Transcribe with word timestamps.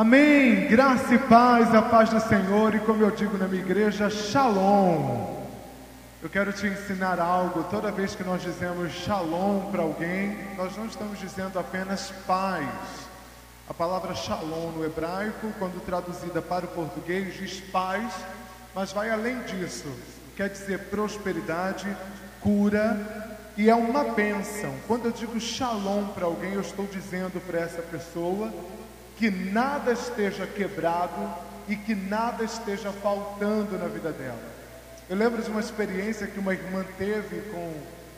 Amém. 0.00 0.66
Graça 0.66 1.14
e 1.14 1.18
paz, 1.18 1.74
a 1.74 1.82
paz 1.82 2.08
do 2.08 2.18
Senhor, 2.20 2.74
e 2.74 2.80
como 2.80 3.02
eu 3.02 3.10
digo 3.10 3.36
na 3.36 3.46
minha 3.46 3.62
igreja, 3.62 4.08
Shalom. 4.08 5.44
Eu 6.22 6.30
quero 6.30 6.54
te 6.54 6.66
ensinar 6.66 7.20
algo. 7.20 7.64
Toda 7.64 7.92
vez 7.92 8.14
que 8.14 8.24
nós 8.24 8.40
dizemos 8.40 8.94
Shalom 8.94 9.70
para 9.70 9.82
alguém, 9.82 10.38
nós 10.56 10.74
não 10.74 10.86
estamos 10.86 11.18
dizendo 11.18 11.58
apenas 11.58 12.10
paz. 12.26 12.66
A 13.68 13.74
palavra 13.74 14.14
Shalom 14.14 14.70
no 14.70 14.86
hebraico, 14.86 15.52
quando 15.58 15.84
traduzida 15.84 16.40
para 16.40 16.64
o 16.64 16.68
português, 16.68 17.34
diz 17.34 17.60
paz, 17.60 18.10
mas 18.74 18.92
vai 18.92 19.10
além 19.10 19.38
disso. 19.42 19.94
Quer 20.34 20.48
dizer 20.48 20.78
prosperidade, 20.88 21.94
cura 22.40 23.36
e 23.54 23.68
é 23.68 23.74
uma 23.74 24.04
bênção. 24.04 24.72
Quando 24.86 25.04
eu 25.04 25.12
digo 25.12 25.38
Shalom 25.38 26.06
para 26.14 26.24
alguém, 26.24 26.54
eu 26.54 26.62
estou 26.62 26.86
dizendo 26.86 27.38
para 27.46 27.60
essa 27.60 27.82
pessoa 27.82 28.50
que 29.20 29.30
nada 29.30 29.92
esteja 29.92 30.46
quebrado 30.46 31.30
e 31.68 31.76
que 31.76 31.94
nada 31.94 32.42
esteja 32.42 32.90
faltando 32.90 33.76
na 33.76 33.86
vida 33.86 34.10
dela. 34.12 34.40
Eu 35.10 35.14
lembro 35.14 35.42
de 35.42 35.50
uma 35.50 35.60
experiência 35.60 36.26
que 36.26 36.38
uma 36.38 36.54
irmã 36.54 36.82
teve 36.96 37.42
com 37.50 37.70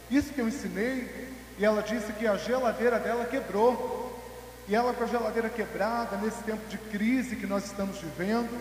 isso 0.08 0.32
que 0.32 0.40
eu 0.40 0.46
ensinei, 0.46 1.28
e 1.58 1.64
ela 1.64 1.82
disse 1.82 2.12
que 2.12 2.24
a 2.24 2.36
geladeira 2.36 3.00
dela 3.00 3.24
quebrou. 3.24 4.00
E 4.68 4.76
ela 4.76 4.94
com 4.94 5.02
a 5.02 5.08
geladeira 5.08 5.48
quebrada, 5.48 6.16
nesse 6.18 6.40
tempo 6.44 6.64
de 6.68 6.78
crise 6.78 7.34
que 7.34 7.48
nós 7.48 7.64
estamos 7.64 7.98
vivendo, 7.98 8.56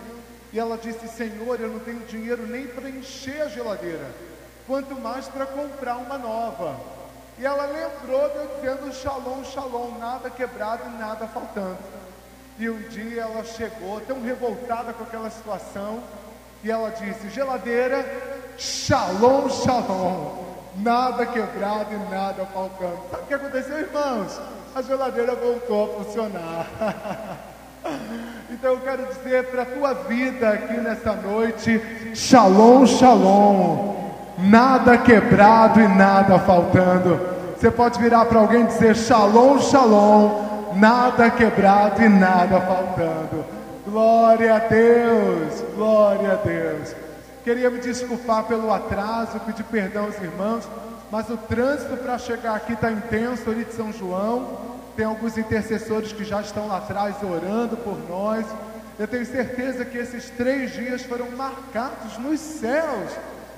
e 0.51 0.57
ela 0.57 0.79
disse: 0.79 1.07
Senhor, 1.09 1.59
eu 1.59 1.69
não 1.69 1.79
tenho 1.79 1.99
dinheiro 2.07 2.47
nem 2.47 2.65
para 2.65 2.89
encher 2.89 3.43
a 3.43 3.49
geladeira, 3.49 4.09
quanto 4.65 4.99
mais 4.99 5.27
para 5.27 5.45
comprar 5.45 5.97
uma 5.97 6.17
nova. 6.17 6.75
E 7.37 7.45
ela 7.45 7.67
lembrou 7.67 8.27
de 8.29 8.35
eu 8.35 8.51
dizendo: 8.55 8.91
Shalom, 8.95 9.43
shalom, 9.43 9.99
nada 9.99 10.27
quebrado 10.31 10.89
e 10.89 10.97
nada 10.97 11.27
faltando. 11.27 12.00
E 12.61 12.69
um 12.69 12.77
dia 12.89 13.23
ela 13.23 13.43
chegou 13.43 13.99
tão 14.01 14.21
revoltada 14.21 14.93
com 14.93 15.03
aquela 15.03 15.31
situação, 15.31 15.97
e 16.63 16.69
ela 16.69 16.91
disse: 16.91 17.27
Geladeira, 17.31 18.05
shalom, 18.55 19.49
shalom, 19.49 20.43
nada 20.75 21.25
quebrado 21.25 21.91
e 21.91 22.13
nada 22.13 22.45
faltando. 22.53 22.99
Sabe 23.09 23.23
o 23.23 23.25
que 23.25 23.33
aconteceu, 23.33 23.79
irmãos? 23.79 24.39
A 24.75 24.81
geladeira 24.83 25.33
voltou 25.33 25.85
a 25.85 26.03
funcionar. 26.03 26.67
Então 28.51 28.73
eu 28.73 28.81
quero 28.81 29.07
dizer 29.07 29.45
para 29.45 29.63
a 29.63 29.65
tua 29.65 29.93
vida 29.93 30.49
aqui 30.49 30.73
nessa 30.73 31.13
noite: 31.13 31.81
Shalom, 32.13 32.85
Shalom, 32.85 33.95
nada 34.37 34.99
quebrado 34.99 35.79
e 35.79 35.87
nada 35.87 36.37
faltando. 36.37 37.19
Você 37.57 37.71
pode 37.71 37.99
virar 37.99 38.25
para 38.25 38.39
alguém 38.39 38.61
e 38.61 38.67
dizer: 38.67 38.95
Shalom, 38.95 39.57
Shalom, 39.57 40.50
nada 40.75 41.29
quebrado 41.29 42.01
e 42.01 42.09
nada 42.09 42.59
faltando. 42.61 43.45
Glória 43.85 44.55
a 44.55 44.59
Deus, 44.59 45.63
glória 45.75 46.33
a 46.33 46.35
Deus. 46.35 46.95
Queria 47.43 47.69
me 47.69 47.79
desculpar 47.79 48.43
pelo 48.43 48.71
atraso, 48.71 49.39
pedir 49.39 49.63
perdão 49.63 50.05
aos 50.05 50.15
irmãos, 50.21 50.67
mas 51.11 51.29
o 51.29 51.37
trânsito 51.37 51.97
para 51.97 52.17
chegar 52.17 52.55
aqui 52.55 52.73
está 52.73 52.91
intenso 52.91 53.49
ali 53.49 53.65
de 53.65 53.73
São 53.73 53.91
João. 53.91 54.71
Tem 54.95 55.05
alguns 55.05 55.37
intercessores 55.37 56.13
que 56.13 56.23
já 56.23 56.41
estão 56.41 56.67
lá 56.67 56.77
atrás 56.77 57.15
orando 57.23 57.75
por 57.77 57.97
nós. 58.07 58.45
Eu 58.99 59.07
tenho 59.07 59.25
certeza 59.25 59.83
que 59.83 59.97
esses 59.97 60.29
três 60.29 60.71
dias 60.73 61.01
foram 61.01 61.31
marcados 61.31 62.17
nos 62.19 62.39
céus 62.39 63.09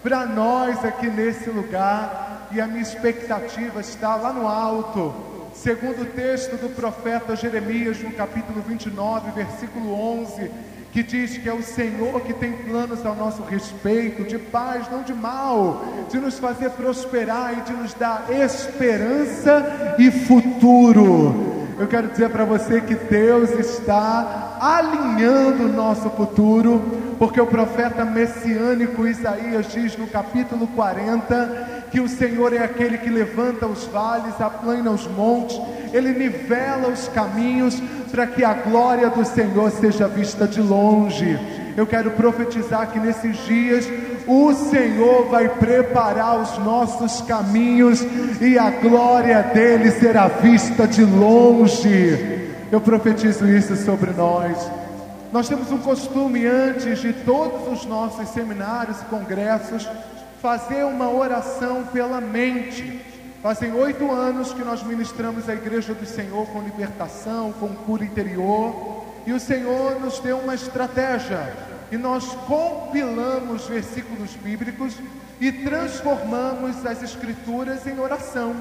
para 0.01 0.25
nós 0.25 0.83
aqui 0.85 1.07
nesse 1.07 1.49
lugar. 1.49 2.47
E 2.51 2.61
a 2.61 2.67
minha 2.67 2.81
expectativa 2.81 3.81
está 3.81 4.15
lá 4.15 4.31
no 4.31 4.47
alto 4.47 5.32
segundo 5.63 6.01
o 6.01 6.05
texto 6.05 6.57
do 6.57 6.67
profeta 6.75 7.37
Jeremias, 7.37 7.97
no 8.03 8.11
capítulo 8.11 8.61
29, 8.67 9.31
versículo 9.31 9.93
11, 9.93 10.51
que 10.91 11.01
diz 11.01 11.37
que 11.37 11.47
é 11.47 11.53
o 11.53 11.63
Senhor 11.63 12.19
que 12.19 12.33
tem 12.33 12.51
planos 12.51 13.05
ao 13.05 13.15
nosso 13.15 13.43
respeito, 13.43 14.25
de 14.25 14.37
paz, 14.37 14.91
não 14.91 15.03
de 15.03 15.13
mal, 15.13 15.81
de 16.11 16.19
nos 16.19 16.37
fazer 16.37 16.69
prosperar 16.71 17.57
e 17.57 17.61
de 17.61 17.71
nos 17.71 17.93
dar 17.93 18.25
esperança 18.29 19.95
e 19.97 20.11
futuro. 20.11 21.63
Eu 21.79 21.87
quero 21.87 22.09
dizer 22.09 22.29
para 22.29 22.43
você 22.43 22.81
que 22.81 22.95
Deus 22.95 23.49
está 23.51 24.57
alinhando 24.59 25.63
o 25.63 25.73
nosso 25.73 26.09
futuro, 26.09 27.15
porque 27.17 27.39
o 27.39 27.47
profeta 27.47 28.03
messiânico 28.03 29.07
Isaías 29.07 29.71
diz 29.71 29.95
no 29.97 30.07
capítulo 30.07 30.67
40 30.67 31.82
que 31.93 31.99
o 31.99 32.09
Senhor 32.09 32.51
é 32.53 32.57
aquele 32.57 32.97
que 32.97 33.07
levanta 33.07 33.67
os 33.67 33.85
vales, 33.85 34.41
aplana 34.41 34.89
os 34.89 35.05
montes, 35.05 35.61
ele 35.93 36.11
nivela 36.11 36.87
os 36.87 37.07
caminhos 37.09 37.79
para 38.09 38.25
que 38.25 38.43
a 38.43 38.55
glória 38.55 39.11
do 39.11 39.23
Senhor 39.23 39.69
seja 39.69 40.07
vista 40.07 40.47
de 40.47 40.59
longe. 40.59 41.39
Eu 41.77 41.85
quero 41.85 42.09
profetizar 42.09 42.89
que 42.91 42.99
nesses 42.99 43.37
dias 43.45 43.87
o 44.25 44.51
Senhor 44.55 45.27
vai 45.29 45.47
preparar 45.47 46.41
os 46.41 46.57
nossos 46.57 47.21
caminhos 47.21 48.03
e 48.41 48.57
a 48.57 48.71
glória 48.71 49.43
dele 49.43 49.91
será 49.91 50.27
vista 50.27 50.87
de 50.87 51.05
longe. 51.05 52.49
Eu 52.71 52.81
profetizo 52.81 53.47
isso 53.47 53.75
sobre 53.75 54.09
nós. 54.13 54.57
Nós 55.31 55.47
temos 55.47 55.71
um 55.71 55.77
costume 55.77 56.47
antes 56.47 57.01
de 57.01 57.13
todos 57.13 57.71
os 57.71 57.85
nossos 57.85 58.29
seminários 58.29 58.99
e 58.99 59.05
congressos 59.05 59.87
fazer 60.43 60.83
uma 60.83 61.09
oração 61.09 61.85
pela 61.85 62.19
mente. 62.19 62.99
Fazem 63.41 63.71
oito 63.71 64.11
anos 64.11 64.51
que 64.51 64.61
nós 64.61 64.83
ministramos 64.83 65.47
a 65.47 65.53
Igreja 65.53 65.93
do 65.93 66.05
Senhor 66.05 66.45
com 66.47 66.59
libertação, 66.59 67.53
com 67.53 67.69
cura 67.69 68.03
interior, 68.03 69.05
e 69.25 69.31
o 69.31 69.39
Senhor 69.39 69.97
nos 70.01 70.19
deu 70.19 70.39
uma 70.39 70.53
estratégia 70.53 71.55
e 71.89 71.95
nós 71.95 72.25
compilamos 72.45 73.67
versículos 73.67 74.31
bíblicos 74.35 74.97
e 75.39 75.49
transformamos 75.49 76.85
as 76.85 77.01
escrituras 77.01 77.87
em 77.87 77.97
oração. 77.97 78.53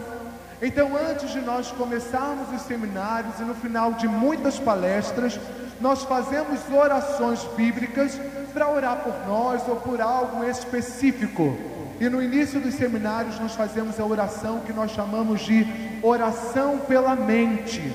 Então, 0.63 0.93
antes 0.97 1.33
de 1.33 1.41
nós 1.41 1.73
começarmos 1.73 2.49
os 2.55 2.63
seminários 2.63 3.41
e 3.41 3.43
no 3.43 3.57
final 3.57 3.95
de 3.95 4.07
muitas 4.07 4.57
palestras, 4.57 5.41
nós 5.81 6.05
fazemos 6.05 6.61
orações 6.73 7.43
bíblicas 7.57 8.21
para 8.53 8.71
orar 8.71 8.99
por 8.99 9.27
nós 9.27 9.67
ou 9.67 9.77
por 9.77 10.01
algo 10.01 10.45
específico. 10.45 11.57
E 12.01 12.09
no 12.09 12.23
início 12.23 12.61
dos 12.61 12.75
seminários 12.75 13.39
nós 13.41 13.55
fazemos 13.55 13.99
a 13.99 14.05
oração 14.05 14.61
que 14.61 14.73
nós 14.73 14.91
chamamos 14.91 15.41
de 15.43 15.67
oração 16.03 16.79
pela 16.79 17.15
mente. 17.15 17.93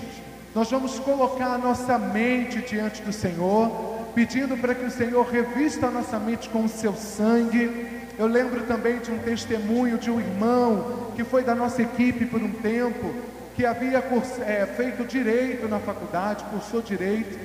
Nós 0.56 0.72
vamos 0.72 0.98
colocar 1.00 1.54
a 1.54 1.58
nossa 1.58 1.98
mente 1.98 2.62
diante 2.62 3.02
do 3.02 3.14
Senhor 3.14 3.98
pedindo 4.16 4.58
para 4.58 4.74
que 4.74 4.84
o 4.84 4.90
Senhor 4.90 5.24
revista 5.28 5.86
a 5.86 5.92
nossa 5.92 6.18
mente 6.18 6.50
com 6.50 6.64
o 6.64 6.68
seu 6.68 6.96
sangue. 6.96 7.86
Eu 8.18 8.26
lembro 8.26 8.64
também 8.64 8.98
de 8.98 9.12
um 9.12 9.20
testemunho 9.20 10.00
de 10.00 10.10
um 10.10 10.20
irmão 10.20 11.12
que 11.16 11.24
foi 11.24 11.44
da 11.44 11.54
nossa 11.54 11.84
equipe 11.84 12.26
por 12.26 12.42
um 12.42 12.50
tempo, 12.50 13.14
que 13.56 13.64
havia 13.64 14.04
é, 14.46 14.66
feito 14.66 15.06
direito 15.06 15.68
na 15.68 15.78
faculdade, 15.78 16.44
cursou 16.46 16.82
direito, 16.82 17.38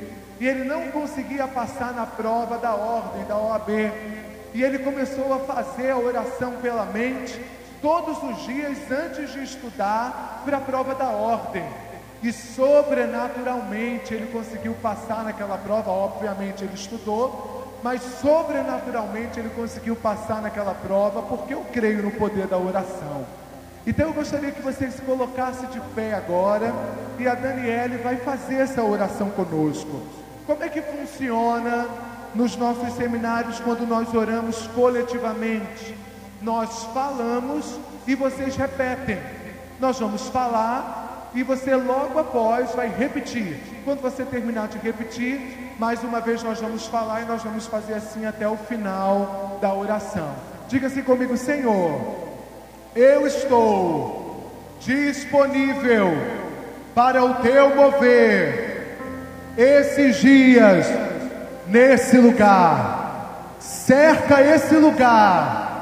e 0.43 0.49
ele 0.49 0.65
não 0.65 0.91
conseguia 0.91 1.47
passar 1.47 1.95
na 1.95 2.05
prova 2.05 2.59
da 2.59 2.75
ordem, 2.75 3.25
da 3.27 3.37
OAB. 3.37 3.71
E 4.53 4.61
ele 4.61 4.81
começou 4.81 5.33
a 5.33 5.39
fazer 5.39 5.93
a 5.93 5.97
oração 5.97 6.55
pela 6.61 6.85
mente 6.85 7.41
todos 7.81 8.21
os 8.25 8.45
dias 8.45 8.77
antes 8.91 9.33
de 9.33 9.45
estudar 9.45 10.43
para 10.45 10.57
a 10.57 10.61
prova 10.61 10.97
da 10.97 11.11
ordem 11.11 11.63
e 12.25 12.33
sobrenaturalmente 12.33 14.15
ele 14.15 14.33
conseguiu 14.33 14.75
passar 14.83 15.23
naquela 15.23 15.57
prova. 15.57 15.93
Obviamente 15.93 16.65
ele 16.65 16.75
estudou, 16.75 17.79
mas 17.81 18.03
sobrenaturalmente 18.21 19.39
ele 19.39 19.51
conseguiu 19.51 19.95
passar 19.95 20.43
naquela 20.43 20.75
prova, 20.75 21.23
porque 21.23 21.55
eu 21.55 21.65
creio 21.73 22.03
no 22.03 22.11
poder 22.11 22.49
da 22.49 22.59
oração. 22.59 23.25
Então 23.87 24.09
eu 24.09 24.13
gostaria 24.13 24.51
que 24.51 24.61
você 24.61 24.91
se 24.91 25.03
colocasse 25.03 25.67
de 25.67 25.81
pé 25.95 26.15
agora 26.15 26.75
e 27.17 27.29
a 27.29 27.37
Daniele 27.37 27.99
vai 27.99 28.17
fazer 28.17 28.57
essa 28.57 28.83
oração 28.83 29.31
conosco. 29.31 30.22
Como 30.47 30.63
é 30.65 30.69
que 30.69 30.83
funciona 30.83 31.87
nos 32.35 32.57
nossos 32.57 32.95
seminários 32.95 33.61
quando 33.61 33.87
nós 33.87 34.13
oramos 34.13 34.67
coletivamente? 34.69 35.95
Nós 36.41 36.85
falamos 36.93 37.79
e 38.07 38.15
vocês 38.15 38.57
repetem. 38.57 39.19
Nós 39.79 39.99
vamos 40.01 40.29
falar 40.29 41.31
e 41.35 41.43
você 41.43 41.77
logo 41.77 42.19
após 42.19 42.73
vai 42.73 42.89
repetir. 42.89 43.59
Quando 43.85 44.01
você 44.01 44.25
terminar 44.25 44.69
de 44.69 44.79
repetir, 44.79 45.75
mais 45.79 46.03
uma 46.03 46.21
vez 46.21 46.43
nós 46.43 46.61
vamos 46.61 46.87
falar 46.87 47.23
e 47.23 47.27
nós 47.27 47.43
vamos 47.43 47.67
fazer 47.67 47.95
assim 47.95 48.27
até 48.27 48.49
o 48.49 48.57
final 48.57 49.59
da 49.61 49.73
oração. 49.73 50.35
Diga 50.69 50.89
assim 50.89 51.03
comigo, 51.03 51.37
Senhor, 51.37 52.01
eu 52.97 53.27
estou 53.27 54.51
disponível 54.81 56.09
para 56.95 57.25
o 57.25 57.35
teu 57.35 57.75
mover 57.77 58.72
esses 59.57 60.17
dias 60.17 60.87
nesse 61.67 62.19
lugar. 62.19 63.57
Cerca 63.59 64.41
esse 64.41 64.75
lugar 64.77 65.73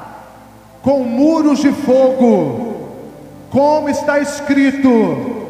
com 0.82 1.05
muros 1.05 1.58
de 1.61 1.72
fogo, 1.72 2.88
como 3.50 3.88
está 3.88 4.19
escrito 4.19 5.49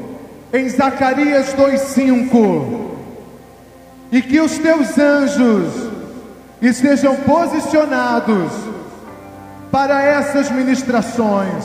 em 0.52 0.68
Zacarias 0.68 1.52
2:5. 1.54 2.88
e 4.12 4.20
que 4.20 4.40
os 4.40 4.58
teus 4.58 4.98
anjos 4.98 5.90
estejam 6.60 7.14
posicionados 7.16 8.52
para 9.70 10.02
essas 10.02 10.50
ministrações. 10.50 11.64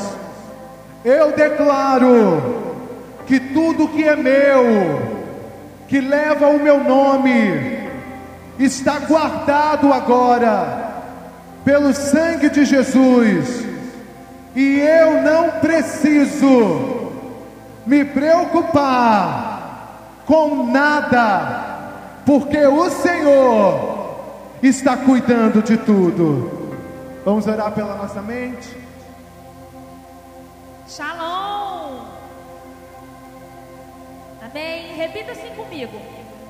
Eu 1.03 1.31
declaro 1.31 2.61
que 3.25 3.39
tudo 3.39 3.87
que 3.87 4.03
é 4.03 4.15
meu, 4.15 5.14
que 5.87 5.99
leva 6.01 6.47
o 6.47 6.59
meu 6.59 6.83
nome, 6.83 7.89
está 8.57 8.99
guardado 8.99 9.93
agora 9.93 11.03
pelo 11.63 11.93
sangue 11.93 12.49
de 12.49 12.65
Jesus, 12.65 13.65
e 14.55 14.79
eu 14.79 15.21
não 15.21 15.51
preciso 15.59 17.11
me 17.85 18.05
preocupar 18.05 19.55
com 20.25 20.71
nada, 20.71 22.21
porque 22.25 22.65
o 22.65 22.89
Senhor 22.89 24.15
está 24.61 24.97
cuidando 24.97 25.61
de 25.61 25.77
tudo. 25.77 26.79
Vamos 27.23 27.47
orar 27.47 27.71
pela 27.71 27.95
nossa 27.95 28.21
mente? 28.21 28.77
Shalom! 30.88 31.64
Amém? 34.55 34.95
Repita 34.95 35.33
assim 35.33 35.53
comigo: 35.53 35.99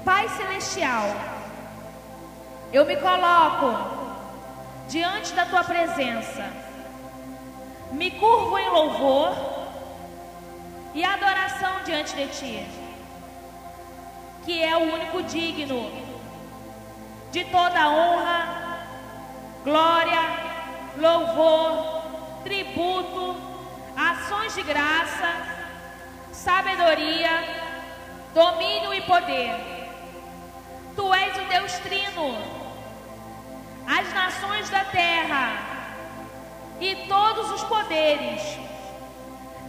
Pai 0.06 0.30
Celestial, 0.30 1.08
eu 2.72 2.86
me 2.86 2.96
coloco 2.98 3.76
diante 4.88 5.34
da 5.34 5.44
tua 5.48 5.64
presença, 5.64 6.48
me 7.92 8.12
curvo 8.12 8.60
em 8.60 8.70
louvor 8.70 9.36
e 10.94 11.04
adoração 11.04 11.82
diante 11.84 12.16
de 12.16 12.28
ti, 12.28 12.68
que 14.44 14.64
é 14.64 14.78
o 14.78 14.94
único 14.94 15.24
digno 15.24 15.92
de 17.32 17.44
toda 17.46 17.90
honra, 17.90 18.88
glória, 19.64 20.22
louvor, 20.96 22.04
tributo, 22.44 23.36
ações 23.98 24.54
de 24.54 24.62
graça, 24.62 25.32
sabedoria, 26.32 27.65
domínio 28.36 28.94
e 28.94 29.02
poder. 29.02 29.56
Tu 30.94 31.14
és 31.14 31.38
o 31.38 31.46
Deus 31.46 31.72
Trino 31.80 32.38
as 33.88 34.14
nações 34.14 34.70
da 34.70 34.84
terra 34.84 35.54
e 36.82 37.08
todos 37.08 37.52
os 37.52 37.64
poderes 37.64 38.42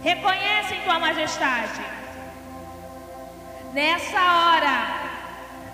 reconhecem 0.03 0.81
tua 0.81 0.99
majestade. 0.99 1.81
Nessa 3.73 4.19
hora, 4.19 4.87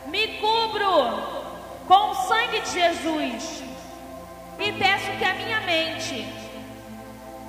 me 0.08 0.40
cubro 0.40 1.48
com 1.88 2.10
o 2.12 2.16
sangue 2.16 2.60
de 2.60 2.72
Jesus 2.72 3.64
e 4.60 4.72
peço 4.74 5.12
que 5.18 5.26
a 5.26 5.34
minha 5.34 5.62
mente 5.62 6.28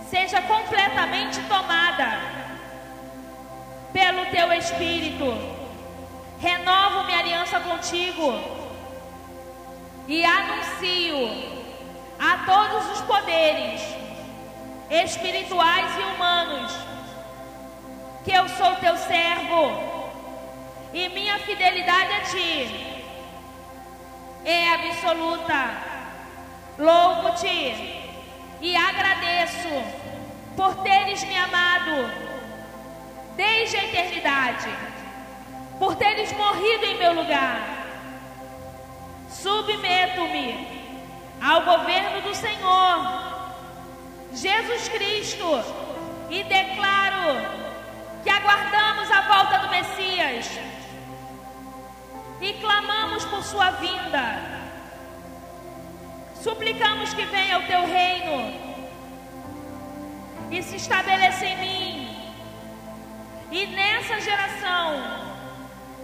seja 0.08 0.40
completamente 0.42 1.40
tomada 1.48 2.43
pelo 3.94 4.26
teu 4.26 4.52
Espírito. 4.52 5.24
Renovo 6.40 7.04
minha 7.04 7.20
aliança 7.20 7.60
contigo 7.60 8.34
e 10.08 10.22
anuncio 10.24 11.54
a 12.18 12.38
todos 12.44 12.90
os 12.90 13.00
poderes 13.02 13.80
espirituais 14.90 15.96
e 15.96 16.02
humanos 16.02 16.72
que 18.24 18.32
eu 18.32 18.48
sou 18.48 18.74
teu 18.76 18.96
servo 18.96 19.94
e 20.92 21.08
minha 21.10 21.38
fidelidade 21.38 22.12
a 22.12 22.20
ti 22.22 23.00
é 24.44 24.74
absoluta. 24.74 25.94
Louvo-te 26.76 28.02
e 28.60 28.76
agradeço 28.76 29.68
por 30.56 30.74
teres 30.82 31.22
me 31.24 31.36
amado 31.36 32.23
desde 33.36 33.76
a 33.76 33.84
eternidade, 33.84 34.68
por 35.78 35.96
teres 35.96 36.32
morrido 36.32 36.84
em 36.84 36.98
meu 36.98 37.14
lugar. 37.14 37.86
Submeto-me 39.28 40.84
ao 41.40 41.62
governo 41.62 42.22
do 42.22 42.34
Senhor 42.34 43.24
Jesus 44.32 44.88
Cristo 44.88 45.44
e 46.30 46.42
declaro 46.44 47.64
que 48.22 48.30
aguardamos 48.30 49.10
a 49.10 49.20
volta 49.22 49.58
do 49.58 49.70
Messias. 49.70 50.50
E 52.40 52.52
clamamos 52.54 53.24
por 53.26 53.42
sua 53.42 53.70
vinda. 53.72 54.54
Suplicamos 56.42 57.14
que 57.14 57.24
venha 57.24 57.58
o 57.58 57.66
teu 57.66 57.86
reino 57.86 58.52
e 60.50 60.62
se 60.62 60.76
estabeleça 60.76 61.46
em 61.46 61.56
mim 61.58 61.93
e 63.50 63.66
nessa 63.66 64.20
geração 64.20 65.24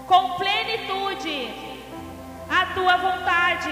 com 0.07 0.31
plenitude 0.31 1.55
a 2.49 2.67
tua 2.75 2.97
vontade. 2.97 3.71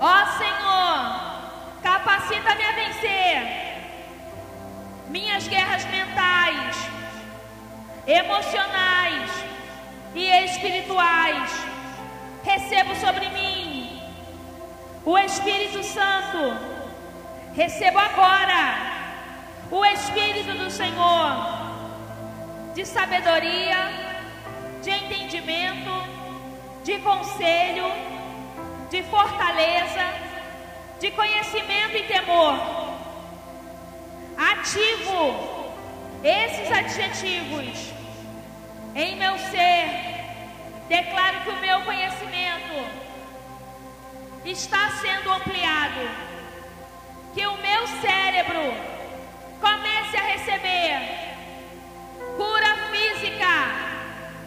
Ó 0.00 0.26
Senhor, 0.38 1.80
capacita-me 1.82 2.64
a 2.64 2.72
vencer 2.72 3.68
minhas 5.08 5.46
guerras 5.48 5.84
mentais, 5.86 6.76
emocionais 8.06 9.30
e 10.14 10.26
espirituais. 10.44 11.52
Recebo 12.42 12.94
sobre 12.96 13.28
mim 13.28 14.00
o 15.04 15.18
Espírito 15.18 15.82
Santo. 15.82 16.38
Recebo 17.54 17.98
agora 17.98 18.98
o 19.70 19.84
Espírito 19.84 20.52
do 20.56 20.70
Senhor 20.70 21.67
de 22.78 22.86
sabedoria, 22.86 23.90
de 24.84 24.90
entendimento 24.90 25.90
de 26.84 26.96
conselho, 27.00 27.86
de 28.88 29.02
fortaleza, 29.02 30.06
de 31.00 31.10
conhecimento 31.10 31.96
e 31.96 32.04
temor. 32.04 32.54
Ativo 34.52 35.74
esses 36.22 36.70
adjetivos 36.70 37.92
em 38.94 39.16
meu 39.16 39.36
ser. 39.40 39.88
Declaro 40.88 41.40
que 41.40 41.50
o 41.50 41.60
meu 41.60 41.80
conhecimento 41.80 42.76
está 44.44 44.88
sendo 45.00 45.32
ampliado. 45.32 46.08
Que 47.34 47.44
o 47.44 47.56
meu 47.56 47.88
cérebro 48.00 48.72
comece 49.60 50.16
a 50.16 50.22
receber 50.22 51.37
cura 52.38 52.72
física 52.92 53.54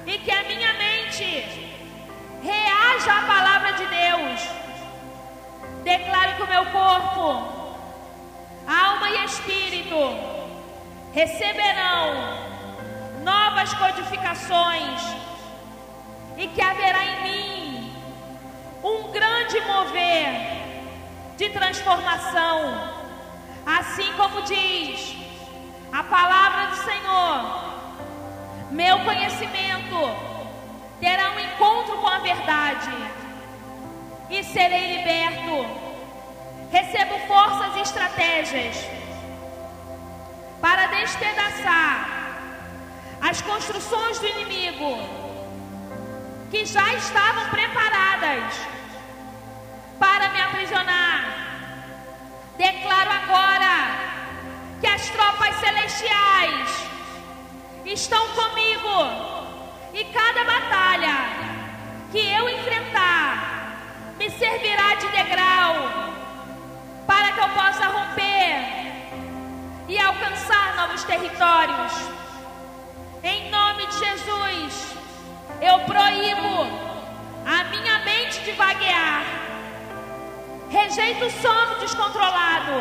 e 0.05 0.17
que 0.19 0.31
a 0.31 0.43
minha 0.43 0.73
mente 0.73 1.27
reaja 2.41 3.13
à 3.19 3.21
palavra 3.23 3.73
de 3.73 3.85
Deus. 3.85 4.39
Declare 5.83 6.35
que 6.35 6.43
o 6.43 6.47
meu 6.47 6.65
corpo, 6.67 7.25
alma 8.65 9.09
e 9.09 9.25
espírito 9.25 9.97
receberão 11.11 12.39
novas 13.23 13.73
codificações 13.73 15.01
e 16.37 16.47
que 16.47 16.61
haverá 16.61 17.03
em 17.03 17.23
mim 17.23 17.93
um 18.83 19.11
grande 19.11 19.59
mover 19.61 20.29
de 21.35 21.49
transformação, 21.49 22.55
assim 23.65 24.11
como 24.13 24.43
diz 24.43 25.15
a 25.91 26.03
palavra 26.03 26.67
do 26.67 26.75
Senhor. 26.77 27.70
Meu 28.71 28.99
conhecimento 28.99 29.97
terá 31.01 31.31
um 31.31 31.39
encontro 31.41 31.97
com 31.97 32.07
a 32.07 32.19
verdade 32.19 32.89
e 34.29 34.41
serei 34.45 34.95
liberto. 34.95 35.65
Recebo 36.71 37.19
forças 37.27 37.75
e 37.75 37.81
estratégias 37.81 38.77
para 40.61 40.85
despedaçar 40.85 42.07
as 43.21 43.41
construções 43.41 44.19
do 44.19 44.27
inimigo 44.27 44.97
que 46.49 46.65
já 46.65 46.93
estavam 46.93 47.49
preparadas 47.49 48.55
para 49.99 50.29
me 50.29 50.41
aprisionar. 50.41 51.25
Declaro 52.57 53.11
agora 53.11 53.97
que 54.79 54.87
as 54.87 55.09
tropas 55.09 55.55
celestiais 55.57 56.90
estão 57.85 58.27
comigo 58.29 59.41
e 59.93 60.05
cada 60.05 60.43
batalha 60.43 61.15
que 62.11 62.19
eu 62.19 62.49
enfrentar 62.49 63.75
me 64.17 64.29
servirá 64.29 64.95
de 64.95 65.07
degrau 65.07 65.75
para 67.07 67.31
que 67.31 67.39
eu 67.39 67.49
possa 67.49 67.87
romper 67.87 68.81
e 69.87 69.99
alcançar 69.99 70.75
novos 70.75 71.03
territórios. 71.03 71.93
Em 73.23 73.49
nome 73.49 73.85
de 73.87 73.99
Jesus, 73.99 74.95
eu 75.61 75.79
proíbo 75.81 76.91
a 77.45 77.63
minha 77.65 77.99
mente 77.99 78.41
de 78.41 78.51
vaguear. 78.51 79.23
Rejeito 80.69 81.25
o 81.25 81.31
sono 81.31 81.79
descontrolado. 81.79 82.71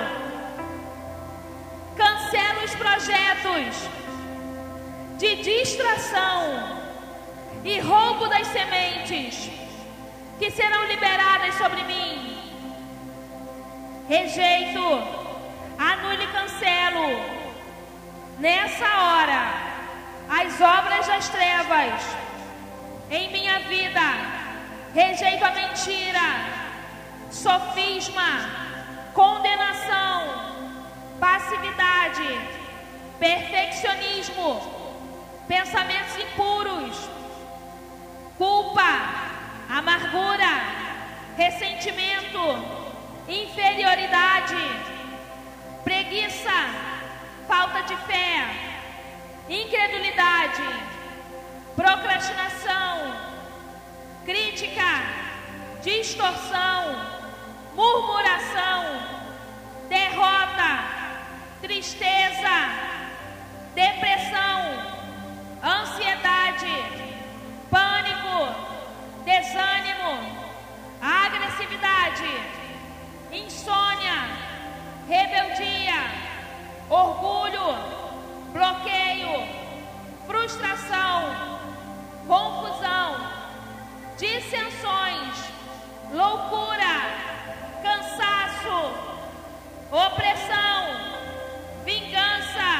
Cancelo 1.96 2.64
os 2.64 2.74
projetos 2.74 3.88
de 5.20 5.36
distração 5.42 6.80
e 7.62 7.78
roubo 7.78 8.26
das 8.28 8.46
sementes 8.46 9.50
que 10.38 10.50
serão 10.50 10.86
liberadas 10.86 11.54
sobre 11.56 11.82
mim. 11.82 12.38
Rejeito, 14.08 14.80
anule 15.78 16.24
e 16.24 16.26
cancelo 16.28 17.20
nessa 18.38 18.86
hora 18.86 19.42
as 20.30 20.58
obras 20.58 21.06
das 21.06 21.28
trevas 21.28 22.02
em 23.10 23.30
minha 23.30 23.58
vida. 23.60 24.00
Rejeito 24.94 25.44
a 25.44 25.50
mentira, 25.50 26.28
sofisma, 27.30 29.12
condenação, 29.12 30.64
passividade, 31.20 32.40
perfeccionismo, 33.18 34.79
pensamentos 35.50 36.16
impuros, 36.16 37.10
culpa, 38.38 38.90
amargura, 39.68 40.52
ressentimento, 41.36 42.38
inferioridade, 43.26 44.54
preguiça, 45.82 46.54
falta 47.48 47.82
de 47.82 47.96
fé, 47.96 48.46
incredulidade, 49.48 50.62
procrastinação, 51.74 53.12
crítica, 54.24 55.02
distorção, 55.82 56.94
murmuração, 57.74 58.84
derrota, 59.88 60.84
tristeza, 61.60 62.54
depressão, 63.74 64.99
ansiedade, 65.62 66.84
pânico, 67.70 68.54
desânimo, 69.24 70.40
agressividade, 71.00 72.40
insônia, 73.32 74.28
rebeldia, 75.08 76.00
orgulho, 76.88 77.76
bloqueio, 78.52 79.46
frustração, 80.26 81.60
confusão, 82.26 83.16
dissensões, 84.16 85.50
loucura, 86.12 86.94
cansaço, 87.82 88.92
opressão, 89.90 90.80
vingança, 91.84 92.70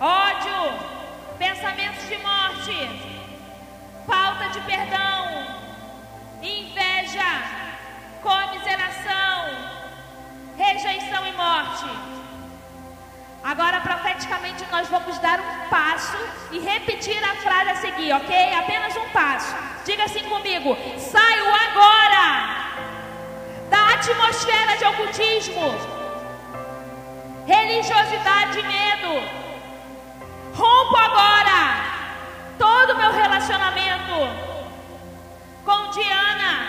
ódio, 0.00 0.97
pensamentos 1.38 2.08
de 2.08 2.18
morte 2.18 3.18
falta 4.08 4.48
de 4.48 4.60
perdão, 4.62 5.46
inveja, 6.42 7.30
comiseração, 8.22 9.44
rejeição 10.56 11.26
e 11.26 11.32
morte. 11.32 11.84
Agora, 13.44 13.80
profeticamente, 13.80 14.64
nós 14.70 14.88
vamos 14.88 15.18
dar 15.18 15.38
um 15.38 15.68
passo 15.68 16.16
e 16.50 16.58
repetir 16.58 17.22
a 17.22 17.36
frase 17.36 17.70
a 17.70 17.76
seguir, 17.76 18.12
ok? 18.12 18.54
Apenas 18.54 18.96
um 18.96 19.08
passo. 19.10 19.54
Diga 19.84 20.04
assim 20.04 20.24
comigo: 20.24 20.76
saio 20.98 21.46
agora 21.66 22.78
da 23.68 23.94
atmosfera 23.94 24.76
de 24.76 24.84
ocultismo, 24.86 25.74
religiosidade 27.46 28.58
e 28.58 28.62
medo. 28.62 29.47
Rompo 30.54 30.96
agora 30.96 31.88
todo 32.58 32.92
o 32.92 32.96
meu 32.98 33.12
relacionamento 33.12 34.14
com 35.64 35.90
Diana, 35.90 36.68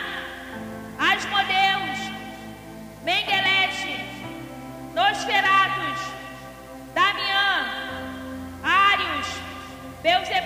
Asmodeus, 0.98 2.00
Menguelete, 3.04 4.00
Nosferatus, 4.94 6.00
Damian, 6.94 7.66
Arius, 8.64 9.28
Beuzebu, 10.04 10.39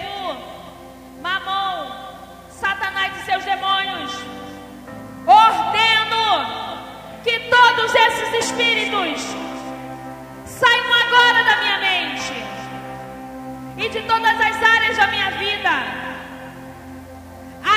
e 14.04 14.08
de 14.08 14.08
todas 14.08 14.42
as 14.42 14.64
áreas 14.64 14.98
da 14.98 15.08
minha 15.08 15.32
vida. 15.32 15.70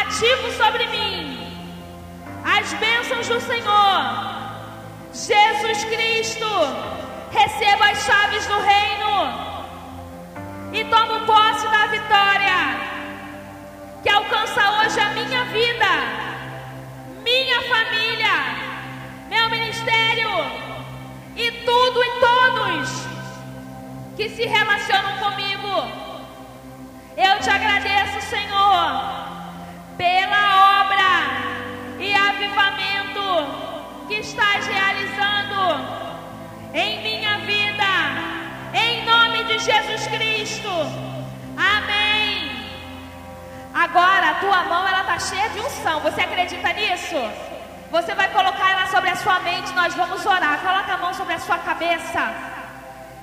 Ativo 0.00 0.52
sobre 0.52 0.86
mim 0.88 1.46
as 2.44 2.72
bênçãos 2.74 3.28
do 3.28 3.40
Senhor. 3.40 4.26
Jesus 5.12 5.84
Cristo, 5.84 6.46
receba 7.30 7.90
as 7.90 8.04
chaves 8.04 8.46
do 8.46 8.58
reino 8.60 9.46
e 10.72 10.84
tomo 10.84 11.24
posse 11.26 11.66
da 11.68 11.86
vitória 11.86 12.86
que 14.02 14.08
alcança 14.10 14.60
hoje 14.78 15.00
a 15.00 15.08
minha 15.10 15.44
vida, 15.46 15.86
minha 17.24 17.62
família, 17.62 18.32
meu 19.28 19.50
ministério 19.50 20.30
e 21.34 21.50
tudo 21.50 22.04
e 22.04 22.10
todos 22.20 23.06
que 24.16 24.28
se 24.30 24.46
relacionam 24.46 25.16
comigo. 25.18 26.05
Eu 27.16 27.40
te 27.40 27.48
agradeço, 27.48 28.28
Senhor, 28.28 28.86
pela 29.96 30.82
obra 30.82 31.12
e 31.98 32.14
avivamento 32.14 34.06
que 34.06 34.16
estás 34.16 34.66
realizando 34.66 35.96
em 36.74 37.00
minha 37.00 37.38
vida, 37.38 37.84
em 38.74 39.06
nome 39.06 39.44
de 39.44 39.58
Jesus 39.58 40.06
Cristo. 40.08 40.68
Amém. 41.56 42.50
Agora 43.72 44.32
a 44.32 44.34
tua 44.34 44.62
mão 44.64 44.86
ela 44.86 45.04
tá 45.04 45.18
cheia 45.18 45.48
de 45.48 45.60
unção. 45.60 46.00
Você 46.00 46.20
acredita 46.20 46.70
nisso? 46.74 47.16
Você 47.90 48.14
vai 48.14 48.28
colocar 48.30 48.72
ela 48.72 48.88
sobre 48.88 49.08
a 49.08 49.16
sua 49.16 49.38
mente. 49.38 49.72
Nós 49.72 49.94
vamos 49.94 50.26
orar. 50.26 50.58
Coloca 50.60 50.92
a 50.92 50.98
mão 50.98 51.14
sobre 51.14 51.32
a 51.32 51.38
sua 51.38 51.56
cabeça. 51.56 52.30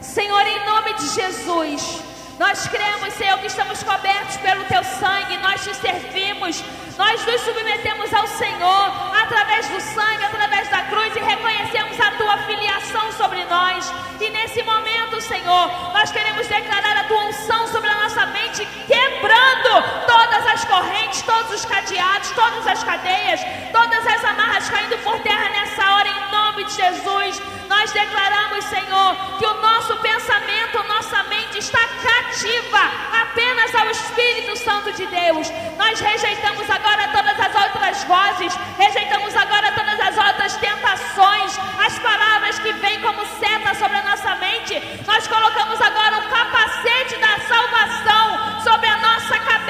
Senhor, 0.02 0.48
em 0.48 0.66
nome 0.66 0.94
de 0.96 1.10
Jesus, 1.10 2.13
nós 2.40 2.68
cremos, 2.68 3.14
Senhor, 3.14 3.38
que 3.40 3.48
estamos 3.48 3.84
cobertos 3.84 4.38
pelo 4.38 4.64
Teu 4.66 4.84
sangue, 4.84 5.38
nós 5.38 5.64
te 5.64 5.76
servimos, 5.76 6.64
nós 6.98 7.26
nos 7.26 7.42
submetemos 7.42 8.12
ao 8.14 8.28
Senhor 8.28 8.92
através 9.22 9.68
do 9.68 9.80
sangue, 9.80 10.24
através 10.26 10.68
da 10.70 10.82
cruz 10.84 11.16
e 11.16 11.20
reconhecemos 11.20 12.00
a 12.00 12.12
Tua 12.12 12.38
filiação 12.40 13.12
sobre 13.14 13.44
nós. 13.46 13.94
E 14.20 14.30
nesse 14.30 14.64
momento, 14.64 15.22
Senhor, 15.22 15.68
nós 15.94 16.12
queremos 16.12 16.48
declarar 16.48 16.98
a 16.98 17.04
Tua 17.04 17.26
unção 17.26 17.68
sobre 17.68 17.90
a 17.90 18.04
nossa 18.04 18.26
mente, 18.28 18.66
quebrando 18.88 20.06
todas 20.08 20.48
as 20.48 20.66
correntes, 20.66 21.22
todos 21.22 21.52
os 21.52 21.66
cadeados, 21.66 22.32
todas 22.32 22.66
as 22.66 22.84
cadeias, 22.84 23.42
todas 23.72 23.93
as 24.06 24.24
amarras 24.24 24.70
caindo 24.70 24.98
por 25.04 25.20
terra 25.20 25.50
nessa 25.50 25.94
hora, 25.94 26.08
em 26.08 26.32
nome 26.32 26.64
de 26.66 26.74
Jesus. 26.74 27.42
Nós 27.68 27.92
declaramos, 27.92 28.64
Senhor, 28.66 29.16
que 29.40 29.46
o 29.46 29.54
nosso 29.62 29.96
pensamento, 29.98 30.84
nossa 30.88 31.24
mente 31.24 31.58
está 31.58 31.80
cativa 31.80 32.80
apenas 33.22 33.74
ao 33.76 33.90
Espírito 33.90 34.56
Santo 34.58 34.92
de 34.94 35.06
Deus. 35.08 35.50
Nós 35.78 36.00
rejeitamos 36.00 36.70
agora 36.70 37.08
todas 37.10 37.40
as 37.40 37.56
outras 37.64 38.04
vozes, 38.04 38.54
rejeitamos 38.78 39.36
agora 39.36 39.72
todas 39.72 40.00
as 40.00 40.18
outras 40.18 40.56
tentações, 40.58 41.58
as 41.86 41.98
palavras 42.00 42.60
que 42.60 42.74
vêm 42.74 43.02
como 43.02 43.26
seta 43.40 43.74
sobre 43.76 43.98
a 43.98 44.04
nossa 44.04 44.36
mente. 44.36 44.82
Nós 45.08 45.28
colocamos 45.28 45.82
agora 45.82 46.20
o 46.20 46.30
capacete 46.30 47.16
da 47.18 47.40
salvação 47.48 48.62
sobre 48.64 48.88
a 48.88 48.98
nossa 48.98 49.40
cabeça 49.40 49.63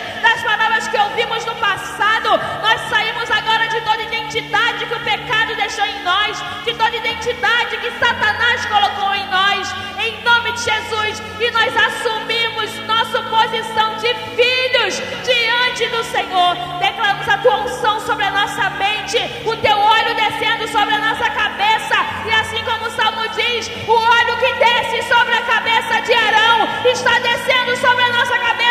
das 0.00 0.42
palavras 0.42 0.88
que 0.88 0.98
ouvimos 0.98 1.44
no 1.44 1.54
passado. 1.56 2.30
Nós 2.62 2.80
saímos 2.88 3.30
agora 3.30 3.66
de 3.68 3.80
toda 3.82 4.02
identidade 4.02 4.86
que 4.86 4.94
o 4.94 5.00
pecado 5.00 5.54
deixou 5.56 5.84
em 5.84 6.02
nós, 6.02 6.42
de 6.64 6.74
toda 6.74 6.96
identidade 6.96 7.76
que 7.78 7.90
Satanás 7.98 8.64
colocou 8.66 9.14
em 9.14 9.26
nós, 9.28 9.74
em 9.98 10.22
nome 10.22 10.52
de 10.52 10.62
Jesus, 10.62 11.22
e 11.40 11.50
nós 11.50 11.76
assumimos 11.76 12.78
nossa 12.86 13.22
posição 13.22 13.96
de 13.96 14.14
filhos 14.36 15.02
diante 15.24 15.88
do 15.88 16.04
Senhor. 16.04 16.56
Declaramos 16.80 17.28
a 17.28 17.38
tua 17.38 17.56
unção 17.58 18.00
sobre 18.00 18.24
a 18.24 18.30
nossa 18.30 18.70
mente, 18.70 19.18
o 19.44 19.56
teu 19.56 19.76
óleo 19.78 20.14
descendo 20.14 20.66
sobre 20.68 20.94
a 20.94 20.98
nossa 20.98 21.28
cabeça, 21.30 21.96
e 22.26 22.30
assim 22.32 22.64
como 22.64 22.86
o 22.86 22.90
Salmo 22.90 23.28
diz, 23.30 23.70
o 23.86 23.92
óleo 23.92 24.36
que 24.38 24.52
desce 24.54 25.08
sobre 25.08 25.34
a 25.34 25.42
cabeça 25.42 26.00
de 26.00 26.14
Arão 26.14 26.68
está 26.84 27.18
descendo 27.18 27.76
sobre 27.76 28.02
a 28.04 28.08
nossa 28.08 28.38
cabeça 28.38 28.62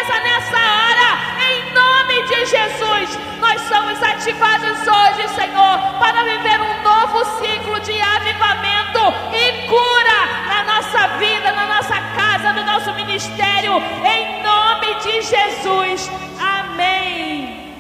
Jesus, 2.51 3.17
nós 3.39 3.61
somos 3.61 4.03
ativados 4.03 4.79
hoje, 4.85 5.27
Senhor, 5.35 5.79
para 5.99 6.23
viver 6.23 6.59
um 6.59 6.83
novo 6.83 7.23
ciclo 7.39 7.79
de 7.79 7.93
avivamento 8.01 8.99
e 9.31 9.67
cura 9.67 10.19
na 10.49 10.75
nossa 10.75 11.17
vida, 11.17 11.51
na 11.53 11.75
nossa 11.75 11.95
casa, 12.15 12.51
no 12.51 12.65
nosso 12.65 12.93
ministério, 12.93 13.73
em 14.03 14.43
nome 14.43 14.95
de 15.01 15.21
Jesus. 15.21 16.11
Amém. 16.39 17.73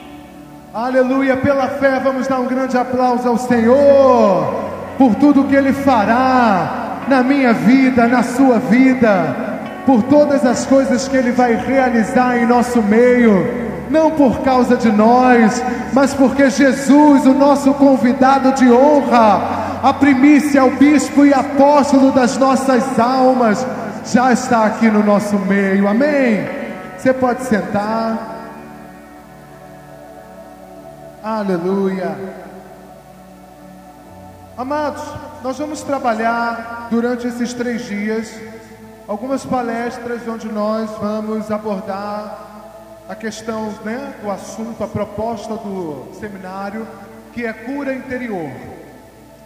Aleluia, 0.73 1.35
pela 1.35 1.67
fé, 1.67 1.99
vamos 1.99 2.27
dar 2.27 2.39
um 2.39 2.47
grande 2.47 2.77
aplauso 2.77 3.27
ao 3.27 3.37
Senhor 3.37 4.71
por 4.97 5.15
tudo 5.15 5.49
que 5.49 5.55
Ele 5.55 5.73
fará 5.73 6.99
na 7.09 7.21
minha 7.23 7.51
vida, 7.51 8.07
na 8.07 8.23
sua 8.23 8.57
vida 8.57 9.50
por 9.85 10.03
todas 10.03 10.45
as 10.45 10.65
coisas 10.65 11.07
que 11.07 11.17
Ele 11.17 11.31
vai 11.31 11.55
realizar 11.55 12.37
em 12.37 12.45
nosso 12.45 12.81
meio, 12.81 13.61
não 13.89 14.11
por 14.11 14.41
causa 14.41 14.77
de 14.77 14.91
nós, 14.91 15.61
mas 15.93 16.13
porque 16.13 16.49
Jesus, 16.49 17.25
o 17.25 17.33
nosso 17.33 17.73
convidado 17.73 18.53
de 18.53 18.71
honra, 18.71 19.79
a 19.83 19.93
primícia, 19.93 20.63
o 20.63 20.71
bispo 20.71 21.25
e 21.25 21.33
apóstolo 21.33 22.11
das 22.11 22.37
nossas 22.37 22.99
almas, 22.99 23.65
já 24.05 24.31
está 24.31 24.65
aqui 24.65 24.89
no 24.89 25.03
nosso 25.03 25.37
meio, 25.37 25.87
amém? 25.87 26.47
Você 26.97 27.13
pode 27.13 27.43
sentar. 27.43 28.29
Aleluia. 31.23 32.15
Amados, 34.57 35.03
nós 35.43 35.57
vamos 35.57 35.81
trabalhar 35.81 36.87
durante 36.91 37.27
esses 37.27 37.53
três 37.53 37.85
dias 37.85 38.31
algumas 39.07 39.45
palestras 39.45 40.27
onde 40.27 40.47
nós 40.47 40.89
vamos 40.91 41.49
abordar 41.51 42.49
a 43.07 43.15
questão 43.15 43.71
né, 43.83 44.15
do 44.21 44.29
assunto, 44.29 44.83
a 44.83 44.87
proposta 44.87 45.55
do 45.55 46.09
seminário, 46.19 46.87
que 47.33 47.45
é 47.45 47.51
cura 47.51 47.93
interior. 47.93 48.49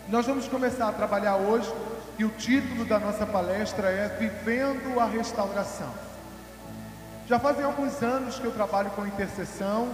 Nós 0.08 0.26
vamos 0.28 0.48
começar 0.48 0.90
a 0.90 0.92
trabalhar 0.92 1.38
hoje 1.38 1.72
e 2.18 2.26
o 2.26 2.30
título 2.30 2.86
da 2.86 3.00
nossa 3.00 3.26
palestra 3.26 3.88
é 3.88 4.08
Vivendo 4.20 5.00
a 5.00 5.06
Restauração. 5.06 5.92
Já 7.28 7.40
fazem 7.40 7.66
alguns 7.66 8.04
anos 8.04 8.38
que 8.38 8.46
eu 8.46 8.52
trabalho 8.52 8.92
com 8.92 9.06
intercessão, 9.06 9.90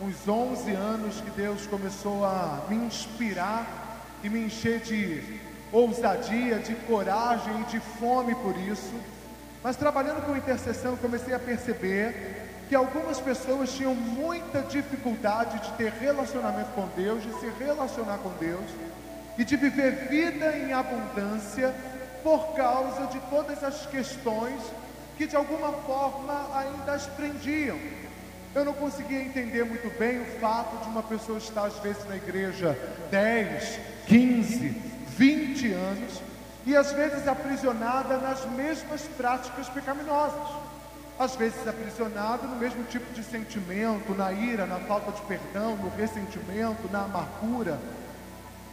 uns 0.00 0.26
11 0.26 0.72
anos 0.72 1.20
que 1.20 1.30
Deus 1.30 1.66
começou 1.66 2.24
a 2.24 2.62
me 2.68 2.76
inspirar 2.76 3.66
e 4.22 4.30
me 4.30 4.46
encher 4.46 4.80
de 4.80 5.38
ousadia, 5.76 6.58
de 6.58 6.74
coragem 6.74 7.60
e 7.60 7.64
de 7.64 7.80
fome 7.80 8.34
por 8.36 8.56
isso. 8.56 8.94
Mas 9.62 9.76
trabalhando 9.76 10.24
com 10.24 10.36
intercessão, 10.36 10.96
comecei 10.96 11.34
a 11.34 11.38
perceber 11.38 12.46
que 12.68 12.74
algumas 12.74 13.20
pessoas 13.20 13.72
tinham 13.72 13.94
muita 13.94 14.62
dificuldade 14.62 15.60
de 15.60 15.72
ter 15.74 15.92
relacionamento 15.92 16.70
com 16.70 16.86
Deus, 16.96 17.22
de 17.22 17.32
se 17.38 17.46
relacionar 17.58 18.18
com 18.18 18.30
Deus 18.40 18.64
e 19.38 19.44
de 19.44 19.56
viver 19.56 20.08
vida 20.08 20.56
em 20.56 20.72
abundância 20.72 21.74
por 22.22 22.54
causa 22.54 23.06
de 23.06 23.20
todas 23.30 23.62
as 23.62 23.86
questões 23.86 24.60
que 25.16 25.26
de 25.26 25.36
alguma 25.36 25.72
forma 25.72 26.48
ainda 26.54 26.92
as 26.92 27.06
prendiam. 27.06 27.78
Eu 28.54 28.64
não 28.64 28.72
conseguia 28.72 29.20
entender 29.20 29.64
muito 29.64 29.96
bem 29.98 30.22
o 30.22 30.24
fato 30.40 30.82
de 30.82 30.88
uma 30.88 31.02
pessoa 31.02 31.38
estar 31.38 31.66
às 31.66 31.78
vezes 31.78 32.06
na 32.08 32.16
igreja 32.16 32.76
10, 33.10 33.78
15, 34.06 34.95
20 35.16 35.72
anos 35.72 36.20
e 36.66 36.76
às 36.76 36.92
vezes 36.92 37.26
aprisionada 37.26 38.18
nas 38.18 38.44
mesmas 38.50 39.02
práticas 39.16 39.68
pecaminosas. 39.68 40.66
Às 41.18 41.34
vezes 41.34 41.66
aprisionada 41.66 42.46
no 42.46 42.56
mesmo 42.56 42.84
tipo 42.84 43.10
de 43.14 43.24
sentimento, 43.24 44.14
na 44.14 44.32
ira, 44.32 44.66
na 44.66 44.78
falta 44.80 45.12
de 45.12 45.22
perdão, 45.22 45.74
no 45.76 45.88
ressentimento, 45.96 46.90
na 46.92 47.04
amargura. 47.04 47.78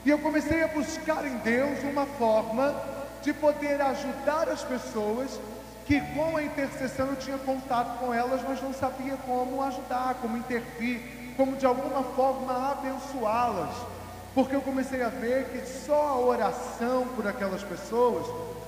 E 0.03 0.09
eu 0.09 0.19
comecei 0.19 0.61
a 0.61 0.67
buscar 0.67 1.25
em 1.25 1.37
Deus 1.37 1.81
uma 1.83 2.05
forma 2.05 2.75
de 3.21 3.31
poder 3.31 3.79
ajudar 3.79 4.49
as 4.49 4.61
pessoas 4.63 5.39
que 5.85 6.01
com 6.13 6.35
a 6.35 6.43
intercessão 6.43 7.07
eu 7.07 7.15
tinha 7.15 7.37
contato 7.37 7.99
com 7.99 8.13
elas, 8.13 8.41
mas 8.45 8.61
não 8.61 8.73
sabia 8.73 9.15
como 9.25 9.63
ajudar, 9.63 10.15
como 10.15 10.37
intervir, 10.37 10.99
como 11.37 11.55
de 11.55 11.65
alguma 11.65 12.03
forma 12.03 12.71
abençoá-las 12.71 13.92
porque 14.33 14.55
eu 14.55 14.61
comecei 14.61 15.03
a 15.03 15.09
ver 15.09 15.45
que 15.45 15.65
só 15.85 16.07
a 16.07 16.19
oração 16.19 17.07
por 17.15 17.27
aquelas 17.27 17.63
pessoas 17.63 18.25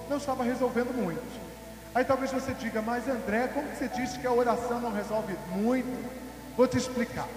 não 0.09 0.17
estava 0.17 0.43
resolvendo 0.43 0.93
muito. 0.93 1.45
Aí 1.93 2.03
talvez 2.03 2.31
você 2.31 2.53
diga, 2.53 2.81
mas 2.81 3.07
André, 3.07 3.47
como 3.47 3.67
você 3.69 3.87
disse 3.87 4.19
que 4.19 4.27
a 4.27 4.31
oração 4.31 4.79
não 4.79 4.91
resolve 4.91 5.35
muito? 5.49 6.11
Vou 6.55 6.67
te 6.67 6.77
explicar. 6.77 7.27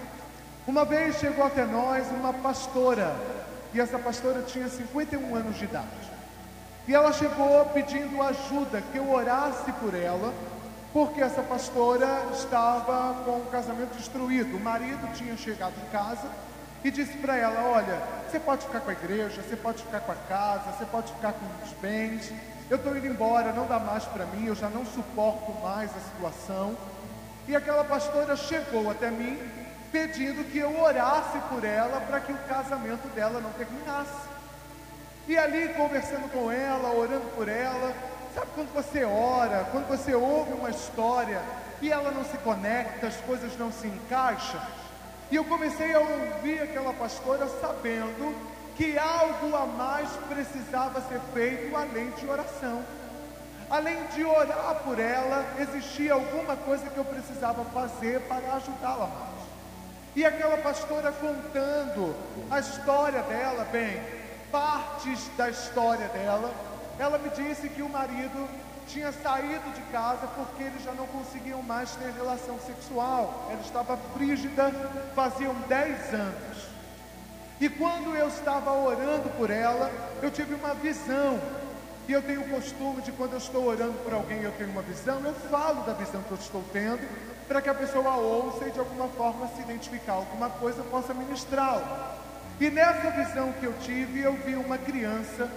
Uma 0.67 0.85
vez 0.85 1.17
chegou 1.17 1.45
até 1.45 1.65
nós 1.65 2.05
uma 2.11 2.33
pastora, 2.33 3.15
e 3.73 3.79
essa 3.79 3.97
pastora 3.97 4.43
tinha 4.43 4.67
51 4.67 5.35
anos 5.35 5.57
de 5.57 5.63
idade. 5.63 5.87
E 6.87 6.93
ela 6.93 7.11
chegou 7.13 7.65
pedindo 7.67 8.21
ajuda, 8.21 8.81
que 8.91 8.97
eu 8.97 9.09
orasse 9.11 9.71
por 9.73 9.95
ela, 9.95 10.33
porque 10.91 11.21
essa 11.21 11.41
pastora 11.41 12.27
estava 12.33 13.23
com 13.23 13.37
o 13.37 13.47
casamento 13.51 13.95
destruído. 13.95 14.57
O 14.57 14.59
marido 14.59 15.11
tinha 15.13 15.35
chegado 15.37 15.73
em 15.83 15.91
casa 15.91 16.27
e 16.83 16.91
disse 16.91 17.17
para 17.17 17.35
ela: 17.35 17.61
Olha, 17.69 18.01
você 18.29 18.39
pode 18.39 18.65
ficar 18.65 18.79
com 18.81 18.89
a 18.89 18.93
igreja, 18.93 19.41
você 19.41 19.55
pode 19.55 19.83
ficar 19.83 20.01
com 20.01 20.11
a 20.11 20.15
casa, 20.15 20.71
você 20.71 20.85
pode 20.85 21.11
ficar 21.13 21.33
com 21.33 21.45
os 21.63 21.71
bens. 21.81 22.31
Eu 22.69 22.77
estou 22.77 22.95
indo 22.95 23.07
embora, 23.07 23.51
não 23.51 23.65
dá 23.65 23.79
mais 23.79 24.05
para 24.05 24.25
mim, 24.25 24.45
eu 24.45 24.55
já 24.55 24.69
não 24.69 24.85
suporto 24.85 25.51
mais 25.61 25.89
a 25.95 25.99
situação. 25.99 26.77
E 27.47 27.55
aquela 27.55 27.83
pastora 27.83 28.35
chegou 28.35 28.91
até 28.91 29.09
mim 29.09 29.39
pedindo 29.91 30.43
que 30.51 30.59
eu 30.59 30.79
orasse 30.79 31.39
por 31.49 31.63
ela 31.63 31.99
para 32.01 32.19
que 32.19 32.31
o 32.31 32.37
casamento 32.47 33.07
dela 33.15 33.41
não 33.41 33.51
terminasse. 33.53 34.29
E 35.27 35.37
ali 35.37 35.69
conversando 35.69 36.31
com 36.31 36.51
ela, 36.51 36.91
orando 36.91 37.25
por 37.35 37.49
ela, 37.49 37.93
sabe 38.35 38.47
quando 38.53 38.73
você 38.73 39.03
ora, 39.03 39.67
quando 39.71 39.87
você 39.87 40.13
ouve 40.13 40.53
uma 40.53 40.69
história 40.69 41.41
e 41.81 41.91
ela 41.91 42.11
não 42.11 42.23
se 42.23 42.37
conecta, 42.37 43.07
as 43.07 43.15
coisas 43.17 43.57
não 43.57 43.71
se 43.71 43.87
encaixam? 43.87 44.61
E 45.31 45.35
eu 45.35 45.45
comecei 45.45 45.93
a 45.93 45.99
ouvir 45.99 46.61
aquela 46.61 46.93
pastora 46.93 47.47
sabendo 47.61 48.35
que 48.75 48.97
algo 48.97 49.55
a 49.55 49.65
mais 49.65 50.09
precisava 50.27 51.01
ser 51.01 51.19
feito 51.33 51.75
além 51.75 52.09
de 52.11 52.27
oração. 52.27 52.83
Além 53.69 54.03
de 54.07 54.25
orar 54.25 54.81
por 54.83 54.99
ela, 54.99 55.45
existia 55.59 56.13
alguma 56.13 56.55
coisa 56.55 56.89
que 56.89 56.97
eu 56.97 57.05
precisava 57.05 57.63
fazer 57.65 58.19
para 58.21 58.55
ajudá-la 58.55 59.05
mais. 59.05 59.39
E 60.15 60.25
aquela 60.25 60.57
pastora 60.57 61.11
contando 61.11 62.15
a 62.49 62.59
história 62.59 63.21
dela, 63.21 63.65
bem, 63.71 64.01
partes 64.51 65.29
da 65.37 65.49
história 65.49 66.07
dela, 66.07 66.51
ela 66.97 67.19
me 67.19 67.29
disse 67.29 67.69
que 67.69 67.83
o 67.83 67.89
marido 67.89 68.49
tinha 68.89 69.11
saído 69.11 69.69
de 69.71 69.81
casa 69.91 70.27
porque 70.35 70.63
eles 70.63 70.83
já 70.83 70.91
não 70.91 71.05
conseguiam 71.07 71.61
mais 71.61 71.91
ter 71.95 72.11
relação 72.11 72.59
sexual. 72.59 73.47
Ela 73.51 73.61
estava 73.61 73.97
frígida, 74.15 74.71
faziam 75.15 75.53
10 75.67 76.13
anos. 76.13 76.69
E 77.61 77.69
quando 77.69 78.15
eu 78.15 78.27
estava 78.27 78.71
orando 78.71 79.29
por 79.37 79.49
ela, 79.49 79.91
eu 80.21 80.31
tive 80.31 80.55
uma 80.55 80.73
visão. 80.73 81.39
E 82.07 82.11
eu 82.11 82.23
tenho 82.23 82.41
o 82.41 82.49
costume 82.49 83.01
de 83.03 83.11
quando 83.11 83.33
eu 83.33 83.37
estou 83.37 83.67
orando 83.67 83.93
por 84.03 84.13
alguém, 84.13 84.41
eu 84.41 84.51
tenho 84.53 84.71
uma 84.71 84.81
visão, 84.81 85.21
eu 85.23 85.33
falo 85.51 85.83
da 85.83 85.93
visão 85.93 86.23
que 86.23 86.31
eu 86.31 86.37
estou 86.37 86.63
tendo, 86.73 87.07
para 87.47 87.61
que 87.61 87.69
a 87.69 87.73
pessoa 87.73 88.15
ouça 88.15 88.67
e 88.67 88.71
de 88.71 88.79
alguma 88.79 89.07
forma 89.09 89.47
se 89.49 89.61
identificar 89.61 90.13
alguma 90.13 90.49
coisa, 90.49 90.81
possa 90.83 91.13
ministrá-la. 91.13 92.17
E 92.59 92.69
nessa 92.71 93.11
visão 93.11 93.51
que 93.53 93.65
eu 93.65 93.73
tive, 93.81 94.21
eu 94.21 94.33
vi 94.33 94.55
uma 94.55 94.77
criança 94.77 95.47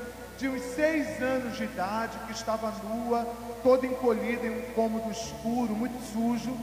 de 0.43 0.49
uns 0.49 0.61
seis 0.75 1.23
anos 1.23 1.57
de 1.57 1.63
idade, 1.63 2.19
que 2.27 2.33
estava 2.33 2.73
nua, 2.83 3.25
toda 3.63 3.87
encolhida 3.87 4.45
em 4.45 4.59
um 4.59 4.73
cômodo 4.75 5.09
escuro, 5.13 5.73
muito 5.73 5.97
sujo. 6.13 6.59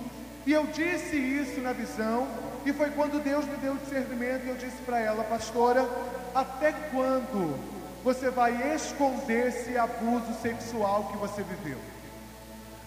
E 0.46 0.52
eu 0.52 0.68
disse 0.68 1.15
isso 1.15 1.62
na 1.62 1.72
visão, 1.72 2.28
e 2.65 2.74
foi 2.74 2.89
quando 2.89 3.24
Deus 3.24 3.46
me 3.46 3.56
deu 3.56 3.74
o 3.74 3.78
discernimento, 3.78 4.46
e 4.46 4.50
eu 4.50 4.58
disse 4.58 4.76
para 4.86 5.00
ela, 5.00 5.24
pastora, 5.24 5.89
até 6.36 6.74
quando 6.92 7.58
você 8.04 8.30
vai 8.30 8.76
esconder 8.76 9.48
esse 9.48 9.78
abuso 9.78 10.34
sexual 10.42 11.06
que 11.13 11.18
você 11.18 11.42
viveu? 11.42 11.78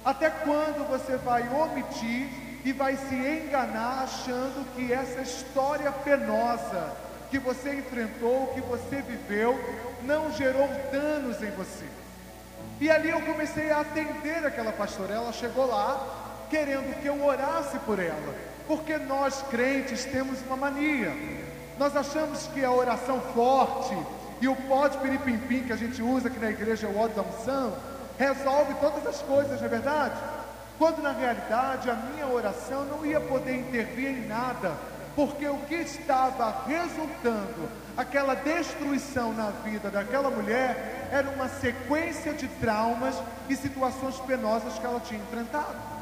Até 0.05 0.29
quando 0.29 0.87
você 0.91 1.17
vai 1.17 1.49
omitir 1.49 2.29
e 2.67 2.73
vai 2.73 2.99
se 2.99 3.15
enganar 3.15 4.03
achando 4.05 4.67
que 4.75 4.93
essa 4.93 5.23
história 5.23 5.91
penosa 5.91 6.93
que 7.33 7.39
você 7.39 7.75
enfrentou, 7.77 8.49
que 8.49 8.61
você 8.61 9.01
viveu, 9.01 9.59
não 10.03 10.31
gerou 10.33 10.69
danos 10.93 11.43
em 11.43 11.51
você. 11.53 11.87
E 12.79 12.91
ali 12.91 13.09
eu 13.09 13.23
comecei 13.23 13.71
a 13.71 13.81
atender 13.81 14.45
aquela 14.45 14.71
pastora. 14.71 15.15
Ela 15.15 15.33
chegou 15.33 15.67
lá 15.67 16.45
querendo 16.51 16.95
que 17.01 17.07
eu 17.07 17.25
orasse 17.25 17.79
por 17.81 17.99
ela, 17.99 18.35
porque 18.69 18.99
nós 18.99 19.43
crentes 19.49 20.05
temos 20.05 20.43
uma 20.43 20.59
mania. 20.59 21.11
Nós 21.79 21.97
achamos 21.97 22.49
que 22.49 22.63
a 22.63 22.71
oração 22.71 23.19
forte 23.33 23.97
e 24.43 24.47
o 24.47 24.55
pó 24.55 24.87
de 24.89 24.99
piripimpim 24.99 25.63
que 25.63 25.73
a 25.73 25.77
gente 25.77 26.03
usa 26.03 26.29
aqui 26.29 26.39
na 26.39 26.51
igreja, 26.51 26.87
o 26.87 26.99
óleo 26.99 27.15
da 27.15 27.23
unção, 27.23 27.75
resolve 28.19 28.75
todas 28.75 29.07
as 29.07 29.23
coisas, 29.23 29.59
não 29.59 29.67
é 29.67 29.71
verdade? 29.71 30.21
quando 30.83 31.01
na 31.01 31.13
realidade 31.13 31.89
a 31.89 31.95
minha 31.95 32.27
oração 32.27 32.85
não 32.87 33.07
ia 33.07 33.21
poder 33.21 33.55
intervir 33.55 34.09
em 34.09 34.27
nada, 34.27 34.73
porque 35.15 35.47
o 35.47 35.59
que 35.59 35.75
estava 35.75 36.65
resultando, 36.67 37.69
aquela 37.97 38.35
destruição 38.35 39.33
na 39.33 39.51
vida 39.51 39.91
daquela 39.91 40.31
mulher, 40.31 41.09
era 41.11 41.29
uma 41.31 41.49
sequência 41.49 42.33
de 42.33 42.49
traumas 42.49 43.15
e 43.49 43.57
situações 43.57 44.17
penosas 44.21 44.79
que 44.79 44.87
ela 44.87 45.01
tinha 45.01 45.21
enfrentado. 45.21 45.93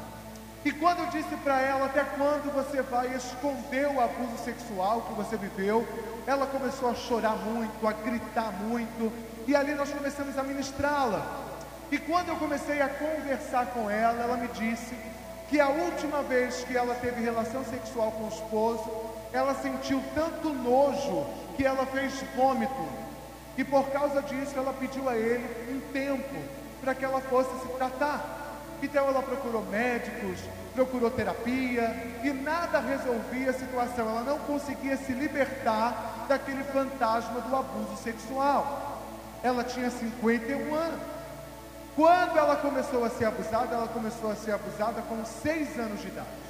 E 0.63 0.71
quando 0.71 0.99
eu 0.99 1.07
disse 1.07 1.35
para 1.43 1.59
ela 1.59 1.87
até 1.87 2.03
quando 2.03 2.53
você 2.53 2.81
vai 2.83 3.13
esconder 3.15 3.87
o 3.87 3.99
abuso 3.99 4.37
sexual 4.45 5.01
que 5.01 5.13
você 5.13 5.35
viveu, 5.35 5.87
ela 6.27 6.45
começou 6.45 6.91
a 6.91 6.93
chorar 6.93 7.35
muito, 7.35 7.87
a 7.87 7.91
gritar 7.91 8.51
muito, 8.51 9.11
e 9.47 9.55
ali 9.55 9.73
nós 9.73 9.89
começamos 9.89 10.37
a 10.37 10.43
ministrá-la. 10.43 11.25
E 11.91 11.97
quando 11.97 12.29
eu 12.29 12.35
comecei 12.35 12.79
a 12.79 12.87
conversar 12.87 13.65
com 13.67 13.89
ela, 13.89 14.21
ela 14.21 14.37
me 14.37 14.47
disse 14.49 14.95
que 15.49 15.59
a 15.59 15.67
última 15.67 16.21
vez 16.23 16.63
que 16.63 16.77
ela 16.77 16.95
teve 16.95 17.21
relação 17.21 17.65
sexual 17.65 18.11
com 18.11 18.25
o 18.25 18.29
esposo, 18.29 18.89
ela 19.33 19.55
sentiu 19.55 20.01
tanto 20.13 20.49
nojo 20.49 21.25
que 21.55 21.65
ela 21.65 21.85
fez 21.85 22.13
vômito. 22.35 22.87
E 23.57 23.63
por 23.63 23.89
causa 23.89 24.21
disso, 24.21 24.53
ela 24.57 24.73
pediu 24.73 25.07
a 25.09 25.15
ele 25.15 25.45
um 25.69 25.79
tempo 25.91 26.35
para 26.81 26.95
que 26.95 27.05
ela 27.05 27.21
fosse 27.21 27.49
se 27.61 27.67
tratar. 27.73 28.39
Então 28.81 29.07
ela 29.07 29.21
procurou 29.21 29.63
médicos, 29.65 30.39
procurou 30.73 31.11
terapia 31.11 32.19
e 32.23 32.31
nada 32.31 32.79
resolvia 32.79 33.51
a 33.51 33.53
situação. 33.53 34.09
Ela 34.09 34.21
não 34.21 34.39
conseguia 34.39 34.97
se 34.97 35.11
libertar 35.11 36.25
daquele 36.27 36.63
fantasma 36.63 37.41
do 37.41 37.55
abuso 37.55 37.97
sexual. 37.97 38.99
Ela 39.43 39.63
tinha 39.63 39.89
51 39.89 40.73
anos. 40.73 40.99
Quando 41.95 42.37
ela 42.37 42.55
começou 42.55 43.03
a 43.03 43.09
ser 43.09 43.25
abusada, 43.25 43.75
ela 43.75 43.87
começou 43.87 44.31
a 44.31 44.35
ser 44.35 44.53
abusada 44.53 45.01
com 45.01 45.23
6 45.25 45.77
anos 45.77 46.01
de 46.01 46.07
idade. 46.07 46.40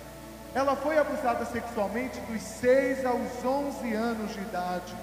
Ela 0.54 0.76
foi 0.76 0.98
abusada 0.98 1.46
sexualmente 1.46 2.20
dos 2.22 2.42
6 2.42 3.06
aos 3.06 3.46
11 3.46 3.94
anos 3.94 4.34
de 4.34 4.40
idade. 4.40 4.94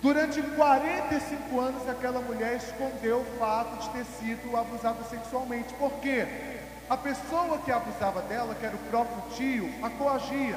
Durante 0.00 0.40
45 0.40 1.60
anos, 1.60 1.88
aquela 1.88 2.20
mulher 2.20 2.56
escondeu 2.56 3.20
o 3.20 3.38
fato 3.38 3.76
de 3.82 3.90
ter 3.90 4.04
sido 4.04 4.56
abusada 4.56 5.02
sexualmente. 5.04 5.74
Por 5.74 5.92
quê? 6.00 6.26
A 6.88 6.96
pessoa 6.96 7.58
que 7.58 7.72
abusava 7.72 8.22
dela, 8.22 8.54
que 8.54 8.64
era 8.64 8.76
o 8.76 8.90
próprio 8.90 9.22
tio, 9.34 9.68
a 9.82 9.90
coagia 9.90 10.56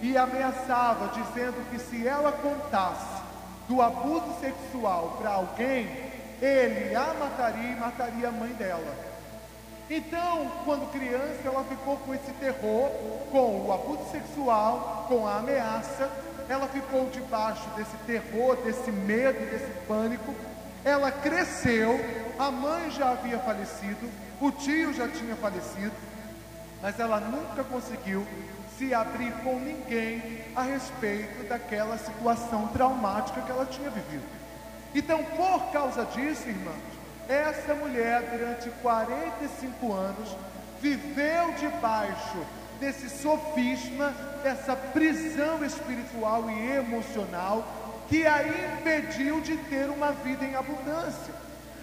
e 0.00 0.16
ameaçava, 0.16 1.08
dizendo 1.08 1.70
que 1.70 1.78
se 1.78 2.06
ela 2.06 2.32
contasse 2.32 3.22
do 3.68 3.82
abuso 3.82 4.40
sexual 4.40 5.16
para 5.20 5.30
alguém, 5.30 5.86
ele 6.40 6.94
a 6.94 7.14
mataria 7.14 7.72
e 7.72 7.76
mataria 7.76 8.28
a 8.28 8.32
mãe 8.32 8.52
dela. 8.54 9.07
Então, 9.90 10.50
quando 10.64 10.90
criança, 10.92 11.40
ela 11.44 11.64
ficou 11.64 11.96
com 11.98 12.14
esse 12.14 12.30
terror, 12.32 12.90
com 13.30 13.66
o 13.66 13.72
abuso 13.72 14.10
sexual, 14.10 15.06
com 15.08 15.26
a 15.26 15.38
ameaça, 15.38 16.10
ela 16.48 16.68
ficou 16.68 17.08
debaixo 17.10 17.66
desse 17.70 17.96
terror, 18.06 18.56
desse 18.56 18.92
medo, 18.92 19.38
desse 19.50 19.70
pânico. 19.86 20.34
Ela 20.84 21.10
cresceu, 21.10 21.98
a 22.38 22.50
mãe 22.50 22.90
já 22.90 23.10
havia 23.10 23.38
falecido, 23.38 24.10
o 24.40 24.50
tio 24.50 24.92
já 24.92 25.08
tinha 25.08 25.34
falecido, 25.36 25.92
mas 26.82 27.00
ela 27.00 27.18
nunca 27.18 27.64
conseguiu 27.64 28.26
se 28.78 28.94
abrir 28.94 29.32
com 29.42 29.58
ninguém 29.58 30.44
a 30.54 30.62
respeito 30.62 31.48
daquela 31.48 31.98
situação 31.98 32.68
traumática 32.68 33.40
que 33.40 33.50
ela 33.50 33.66
tinha 33.66 33.90
vivido. 33.90 34.24
Então, 34.94 35.22
por 35.24 35.72
causa 35.72 36.04
disso, 36.04 36.48
irmãos, 36.48 36.87
essa 37.28 37.74
mulher, 37.74 38.22
durante 38.30 38.70
45 38.82 39.92
anos, 39.92 40.36
viveu 40.80 41.52
debaixo 41.58 42.38
desse 42.80 43.10
sofisma, 43.10 44.14
dessa 44.42 44.74
prisão 44.74 45.64
espiritual 45.64 46.48
e 46.50 46.72
emocional 46.76 47.66
que 48.08 48.26
a 48.26 48.42
impediu 48.42 49.40
de 49.40 49.56
ter 49.56 49.90
uma 49.90 50.12
vida 50.12 50.44
em 50.44 50.54
abundância. 50.54 51.34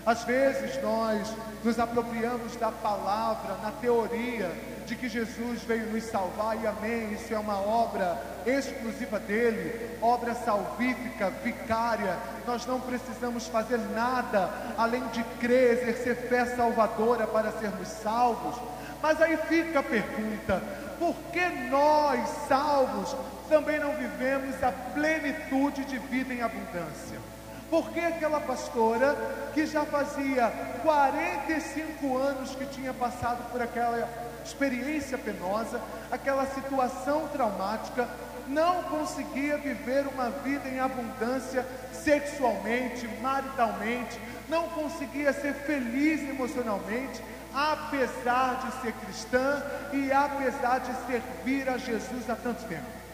Às 0.05 0.23
vezes 0.23 0.79
nós 0.83 1.33
nos 1.63 1.79
apropriamos 1.79 2.55
da 2.57 2.71
palavra 2.71 3.55
na 3.63 3.71
teoria 3.71 4.51
de 4.85 4.95
que 4.95 5.09
Jesus 5.09 5.63
veio 5.63 5.87
nos 5.87 6.03
salvar 6.03 6.61
e 6.61 6.67
amém, 6.67 7.13
isso 7.13 7.33
é 7.33 7.39
uma 7.39 7.59
obra 7.59 8.21
exclusiva 8.45 9.19
dele, 9.19 9.97
obra 9.99 10.35
salvífica, 10.35 11.31
vicária. 11.43 12.15
Nós 12.45 12.67
não 12.67 12.79
precisamos 12.79 13.47
fazer 13.47 13.79
nada 13.95 14.47
além 14.77 15.07
de 15.07 15.23
crer, 15.39 15.79
exercer 15.79 16.15
fé 16.29 16.45
salvadora 16.45 17.25
para 17.25 17.51
sermos 17.53 17.87
salvos. 17.87 18.55
Mas 19.01 19.19
aí 19.19 19.37
fica 19.37 19.79
a 19.79 19.83
pergunta: 19.83 20.61
por 20.99 21.15
que 21.33 21.49
nós, 21.71 22.29
salvos, 22.47 23.15
também 23.49 23.79
não 23.79 23.95
vivemos 23.95 24.63
a 24.63 24.71
plenitude 24.71 25.83
de 25.85 25.97
vida 25.97 26.31
em 26.31 26.43
abundância? 26.43 27.34
Por 27.69 27.89
que 27.89 27.99
aquela 27.99 28.39
pastora 28.39 29.15
que 29.53 29.65
já 29.65 29.85
fazia 29.85 30.51
45 30.83 32.17
anos 32.17 32.55
que 32.55 32.65
tinha 32.67 32.93
passado 32.93 33.51
por 33.51 33.61
aquela 33.61 34.07
experiência 34.45 35.17
penosa, 35.17 35.81
aquela 36.11 36.45
situação 36.45 37.27
traumática, 37.29 38.07
não 38.47 38.83
conseguia 38.83 39.57
viver 39.57 40.05
uma 40.07 40.29
vida 40.29 40.69
em 40.69 40.79
abundância 40.79 41.65
sexualmente, 41.91 43.07
maritalmente, 43.21 44.19
não 44.47 44.69
conseguia 44.69 45.33
ser 45.33 45.53
feliz 45.53 46.21
emocionalmente, 46.29 47.23
apesar 47.53 48.65
de 48.65 48.81
ser 48.81 48.93
cristã 48.93 49.63
e 49.91 50.11
apesar 50.11 50.79
de 50.79 50.93
servir 51.07 51.67
a 51.67 51.77
Jesus 51.77 52.29
há 52.29 52.35
tanto 52.35 52.63
tempo. 52.65 53.04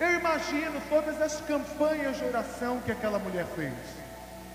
Eu 0.00 0.14
imagino 0.14 0.80
todas 0.88 1.20
as 1.22 1.40
campanhas 1.42 2.16
de 2.16 2.24
oração 2.24 2.80
que 2.80 2.90
aquela 2.90 3.18
mulher 3.18 3.46
fez. 3.54 3.72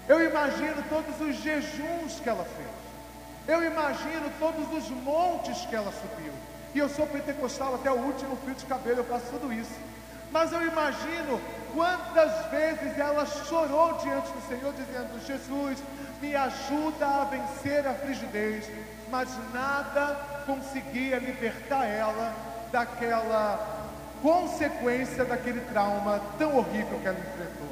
Eu 0.08 0.24
imagino 0.24 0.84
todos 0.90 1.22
os 1.22 1.36
jejuns 1.38 2.20
que 2.22 2.28
ela 2.28 2.44
fez. 2.44 2.68
Eu 3.48 3.64
imagino 3.64 4.30
todos 4.38 4.72
os 4.74 4.90
montes 4.90 5.66
que 5.66 5.76
ela 5.76 5.92
subiu. 5.92 6.34
E 6.74 6.80
eu 6.80 6.90
sou 6.90 7.08
pentecostal 7.08 7.76
até 7.76 7.90
o 7.90 7.96
último 7.96 8.36
fio 8.38 8.54
de 8.54 8.66
cabelo, 8.66 9.00
eu 9.00 9.06
faço 9.06 9.26
tudo 9.32 9.52
isso. 9.52 9.74
Mas 10.32 10.52
eu 10.52 10.62
imagino 10.66 11.42
quantas 11.74 12.46
vezes 12.52 12.98
ela 12.98 13.26
chorou 13.26 13.94
diante 13.94 14.32
do 14.32 14.48
Senhor, 14.48 14.74
dizendo: 14.74 15.26
Jesus, 15.26 15.80
me 16.22 16.36
ajuda 16.36 17.08
a 17.08 17.24
vencer 17.26 17.88
a 17.88 17.94
frigidez, 17.94 18.70
mas 19.10 19.30
nada 19.54 20.16
conseguia 20.46 21.18
libertar 21.18 21.86
ela 21.86 22.36
daquela 22.72 23.79
consequência 24.22 25.26
daquele 25.26 25.62
trauma 25.62 26.22
tão 26.38 26.58
horrível 26.58 27.00
que 27.00 27.08
ela 27.08 27.20
enfrentou. 27.20 27.70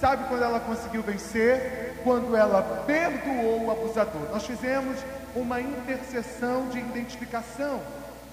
Sabe 0.00 0.24
quando 0.28 0.42
ela 0.42 0.60
conseguiu 0.60 1.02
vencer? 1.02 1.94
Quando 2.02 2.36
ela 2.36 2.84
perdoou 2.86 3.64
o 3.64 3.70
abusador. 3.70 4.28
Nós 4.30 4.44
fizemos 4.44 4.98
uma 5.34 5.60
intercessão 5.60 6.68
de 6.68 6.78
identificação. 6.78 7.80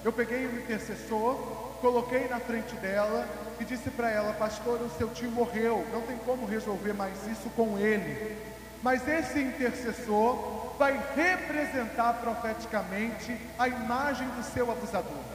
Eu 0.04 0.12
peguei 0.12 0.46
um 0.46 0.56
intercessor, 0.58 1.34
coloquei 1.80 2.28
na 2.28 2.40
frente 2.40 2.74
dela 2.76 3.26
e 3.60 3.64
disse 3.64 3.90
para 3.90 4.10
ela: 4.10 4.32
Pastor, 4.34 4.80
o 4.82 4.90
seu 4.98 5.08
tio 5.10 5.30
morreu, 5.30 5.86
não 5.92 6.02
tem 6.02 6.16
como 6.18 6.46
resolver 6.46 6.92
mais 6.92 7.14
isso 7.26 7.48
com 7.56 7.78
ele. 7.78 8.36
Mas 8.82 9.06
esse 9.06 9.38
intercessor 9.38 10.74
vai 10.76 11.00
representar 11.14 12.14
profeticamente 12.14 13.36
a 13.56 13.68
imagem 13.68 14.26
do 14.30 14.42
seu 14.42 14.70
abusador. 14.70 15.31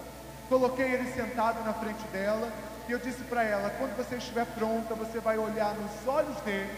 Coloquei 0.50 0.86
ele 0.86 1.12
sentado 1.14 1.64
na 1.66 1.74
frente 1.74 2.04
dela 2.08 2.50
e 2.88 2.92
eu 2.92 3.00
disse 3.00 3.22
para 3.24 3.44
ela: 3.44 3.70
quando 3.78 3.96
você 3.98 4.16
estiver 4.16 4.46
pronta, 4.46 4.96
você 4.96 5.20
vai 5.20 5.38
olhar 5.38 5.74
nos 5.76 6.08
olhos 6.08 6.38
dele 6.42 6.72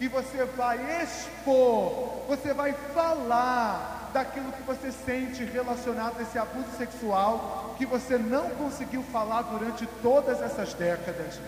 e 0.00 0.08
você 0.08 0.44
vai 0.44 0.78
expor, 1.02 2.22
você 2.26 2.54
vai 2.54 2.72
falar 2.94 4.10
daquilo 4.14 4.50
que 4.52 4.62
você 4.62 4.90
sente 4.90 5.44
relacionado 5.44 6.18
a 6.18 6.22
esse 6.22 6.38
abuso 6.38 6.70
sexual 6.78 7.74
que 7.76 7.84
você 7.84 8.16
não 8.16 8.48
conseguiu 8.50 9.02
falar 9.02 9.42
durante 9.42 9.86
todas 10.02 10.40
essas 10.40 10.72
décadas. 10.72 11.38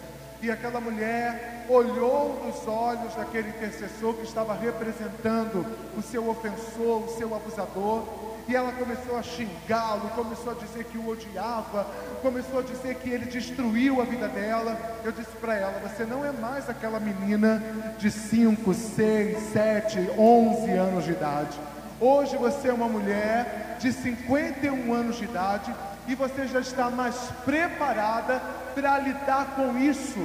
E 0.43 0.51
aquela 0.51 0.81
mulher 0.81 1.65
olhou 1.69 2.43
nos 2.45 2.67
olhos 2.67 3.15
daquele 3.15 3.49
intercessor 3.49 4.15
que 4.15 4.25
estava 4.25 4.55
representando 4.55 5.65
o 5.97 6.03
seu 6.03 6.29
ofensor, 6.29 7.05
o 7.05 7.17
seu 7.17 7.35
abusador, 7.35 8.03
e 8.49 8.57
ela 8.57 8.73
começou 8.73 9.17
a 9.17 9.23
xingá-lo, 9.23 10.11
começou 10.11 10.53
a 10.53 10.55
dizer 10.55 10.85
que 10.85 10.99
o 10.99 11.09
odiava, 11.09 11.87
começou 12.21 12.61
a 12.61 12.63
dizer 12.63 12.97
que 12.97 13.09
ele 13.09 13.27
destruiu 13.27 14.01
a 14.01 14.05
vida 14.05 14.29
dela. 14.29 14.77
Eu 15.05 15.13
disse 15.13 15.31
para 15.41 15.55
ela: 15.55 15.81
Você 15.89 16.05
não 16.05 16.25
é 16.25 16.33
mais 16.33 16.69
aquela 16.69 16.99
menina 16.99 17.63
de 17.99 18.11
5, 18.11 18.75
6, 18.75 19.39
7, 19.53 20.11
11 20.19 20.71
anos 20.73 21.05
de 21.05 21.13
idade. 21.13 21.59
Hoje 22.01 22.37
você 22.37 22.69
é 22.69 22.73
uma 22.73 22.89
mulher 22.89 23.77
de 23.79 23.93
51 23.93 24.93
anos 24.93 25.19
de 25.19 25.25
idade 25.25 25.73
e 26.09 26.15
você 26.17 26.49
já 26.49 26.59
está 26.59 26.91
mais 26.91 27.15
preparada 27.45 28.41
para 28.75 28.99
lidar 28.99 29.55
com 29.55 29.79
isso, 29.79 30.19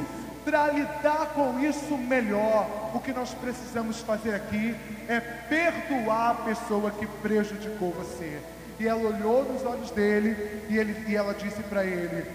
para 0.43 0.71
lidar 0.71 1.33
com 1.35 1.59
isso 1.59 1.95
melhor. 1.95 2.67
O 2.95 2.99
que 2.99 3.13
nós 3.13 3.31
precisamos 3.35 3.99
fazer 4.01 4.33
aqui 4.33 4.75
é 5.07 5.19
perdoar 5.19 6.31
a 6.31 6.35
pessoa 6.35 6.91
que 6.91 7.07
prejudicou 7.07 7.91
você. 7.91 8.39
E 8.79 8.87
ela 8.87 9.01
olhou 9.01 9.43
nos 9.43 9.65
olhos 9.65 9.89
dele 9.91 10.35
e, 10.69 10.77
ele, 10.77 10.95
e 11.07 11.15
ela 11.15 11.33
disse 11.33 11.63
para 11.63 11.83
ele: 11.83 12.25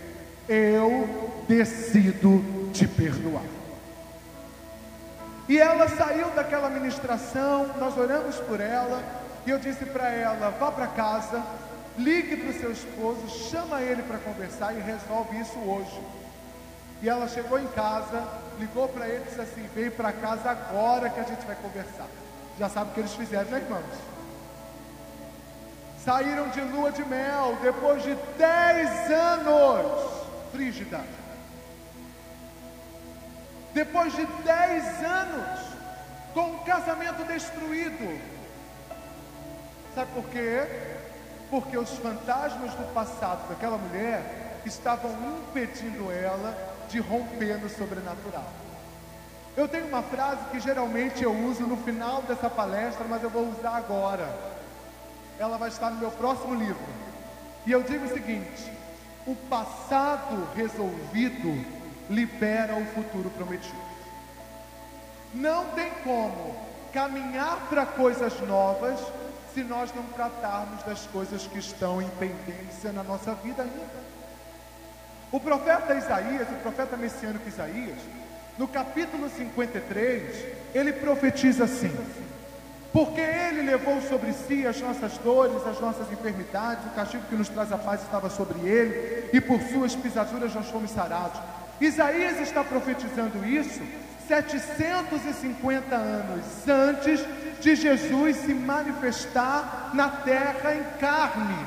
Eu 0.48 1.44
decido 1.46 2.42
te 2.72 2.86
perdoar. 2.86 3.44
E 5.48 5.58
ela 5.58 5.88
saiu 5.88 6.30
daquela 6.30 6.70
ministração, 6.70 7.68
nós 7.78 7.96
oramos 7.98 8.36
por 8.36 8.60
ela, 8.60 9.02
e 9.46 9.50
eu 9.50 9.58
disse 9.58 9.84
para 9.84 10.08
ela: 10.08 10.50
vá 10.50 10.70
para 10.72 10.86
casa, 10.88 11.42
ligue 11.98 12.36
para 12.36 12.50
o 12.50 12.58
seu 12.58 12.72
esposo, 12.72 13.28
chama 13.50 13.80
ele 13.80 14.02
para 14.02 14.18
conversar 14.18 14.72
e 14.72 14.80
resolve 14.80 15.38
isso 15.40 15.58
hoje. 15.58 16.00
E 17.02 17.08
ela 17.08 17.28
chegou 17.28 17.58
em 17.58 17.66
casa, 17.68 18.26
ligou 18.58 18.88
para 18.88 19.08
ele 19.08 19.22
e 19.26 19.28
disse 19.28 19.40
assim: 19.40 19.68
vem 19.74 19.90
para 19.90 20.12
casa 20.12 20.50
agora 20.50 21.10
que 21.10 21.20
a 21.20 21.24
gente 21.24 21.44
vai 21.44 21.56
conversar. 21.56 22.06
Já 22.62 22.68
sabe 22.68 22.92
o 22.92 22.94
que 22.94 23.00
eles 23.00 23.14
fizeram, 23.14 23.50
né, 23.50 23.58
irmãos? 23.58 23.82
Saíram 26.04 26.48
de 26.50 26.60
lua 26.60 26.92
de 26.92 27.04
mel 27.04 27.58
depois 27.60 28.04
de 28.04 28.14
10 28.38 29.10
anos 29.10 30.22
frígida. 30.52 31.00
Depois 33.74 34.14
de 34.14 34.24
10 34.24 34.84
anos 35.02 35.60
com 36.32 36.52
um 36.52 36.58
casamento 36.58 37.24
destruído. 37.24 38.20
Sabe 39.92 40.12
por 40.12 40.24
quê? 40.26 40.64
Porque 41.50 41.76
os 41.76 41.90
fantasmas 41.98 42.72
do 42.74 42.94
passado 42.94 43.48
daquela 43.48 43.76
mulher 43.76 44.60
estavam 44.64 45.10
impedindo 45.50 46.12
ela 46.12 46.56
de 46.88 47.00
romper 47.00 47.58
no 47.58 47.68
sobrenatural. 47.68 48.61
Eu 49.56 49.68
tenho 49.68 49.86
uma 49.86 50.02
frase 50.02 50.44
que 50.50 50.58
geralmente 50.60 51.22
eu 51.22 51.32
uso 51.32 51.66
no 51.66 51.76
final 51.76 52.22
dessa 52.22 52.48
palestra, 52.48 53.04
mas 53.08 53.22
eu 53.22 53.28
vou 53.28 53.48
usar 53.50 53.76
agora. 53.76 54.26
Ela 55.38 55.58
vai 55.58 55.68
estar 55.68 55.90
no 55.90 55.98
meu 55.98 56.10
próximo 56.10 56.54
livro. 56.54 56.86
E 57.66 57.72
eu 57.72 57.82
digo 57.82 58.06
o 58.06 58.08
seguinte: 58.08 58.72
o 59.26 59.34
passado 59.34 60.48
resolvido 60.54 61.64
libera 62.08 62.76
o 62.76 62.86
futuro 62.86 63.28
prometido. 63.30 63.92
Não 65.34 65.66
tem 65.70 65.90
como 66.02 66.56
caminhar 66.92 67.68
para 67.68 67.84
coisas 67.84 68.38
novas 68.40 68.98
se 69.54 69.62
nós 69.62 69.94
não 69.94 70.02
tratarmos 70.04 70.82
das 70.82 71.06
coisas 71.06 71.46
que 71.46 71.58
estão 71.58 72.00
em 72.00 72.08
pendência 72.10 72.90
na 72.90 73.02
nossa 73.02 73.34
vida 73.34 73.62
ainda. 73.62 74.02
O 75.30 75.38
profeta 75.38 75.94
Isaías, 75.94 76.48
o 76.50 76.62
profeta 76.62 76.96
messiânico 76.96 77.48
Isaías, 77.48 77.98
no 78.62 78.68
capítulo 78.68 79.28
53, 79.28 80.22
ele 80.72 80.92
profetiza 80.92 81.64
assim: 81.64 81.90
Porque 82.92 83.20
ele 83.20 83.62
levou 83.62 84.00
sobre 84.02 84.32
si 84.32 84.64
as 84.64 84.80
nossas 84.80 85.18
dores, 85.18 85.66
as 85.66 85.80
nossas 85.80 86.12
enfermidades, 86.12 86.86
o 86.86 86.90
castigo 86.90 87.24
que 87.28 87.34
nos 87.34 87.48
traz 87.48 87.72
a 87.72 87.76
paz 87.78 88.02
estava 88.02 88.30
sobre 88.30 88.60
ele, 88.60 89.30
e 89.32 89.40
por 89.40 89.60
suas 89.62 89.96
pisaduras 89.96 90.54
nós 90.54 90.68
fomos 90.68 90.92
sarados. 90.92 91.40
Isaías 91.80 92.38
está 92.38 92.62
profetizando 92.62 93.44
isso 93.44 93.80
750 94.28 95.96
anos 95.96 96.44
antes 96.68 97.20
de 97.60 97.74
Jesus 97.74 98.36
se 98.36 98.54
manifestar 98.54 99.90
na 99.92 100.08
terra 100.08 100.72
em 100.76 100.84
carne. 101.00 101.66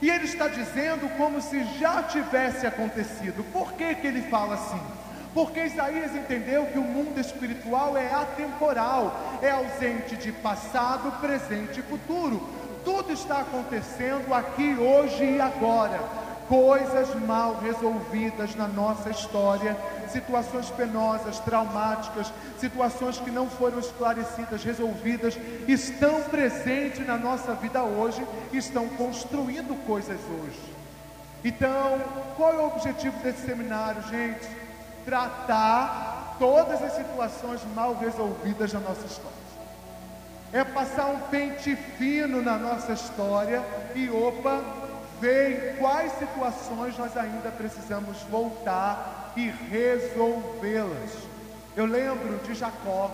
E 0.00 0.08
ele 0.08 0.24
está 0.24 0.48
dizendo 0.48 1.06
como 1.18 1.42
se 1.42 1.62
já 1.78 2.02
tivesse 2.02 2.66
acontecido. 2.66 3.44
Por 3.52 3.74
que, 3.74 3.94
que 3.96 4.06
ele 4.06 4.22
fala 4.22 4.54
assim? 4.54 5.03
Porque 5.34 5.64
Isaías 5.64 6.14
entendeu 6.14 6.64
que 6.66 6.78
o 6.78 6.82
mundo 6.82 7.20
espiritual 7.20 7.96
é 7.96 8.14
atemporal, 8.14 9.38
é 9.42 9.50
ausente 9.50 10.16
de 10.16 10.30
passado, 10.30 11.10
presente 11.20 11.80
e 11.80 11.82
futuro. 11.82 12.40
Tudo 12.84 13.12
está 13.12 13.40
acontecendo 13.40 14.32
aqui, 14.32 14.76
hoje 14.76 15.24
e 15.24 15.40
agora 15.40 16.24
coisas 16.48 17.14
mal 17.26 17.58
resolvidas 17.60 18.54
na 18.54 18.68
nossa 18.68 19.10
história, 19.10 19.76
situações 20.08 20.70
penosas, 20.70 21.38
traumáticas, 21.40 22.32
situações 22.58 23.18
que 23.18 23.30
não 23.30 23.48
foram 23.48 23.78
esclarecidas, 23.78 24.62
resolvidas, 24.62 25.38
estão 25.66 26.22
presentes 26.22 27.06
na 27.06 27.16
nossa 27.16 27.54
vida 27.54 27.82
hoje, 27.82 28.24
estão 28.52 28.88
construindo 28.90 29.74
coisas 29.86 30.20
hoje. 30.20 30.60
Então, 31.44 32.00
qual 32.36 32.52
é 32.52 32.58
o 32.58 32.66
objetivo 32.68 33.16
desse 33.22 33.46
seminário, 33.46 34.02
gente? 34.02 34.63
Tratar 35.04 36.36
todas 36.38 36.82
as 36.82 36.92
situações 36.94 37.60
mal 37.74 37.94
resolvidas 37.94 38.72
na 38.72 38.80
nossa 38.80 39.06
história. 39.06 39.44
É 40.52 40.62
passar 40.64 41.06
um 41.06 41.18
pente 41.30 41.74
fino 41.74 42.40
na 42.40 42.56
nossa 42.56 42.92
história 42.92 43.62
e 43.94 44.08
opa, 44.08 44.62
ver 45.20 45.76
quais 45.78 46.12
situações 46.12 46.96
nós 46.96 47.16
ainda 47.16 47.50
precisamos 47.50 48.18
voltar 48.30 49.32
e 49.36 49.50
resolvê-las. 49.70 51.10
Eu 51.76 51.86
lembro 51.86 52.38
de 52.44 52.54
Jacó. 52.54 53.10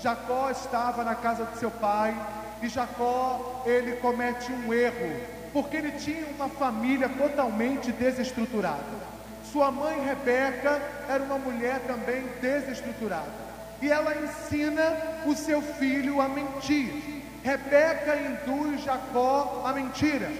Jacó 0.00 0.50
estava 0.50 1.04
na 1.04 1.14
casa 1.14 1.44
de 1.44 1.58
seu 1.58 1.70
pai 1.70 2.14
e 2.60 2.68
Jacó 2.68 3.62
ele 3.64 3.96
comete 3.96 4.50
um 4.52 4.72
erro 4.72 5.42
porque 5.52 5.76
ele 5.76 5.92
tinha 5.92 6.26
uma 6.26 6.48
família 6.48 7.08
totalmente 7.08 7.92
desestruturada. 7.92 9.11
Sua 9.52 9.70
mãe 9.70 10.00
Rebeca 10.00 10.80
era 11.08 11.22
uma 11.22 11.38
mulher 11.38 11.80
também 11.86 12.26
desestruturada 12.40 13.42
e 13.82 13.90
ela 13.90 14.14
ensina 14.16 14.96
o 15.26 15.34
seu 15.34 15.60
filho 15.60 16.20
a 16.20 16.28
mentir. 16.28 17.22
Rebeca 17.42 18.16
induz 18.16 18.82
Jacó 18.82 19.64
a 19.66 19.72
mentira. 19.72 20.30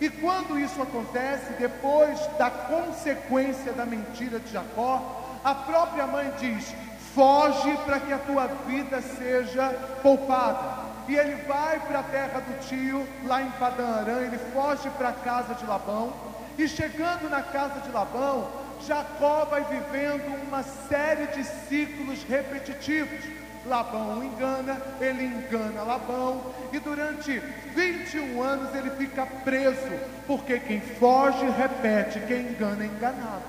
E 0.00 0.08
quando 0.08 0.58
isso 0.58 0.80
acontece, 0.80 1.54
depois 1.58 2.18
da 2.38 2.50
consequência 2.50 3.72
da 3.72 3.86
mentira 3.86 4.38
de 4.38 4.52
Jacó, 4.52 5.40
a 5.42 5.54
própria 5.54 6.06
mãe 6.06 6.30
diz: 6.38 6.74
foge 7.14 7.76
para 7.86 7.98
que 8.00 8.12
a 8.12 8.18
tua 8.18 8.46
vida 8.66 9.00
seja 9.00 9.70
poupada. 10.02 10.90
E 11.08 11.16
ele 11.16 11.36
vai 11.42 11.80
para 11.80 12.00
a 12.00 12.04
terra 12.04 12.40
do 12.40 12.68
tio, 12.68 13.06
lá 13.26 13.42
em 13.42 13.50
Padã 13.52 13.96
Arã, 13.96 14.20
ele 14.20 14.38
foge 14.52 14.88
para 14.90 15.08
a 15.08 15.12
casa 15.12 15.54
de 15.54 15.66
Labão. 15.66 16.29
E 16.60 16.68
chegando 16.68 17.26
na 17.30 17.42
casa 17.42 17.80
de 17.80 17.90
Labão, 17.90 18.46
Jacó 18.86 19.46
vai 19.46 19.64
vivendo 19.64 20.26
uma 20.46 20.62
série 20.62 21.28
de 21.28 21.42
ciclos 21.42 22.22
repetitivos 22.24 23.24
Labão 23.64 24.22
engana, 24.22 24.78
ele 25.00 25.24
engana 25.24 25.82
Labão, 25.82 26.52
e 26.70 26.78
durante 26.78 27.38
21 27.38 28.42
anos 28.42 28.74
ele 28.74 28.90
fica 28.90 29.24
preso, 29.24 29.90
porque 30.26 30.58
quem 30.58 30.82
foge 30.82 31.48
repete, 31.48 32.20
quem 32.28 32.40
engana 32.48 32.84
é 32.84 32.88
enganado. 32.88 33.42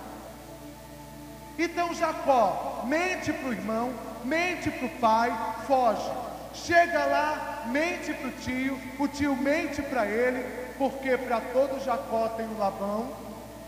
Então 1.60 1.94
Jacó 1.94 2.86
mente 2.88 3.34
para 3.34 3.50
o 3.50 3.54
irmão, 3.54 3.92
mente 4.24 4.72
para 4.72 4.86
o 4.86 4.90
pai, 4.90 5.56
foge. 5.68 6.10
Chega 6.54 7.04
lá, 7.04 7.64
mente 7.68 8.14
para 8.14 8.30
o 8.30 8.32
tio, 8.32 8.80
o 8.98 9.08
tio 9.10 9.36
mente 9.36 9.82
para 9.82 10.06
ele, 10.06 10.61
porque 10.82 11.16
para 11.16 11.40
todo 11.40 11.80
Jacó 11.86 12.28
tem 12.30 12.48
o 12.48 12.58
Labão. 12.58 13.08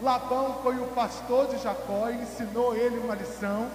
Labão 0.02 0.58
foi 0.64 0.80
o 0.80 0.88
pastor 0.96 1.46
de 1.46 1.60
Jacó 1.60 2.10
e 2.10 2.16
ensinou 2.16 2.76
ele 2.76 2.98
uma 2.98 3.14
lição. 3.14 3.68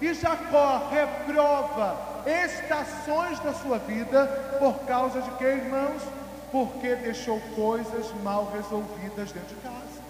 E 0.00 0.14
Jacó 0.14 0.88
reprova 0.90 1.94
estações 2.24 3.38
da 3.40 3.52
sua 3.52 3.76
vida 3.76 4.24
por 4.58 4.78
causa 4.86 5.20
de 5.20 5.30
que, 5.32 5.44
irmãos? 5.44 6.00
Porque 6.50 6.94
deixou 6.94 7.38
coisas 7.54 8.10
mal 8.22 8.50
resolvidas 8.50 9.30
dentro 9.30 9.54
de 9.54 9.60
casa. 9.60 10.00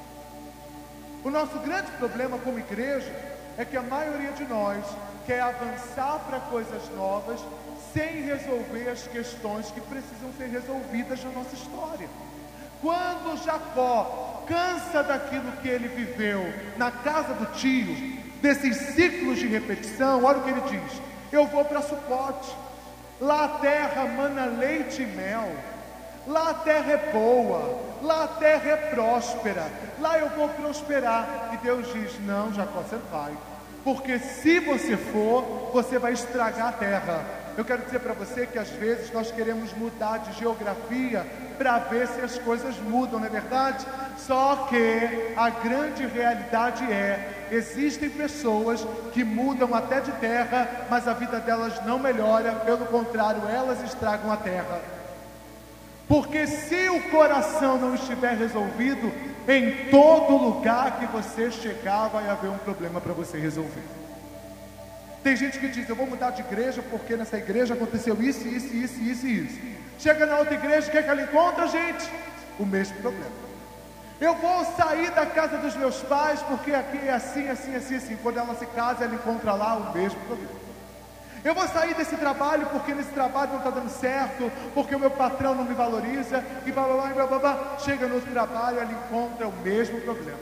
O 1.24 1.30
nosso 1.30 1.58
grande 1.58 1.90
problema 1.98 2.38
como 2.38 2.56
igreja 2.60 3.12
é 3.58 3.64
que 3.64 3.76
a 3.76 3.82
maioria 3.82 4.30
de 4.30 4.44
nós 4.44 4.84
quer 5.26 5.40
avançar 5.40 6.20
para 6.20 6.38
coisas 6.38 6.88
novas 6.94 7.40
sem 7.92 8.22
resolver 8.22 8.90
as 8.90 9.08
questões 9.08 9.72
que 9.72 9.80
precisam 9.80 10.32
ser 10.38 10.46
resolvidas 10.50 11.24
na 11.24 11.30
nossa 11.32 11.56
história. 11.56 12.08
Quando 12.80 13.42
Jacó 13.44 14.44
cansa 14.46 15.02
daquilo 15.02 15.52
que 15.62 15.68
ele 15.68 15.88
viveu 15.88 16.52
na 16.76 16.90
casa 16.90 17.34
do 17.34 17.46
tio, 17.54 18.16
desses 18.40 18.76
ciclos 18.94 19.38
de 19.38 19.46
repetição, 19.46 20.22
olha 20.24 20.38
o 20.38 20.42
que 20.42 20.50
ele 20.50 20.60
diz: 20.62 21.00
eu 21.32 21.46
vou 21.46 21.64
para 21.64 21.82
Sucote. 21.82 22.54
Lá 23.20 23.44
a 23.44 23.48
terra 23.60 24.04
mana 24.06 24.46
leite 24.46 25.02
e 25.02 25.06
mel. 25.06 25.50
Lá 26.26 26.50
a 26.50 26.54
terra 26.54 26.92
é 26.92 27.12
boa. 27.12 27.80
Lá 28.02 28.24
a 28.24 28.28
terra 28.28 28.70
é 28.70 28.76
próspera. 28.76 29.70
Lá 29.98 30.18
eu 30.18 30.28
vou 30.30 30.48
prosperar. 30.50 31.50
E 31.54 31.56
Deus 31.58 31.92
diz: 31.92 32.18
Não, 32.20 32.52
Jacó, 32.52 32.80
você 32.80 32.96
vai. 33.10 33.32
Porque 33.82 34.18
se 34.18 34.58
você 34.60 34.96
for, 34.96 35.70
você 35.72 35.98
vai 35.98 36.12
estragar 36.12 36.68
a 36.68 36.72
terra. 36.72 37.24
Eu 37.56 37.64
quero 37.64 37.82
dizer 37.82 38.00
para 38.00 38.12
você 38.12 38.46
que 38.46 38.58
às 38.58 38.68
vezes 38.68 39.10
nós 39.10 39.30
queremos 39.30 39.72
mudar 39.72 40.18
de 40.18 40.38
geografia 40.38 41.26
para 41.56 41.78
ver 41.78 42.06
se 42.06 42.20
as 42.20 42.38
coisas 42.38 42.76
mudam, 42.78 43.18
não 43.18 43.26
é 43.26 43.30
verdade? 43.30 43.86
Só 44.18 44.66
que 44.68 45.32
a 45.34 45.48
grande 45.48 46.06
realidade 46.06 46.84
é: 46.84 47.46
existem 47.50 48.10
pessoas 48.10 48.86
que 49.12 49.24
mudam 49.24 49.74
até 49.74 50.00
de 50.00 50.12
terra, 50.12 50.86
mas 50.90 51.08
a 51.08 51.14
vida 51.14 51.40
delas 51.40 51.82
não 51.86 51.98
melhora, 51.98 52.52
pelo 52.56 52.84
contrário, 52.86 53.40
elas 53.48 53.82
estragam 53.82 54.30
a 54.30 54.36
terra. 54.36 54.80
Porque 56.06 56.46
se 56.46 56.90
o 56.90 57.10
coração 57.10 57.78
não 57.78 57.94
estiver 57.94 58.36
resolvido, 58.36 59.10
em 59.48 59.90
todo 59.90 60.36
lugar 60.36 60.98
que 60.98 61.06
você 61.06 61.50
chegar 61.50 62.08
vai 62.08 62.28
haver 62.28 62.50
um 62.50 62.58
problema 62.58 63.00
para 63.00 63.14
você 63.14 63.38
resolver. 63.38 64.05
Tem 65.26 65.34
gente 65.34 65.58
que 65.58 65.66
diz: 65.66 65.88
Eu 65.88 65.96
vou 65.96 66.06
mudar 66.06 66.30
de 66.30 66.40
igreja 66.40 66.80
porque 66.88 67.16
nessa 67.16 67.36
igreja 67.36 67.74
aconteceu 67.74 68.14
isso, 68.22 68.46
isso, 68.46 68.72
isso, 68.72 69.00
isso 69.00 69.26
e 69.26 69.44
isso. 69.44 69.58
Chega 69.98 70.24
na 70.24 70.38
outra 70.38 70.54
igreja, 70.54 70.86
o 70.86 70.90
que, 70.92 70.98
é 70.98 71.02
que 71.02 71.08
ela 71.08 71.20
encontra, 71.20 71.66
gente? 71.66 72.08
O 72.60 72.64
mesmo 72.64 72.96
problema. 72.98 73.34
Eu 74.20 74.36
vou 74.36 74.64
sair 74.76 75.10
da 75.10 75.26
casa 75.26 75.58
dos 75.58 75.74
meus 75.74 76.00
pais 76.02 76.40
porque 76.42 76.72
aqui 76.72 76.98
é 77.08 77.12
assim, 77.12 77.48
assim, 77.48 77.74
assim, 77.74 77.96
assim. 77.96 78.16
Quando 78.22 78.38
ela 78.38 78.54
se 78.54 78.66
casa, 78.66 79.02
ela 79.02 79.16
encontra 79.16 79.52
lá 79.54 79.74
o 79.74 79.92
mesmo 79.92 80.20
problema. 80.20 80.60
Eu 81.44 81.56
vou 81.56 81.66
sair 81.66 81.94
desse 81.94 82.16
trabalho 82.16 82.66
porque 82.66 82.94
nesse 82.94 83.10
trabalho 83.10 83.50
não 83.50 83.58
está 83.58 83.70
dando 83.70 83.90
certo, 83.90 84.52
porque 84.74 84.94
o 84.94 85.00
meu 85.00 85.10
patrão 85.10 85.56
não 85.56 85.64
me 85.64 85.74
valoriza, 85.74 86.44
e 86.64 86.70
blá 86.70 86.84
blá 86.84 87.06
blá 87.08 87.26
blá 87.26 87.38
blá. 87.40 87.76
Chega 87.80 88.06
no 88.06 88.14
outro 88.14 88.30
trabalho, 88.30 88.78
ela 88.78 88.92
encontra 88.92 89.48
o 89.48 89.52
mesmo 89.64 90.00
problema. 90.02 90.38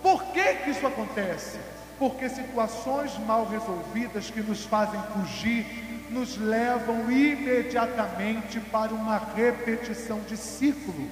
Por 0.00 0.22
que, 0.26 0.54
que 0.54 0.70
isso 0.70 0.86
acontece? 0.86 1.58
Porque 2.00 2.30
situações 2.30 3.16
mal 3.26 3.44
resolvidas 3.44 4.30
que 4.30 4.40
nos 4.40 4.64
fazem 4.64 4.98
fugir, 5.12 5.66
nos 6.08 6.38
levam 6.38 7.10
imediatamente 7.12 8.58
para 8.58 8.94
uma 8.94 9.18
repetição 9.18 10.18
de 10.20 10.34
ciclo. 10.34 11.08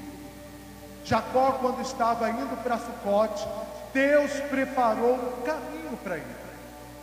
Jacó, 1.05 1.53
quando 1.61 1.83
estava 1.83 2.31
indo 2.31 2.57
para 2.63 2.79
Sucote, 2.79 3.47
Deus 3.93 4.33
preparou 4.49 5.17
um 5.17 5.43
caminho 5.43 5.99
para 6.03 6.17
ele. 6.17 6.37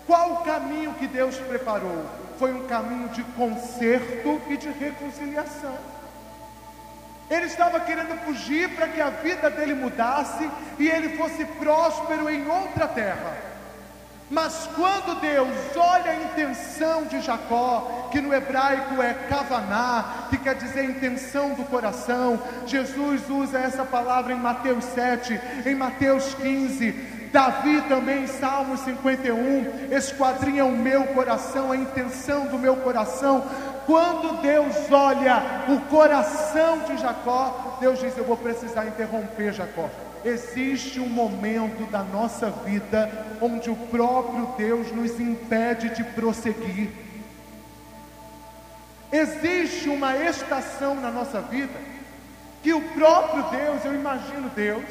Qual 0.08 0.34
o 0.34 0.38
caminho 0.38 0.96
que 0.96 1.08
Deus 1.08 1.38
preparou? 1.38 2.06
Foi 2.40 2.56
um 2.56 2.66
caminho 2.66 3.10
de 3.10 3.22
conserto 3.24 4.42
e 4.50 4.58
de 4.58 4.70
reconciliação. 4.72 5.78
Ele 7.30 7.46
estava 7.46 7.80
querendo 7.80 8.20
fugir 8.26 8.68
para 8.76 8.88
que 8.88 9.00
a 9.00 9.12
vida 9.12 9.52
dele 9.52 9.76
mudasse 9.76 10.50
e 10.80 10.90
ele 10.90 11.18
fosse 11.18 11.46
próspero 11.46 12.28
em 12.28 12.48
outra 12.48 12.88
terra. 12.88 13.55
Mas 14.30 14.68
quando 14.76 15.20
Deus 15.22 15.50
olha 15.76 16.12
a 16.12 16.24
intenção 16.24 17.06
de 17.06 17.22
Jacó, 17.22 18.10
que 18.12 18.20
no 18.20 18.34
hebraico 18.34 19.02
é 19.02 19.14
kavaná, 19.14 20.28
que 20.30 20.38
quer 20.38 20.56
dizer 20.56 20.84
intenção 20.84 21.54
do 21.54 21.64
coração, 21.66 22.40
Jesus 22.66 23.30
usa 23.30 23.60
essa 23.60 23.86
palavra 23.86 24.34
em 24.34 24.40
Mateus 24.40 24.84
7, 24.86 25.40
em 25.66 25.76
Mateus 25.76 26.34
15, 26.34 27.16
Davi 27.36 27.82
também 27.90 28.24
em 28.24 28.28
Salmo 28.28 28.78
51 28.78 29.94
esquadrinha 29.94 30.64
o 30.64 30.72
meu 30.72 31.04
coração, 31.08 31.70
a 31.70 31.76
intenção 31.76 32.48
do 32.48 32.58
meu 32.58 32.78
coração. 32.78 33.44
Quando 33.86 34.42
Deus 34.42 34.74
olha 34.90 35.44
o 35.68 35.82
coração 35.90 36.80
de 36.88 36.96
Jacó, 36.96 37.78
Deus 37.82 38.00
diz: 38.00 38.18
Eu 38.18 38.24
vou 38.24 38.38
precisar 38.38 38.86
interromper 38.86 39.52
Jacó. 39.52 39.90
Existe 40.26 41.00
um 41.00 41.08
momento 41.08 41.86
da 41.92 42.02
nossa 42.02 42.50
vida 42.50 43.28
onde 43.40 43.70
o 43.70 43.76
próprio 43.76 44.48
Deus 44.58 44.92
nos 44.92 45.20
impede 45.20 45.90
de 45.90 46.04
prosseguir. 46.04 46.90
Existe 49.12 49.88
uma 49.88 50.18
estação 50.18 50.96
na 50.96 51.12
nossa 51.12 51.42
vida 51.42 51.80
que 52.64 52.74
o 52.74 52.82
próprio 52.82 53.44
Deus, 53.52 53.86
eu 53.86 53.94
imagino 53.94 54.50
Deus, 54.50 54.84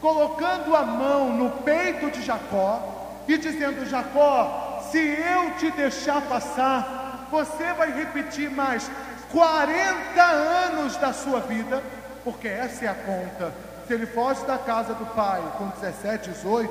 colocando 0.00 0.74
a 0.74 0.82
mão 0.82 1.32
no 1.32 1.50
peito 1.62 2.10
de 2.10 2.20
Jacó 2.20 3.14
e 3.28 3.38
dizendo: 3.38 3.86
Jacó, 3.86 4.84
se 4.90 4.98
eu 4.98 5.52
te 5.52 5.70
deixar 5.70 6.20
passar, 6.22 7.28
você 7.30 7.72
vai 7.74 7.92
repetir 7.92 8.50
mais 8.50 8.90
40 9.30 10.20
anos 10.20 10.96
da 10.96 11.12
sua 11.12 11.38
vida, 11.38 11.80
porque 12.24 12.48
essa 12.48 12.86
é 12.86 12.88
a 12.88 12.94
conta. 12.94 13.67
Se 13.88 13.94
ele 13.94 14.04
foge 14.04 14.44
da 14.44 14.58
casa 14.58 14.92
do 14.92 15.06
pai 15.14 15.42
com 15.56 15.68
17, 15.68 16.28
18, 16.28 16.70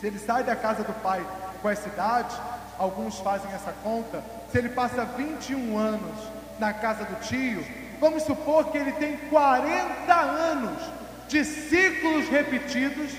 se 0.00 0.06
ele 0.06 0.18
sai 0.18 0.42
da 0.42 0.56
casa 0.56 0.82
do 0.82 0.92
pai 1.02 1.22
com 1.60 1.68
essa 1.68 1.86
idade, 1.86 2.34
alguns 2.78 3.18
fazem 3.18 3.52
essa 3.52 3.70
conta, 3.84 4.24
se 4.50 4.56
ele 4.56 4.70
passa 4.70 5.04
21 5.04 5.76
anos 5.76 6.16
na 6.58 6.72
casa 6.72 7.04
do 7.04 7.20
tio, 7.20 7.62
vamos 8.00 8.22
supor 8.22 8.64
que 8.72 8.78
ele 8.78 8.92
tem 8.92 9.18
40 9.28 10.14
anos 10.14 10.82
de 11.28 11.44
ciclos 11.44 12.26
repetidos, 12.30 13.12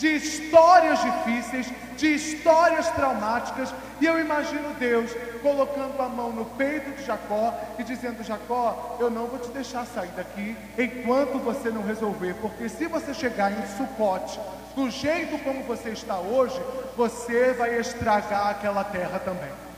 de 0.00 0.16
histórias 0.16 0.98
difíceis, 1.02 1.70
de 1.98 2.14
histórias 2.14 2.88
traumáticas, 2.88 3.72
e 4.00 4.06
eu 4.06 4.18
imagino 4.18 4.74
Deus 4.78 5.14
colocando 5.42 6.00
a 6.00 6.08
mão 6.08 6.32
no 6.32 6.46
peito 6.46 6.90
de 6.92 7.04
Jacó 7.04 7.54
e 7.78 7.84
dizendo: 7.84 8.24
Jacó, 8.24 8.96
eu 8.98 9.10
não 9.10 9.26
vou 9.26 9.38
te 9.38 9.50
deixar 9.50 9.84
sair 9.84 10.10
daqui 10.16 10.56
enquanto 10.78 11.38
você 11.38 11.68
não 11.68 11.82
resolver, 11.82 12.34
porque 12.40 12.66
se 12.70 12.86
você 12.86 13.12
chegar 13.12 13.52
em 13.52 13.76
Sucote, 13.76 14.40
do 14.74 14.88
jeito 14.88 15.38
como 15.44 15.62
você 15.64 15.90
está 15.90 16.18
hoje, 16.18 16.58
você 16.96 17.52
vai 17.52 17.78
estragar 17.78 18.48
aquela 18.48 18.82
terra 18.82 19.18
também. 19.18 19.69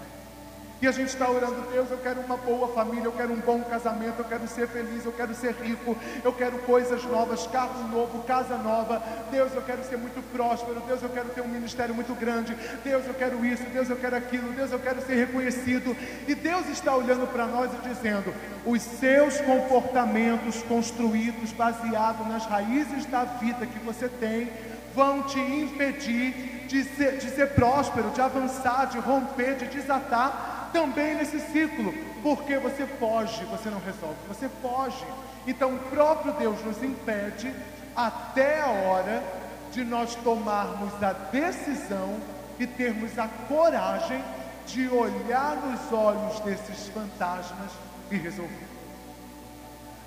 E 0.83 0.89
a 0.89 0.91
gente 0.91 1.11
está 1.11 1.31
orando, 1.31 1.71
Deus, 1.71 1.89
eu 1.93 1.99
quero 1.99 2.23
uma 2.23 2.37
boa 2.37 2.67
família, 2.75 3.05
eu 3.05 3.13
quero 3.13 3.33
um 3.33 3.39
bom 3.39 3.61
casamento, 3.63 4.19
eu 4.19 4.25
quero 4.25 4.49
ser 4.49 4.67
feliz, 4.67 5.05
eu 5.05 5.13
quero 5.13 5.33
ser 5.33 5.55
rico, 5.63 5.97
eu 6.25 6.33
quero 6.33 6.59
coisas 6.59 7.05
novas, 7.05 7.47
carro 7.47 7.87
novo, 7.87 8.25
casa 8.25 8.57
nova. 8.57 9.01
Deus, 9.31 9.55
eu 9.55 9.63
quero 9.63 9.85
ser 9.85 9.97
muito 9.97 10.21
próspero, 10.33 10.83
Deus, 10.85 11.01
eu 11.01 11.09
quero 11.11 11.29
ter 11.29 11.41
um 11.41 11.47
ministério 11.47 11.95
muito 11.95 12.13
grande. 12.17 12.57
Deus, 12.83 13.07
eu 13.07 13.15
quero 13.15 13.47
isso, 13.47 13.63
Deus, 13.73 13.89
eu 13.91 13.97
quero 13.97 14.17
aquilo, 14.17 14.53
Deus, 14.55 14.73
eu 14.73 14.81
quero 14.81 15.01
ser 15.03 15.15
reconhecido. 15.15 15.97
E 16.27 16.35
Deus 16.35 16.69
está 16.69 16.97
olhando 16.97 17.33
para 17.33 17.47
nós 17.47 17.71
e 17.73 17.89
dizendo: 17.89 18.35
os 18.67 18.83
seus 18.83 19.41
comportamentos 19.43 20.65
construídos 20.65 21.53
baseados 21.53 22.27
nas 22.27 22.45
raízes 22.45 23.07
da 23.07 23.23
vida 23.23 23.67
que 23.67 23.79
você 23.79 24.09
tem 24.09 24.51
vão 24.97 25.23
te 25.23 25.39
impedir 25.39 26.67
de 26.67 26.83
ser, 26.83 27.19
de 27.19 27.31
ser 27.31 27.51
próspero, 27.51 28.11
de 28.11 28.21
avançar, 28.21 28.87
de 28.87 28.99
romper, 28.99 29.55
de 29.55 29.67
desatar 29.67 30.62
também 30.73 31.15
nesse 31.15 31.39
ciclo, 31.39 31.95
porque 32.23 32.59
você 32.59 32.87
foge, 32.87 33.45
você 33.45 33.69
não 33.69 33.81
resolve, 33.81 34.17
você 34.29 34.49
foge. 34.61 35.05
Então 35.47 35.75
o 35.75 35.79
próprio 35.91 36.33
Deus 36.35 36.63
nos 36.65 36.83
impede 36.83 37.53
até 37.95 38.61
a 38.61 38.69
hora 38.69 39.23
de 39.71 39.85
nós 39.85 40.15
tomarmos 40.17 41.03
a 41.03 41.13
decisão 41.13 42.17
e 42.59 42.67
termos 42.67 43.19
a 43.19 43.29
coragem 43.49 44.23
de 44.67 44.89
olhar 44.89 45.57
nos 45.57 45.93
olhos 45.93 46.41
desses 46.41 46.89
fantasmas 46.89 47.71
e 48.11 48.17
resolver. 48.17 48.69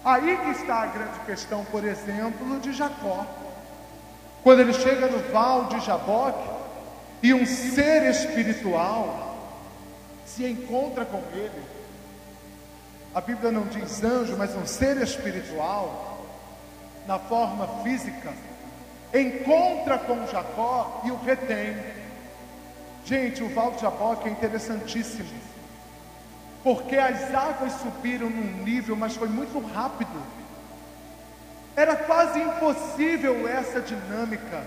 Aí 0.03 0.37
que 0.37 0.49
está 0.51 0.83
a 0.83 0.85
grande 0.85 1.19
questão, 1.25 1.65
por 1.65 1.83
exemplo, 1.83 2.59
de 2.59 2.71
Jacó. 2.73 3.25
Quando 4.43 4.59
ele 4.59 4.73
chega 4.73 5.07
no 5.07 5.17
val 5.31 5.65
de 5.65 5.79
Jaboque 5.79 6.47
e 7.23 7.33
um 7.33 7.45
ser 7.45 8.03
espiritual 8.11 9.34
se 10.35 10.45
encontra 10.45 11.05
com 11.05 11.21
ele. 11.33 11.63
A 13.13 13.21
Bíblia 13.21 13.51
não 13.51 13.63
diz 13.63 14.03
anjo, 14.03 14.35
mas 14.37 14.53
um 14.55 14.65
ser 14.65 14.97
espiritual, 14.97 16.25
na 17.07 17.17
forma 17.17 17.65
física, 17.81 18.33
encontra 19.13 19.97
com 19.97 20.27
Jacó 20.27 21.01
e 21.05 21.11
o 21.11 21.15
retém. 21.15 21.77
Gente, 23.05 23.41
o 23.41 23.53
Val 23.53 23.71
de 23.71 23.81
Jaboque 23.81 24.27
é 24.27 24.31
interessantíssimo, 24.31 25.29
porque 26.63 26.97
as 26.97 27.33
águas 27.33 27.71
subiram 27.73 28.29
num 28.29 28.63
nível, 28.63 28.95
mas 28.97 29.15
foi 29.15 29.29
muito 29.29 29.59
rápido. 29.73 30.21
Era 31.75 31.95
quase 31.95 32.41
impossível 32.41 33.47
essa 33.47 33.79
dinâmica. 33.79 34.63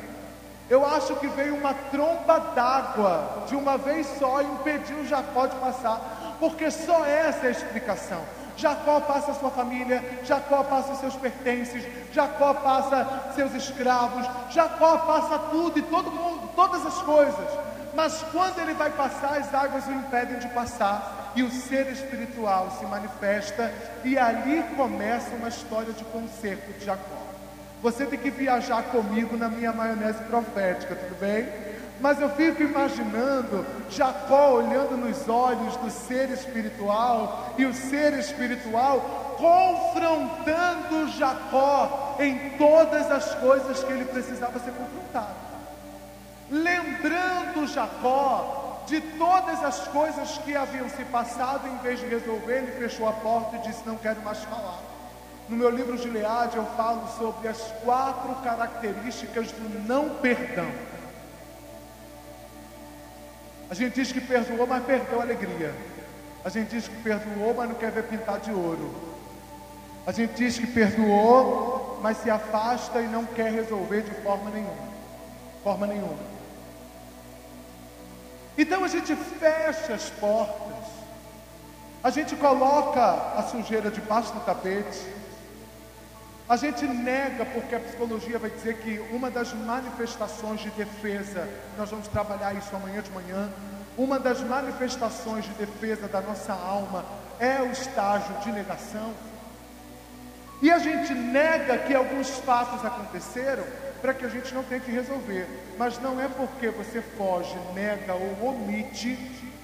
Eu 0.70 0.84
acho 0.84 1.16
que 1.16 1.26
veio 1.28 1.56
uma 1.56 1.72
tromba 1.72 2.38
d'água 2.54 3.44
de 3.46 3.56
uma 3.56 3.78
vez 3.78 4.06
só 4.18 4.42
e 4.42 4.46
impediu 4.46 5.06
Jacó 5.06 5.46
de 5.46 5.56
passar, 5.56 6.36
porque 6.38 6.70
só 6.70 7.04
essa 7.06 7.46
é 7.46 7.48
a 7.48 7.52
explicação. 7.52 8.20
Jacó 8.58 9.00
passa 9.00 9.32
sua 9.34 9.50
família, 9.50 10.02
Jacó 10.24 10.64
passa 10.64 10.96
seus 10.96 11.14
pertences, 11.14 11.84
Jacó 12.12 12.52
passa 12.54 13.30
seus 13.34 13.54
escravos, 13.54 14.26
Jacó 14.50 14.98
passa 14.98 15.38
tudo 15.50 15.78
e 15.78 15.82
todo 15.82 16.10
mundo, 16.10 16.50
todas 16.54 16.84
as 16.84 17.00
coisas. 17.02 17.48
Mas 17.94 18.22
quando 18.32 18.58
ele 18.58 18.74
vai 18.74 18.90
passar, 18.90 19.38
as 19.38 19.54
águas 19.54 19.86
o 19.86 19.92
impedem 19.92 20.38
de 20.38 20.48
passar 20.48 21.32
e 21.34 21.42
o 21.42 21.50
ser 21.50 21.86
espiritual 21.92 22.70
se 22.78 22.84
manifesta 22.84 23.72
e 24.04 24.18
ali 24.18 24.62
começa 24.76 25.34
uma 25.36 25.48
história 25.48 25.92
de 25.92 26.04
conserto 26.04 26.78
de 26.78 26.84
Jacó. 26.84 27.17
Você 27.82 28.06
tem 28.06 28.18
que 28.18 28.30
viajar 28.30 28.82
comigo 28.84 29.36
na 29.36 29.48
minha 29.48 29.72
maionese 29.72 30.22
profética, 30.24 30.96
tudo 30.96 31.18
bem? 31.20 31.48
Mas 32.00 32.20
eu 32.20 32.28
fico 32.30 32.62
imaginando 32.62 33.66
Jacó 33.90 34.52
olhando 34.52 34.96
nos 34.96 35.28
olhos 35.28 35.76
do 35.76 35.90
ser 35.90 36.30
espiritual 36.30 37.54
e 37.58 37.64
o 37.64 37.74
ser 37.74 38.12
espiritual 38.14 39.36
confrontando 39.36 41.08
Jacó 41.16 42.16
em 42.20 42.50
todas 42.50 43.10
as 43.10 43.34
coisas 43.36 43.82
que 43.82 43.92
ele 43.92 44.04
precisava 44.04 44.58
ser 44.58 44.72
confrontado. 44.72 45.34
Lembrando 46.50 47.66
Jacó 47.66 48.82
de 48.86 49.00
todas 49.00 49.62
as 49.62 49.86
coisas 49.88 50.38
que 50.38 50.56
haviam 50.56 50.88
se 50.88 51.04
passado, 51.04 51.68
em 51.68 51.76
vez 51.78 52.00
de 52.00 52.06
resolver, 52.06 52.58
ele 52.58 52.72
fechou 52.72 53.08
a 53.08 53.12
porta 53.12 53.56
e 53.56 53.60
disse: 53.60 53.82
Não 53.84 53.96
quero 53.96 54.20
mais 54.22 54.38
falar. 54.44 54.78
No 55.48 55.56
meu 55.56 55.70
livro 55.70 55.96
Gileade 55.96 56.56
eu 56.56 56.66
falo 56.76 57.08
sobre 57.18 57.48
as 57.48 57.60
quatro 57.82 58.34
características 58.42 59.50
do 59.52 59.88
não 59.88 60.10
perdão. 60.16 60.70
A 63.70 63.74
gente 63.74 63.94
diz 63.94 64.12
que 64.12 64.20
perdoou, 64.20 64.66
mas 64.66 64.84
perdeu 64.84 65.20
a 65.20 65.22
alegria. 65.22 65.74
A 66.44 66.48
gente 66.48 66.70
diz 66.70 66.88
que 66.88 66.96
perdoou, 67.02 67.54
mas 67.54 67.68
não 67.68 67.76
quer 67.76 67.90
ver 67.90 68.04
pintar 68.04 68.40
de 68.40 68.50
ouro. 68.50 68.94
A 70.06 70.12
gente 70.12 70.34
diz 70.34 70.58
que 70.58 70.66
perdoou, 70.66 71.98
mas 72.02 72.18
se 72.18 72.30
afasta 72.30 73.00
e 73.00 73.06
não 73.06 73.26
quer 73.26 73.52
resolver 73.52 74.02
de 74.02 74.22
forma 74.22 74.50
nenhuma. 74.50 74.88
Forma 75.62 75.86
nenhuma. 75.86 76.38
Então 78.56 78.84
a 78.84 78.88
gente 78.88 79.14
fecha 79.14 79.94
as 79.94 80.08
portas. 80.10 80.98
A 82.02 82.10
gente 82.10 82.34
coloca 82.36 83.00
a 83.36 83.42
sujeira 83.50 83.90
debaixo 83.90 84.32
do 84.32 84.40
tapete. 84.40 85.17
A 86.48 86.56
gente 86.56 86.86
nega 86.86 87.44
porque 87.44 87.74
a 87.74 87.80
psicologia 87.80 88.38
vai 88.38 88.48
dizer 88.48 88.78
que 88.78 88.98
uma 89.12 89.30
das 89.30 89.52
manifestações 89.52 90.60
de 90.60 90.70
defesa, 90.70 91.46
nós 91.76 91.90
vamos 91.90 92.08
trabalhar 92.08 92.54
isso 92.54 92.74
amanhã 92.74 93.02
de 93.02 93.10
manhã, 93.10 93.52
uma 93.98 94.18
das 94.18 94.40
manifestações 94.40 95.44
de 95.44 95.52
defesa 95.52 96.08
da 96.08 96.22
nossa 96.22 96.54
alma 96.54 97.04
é 97.38 97.60
o 97.60 97.70
estágio 97.70 98.34
de 98.42 98.50
negação. 98.50 99.12
E 100.62 100.70
a 100.70 100.78
gente 100.78 101.12
nega 101.12 101.76
que 101.78 101.94
alguns 101.94 102.30
fatos 102.38 102.82
aconteceram 102.82 103.64
para 104.00 104.14
que 104.14 104.24
a 104.24 104.28
gente 104.28 104.54
não 104.54 104.64
tenha 104.64 104.80
que 104.80 104.90
resolver. 104.90 105.46
Mas 105.76 106.00
não 106.00 106.18
é 106.18 106.28
porque 106.28 106.70
você 106.70 107.02
foge, 107.02 107.54
nega 107.74 108.14
ou 108.14 108.48
omite 108.48 109.16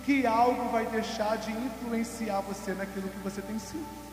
que 0.05 0.26
algo 0.26 0.68
vai 0.68 0.85
deixar 0.85 1.39
de 1.39 1.51
influenciar 1.51 2.41
você 2.43 2.74
naquilo 2.74 3.09
que 3.09 3.18
você 3.20 3.41
tem 3.41 3.59
sido. 3.59 4.04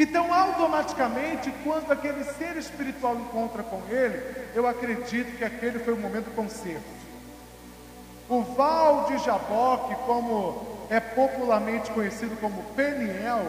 Então, 0.00 0.32
automaticamente, 0.32 1.52
quando 1.62 1.92
aquele 1.92 2.24
ser 2.24 2.56
espiritual 2.56 3.16
encontra 3.16 3.62
com 3.62 3.82
ele, 3.90 4.18
eu 4.54 4.66
acredito 4.66 5.36
que 5.36 5.44
aquele 5.44 5.78
foi 5.78 5.92
o 5.92 5.98
momento 5.98 6.24
do 6.24 6.34
conserto. 6.34 6.80
O 8.26 8.40
Val 8.40 9.08
de 9.08 9.18
Jaboque, 9.18 9.94
como 10.06 10.86
é 10.88 10.98
popularmente 11.00 11.90
conhecido 11.90 12.34
como 12.40 12.62
Peniel, 12.74 13.44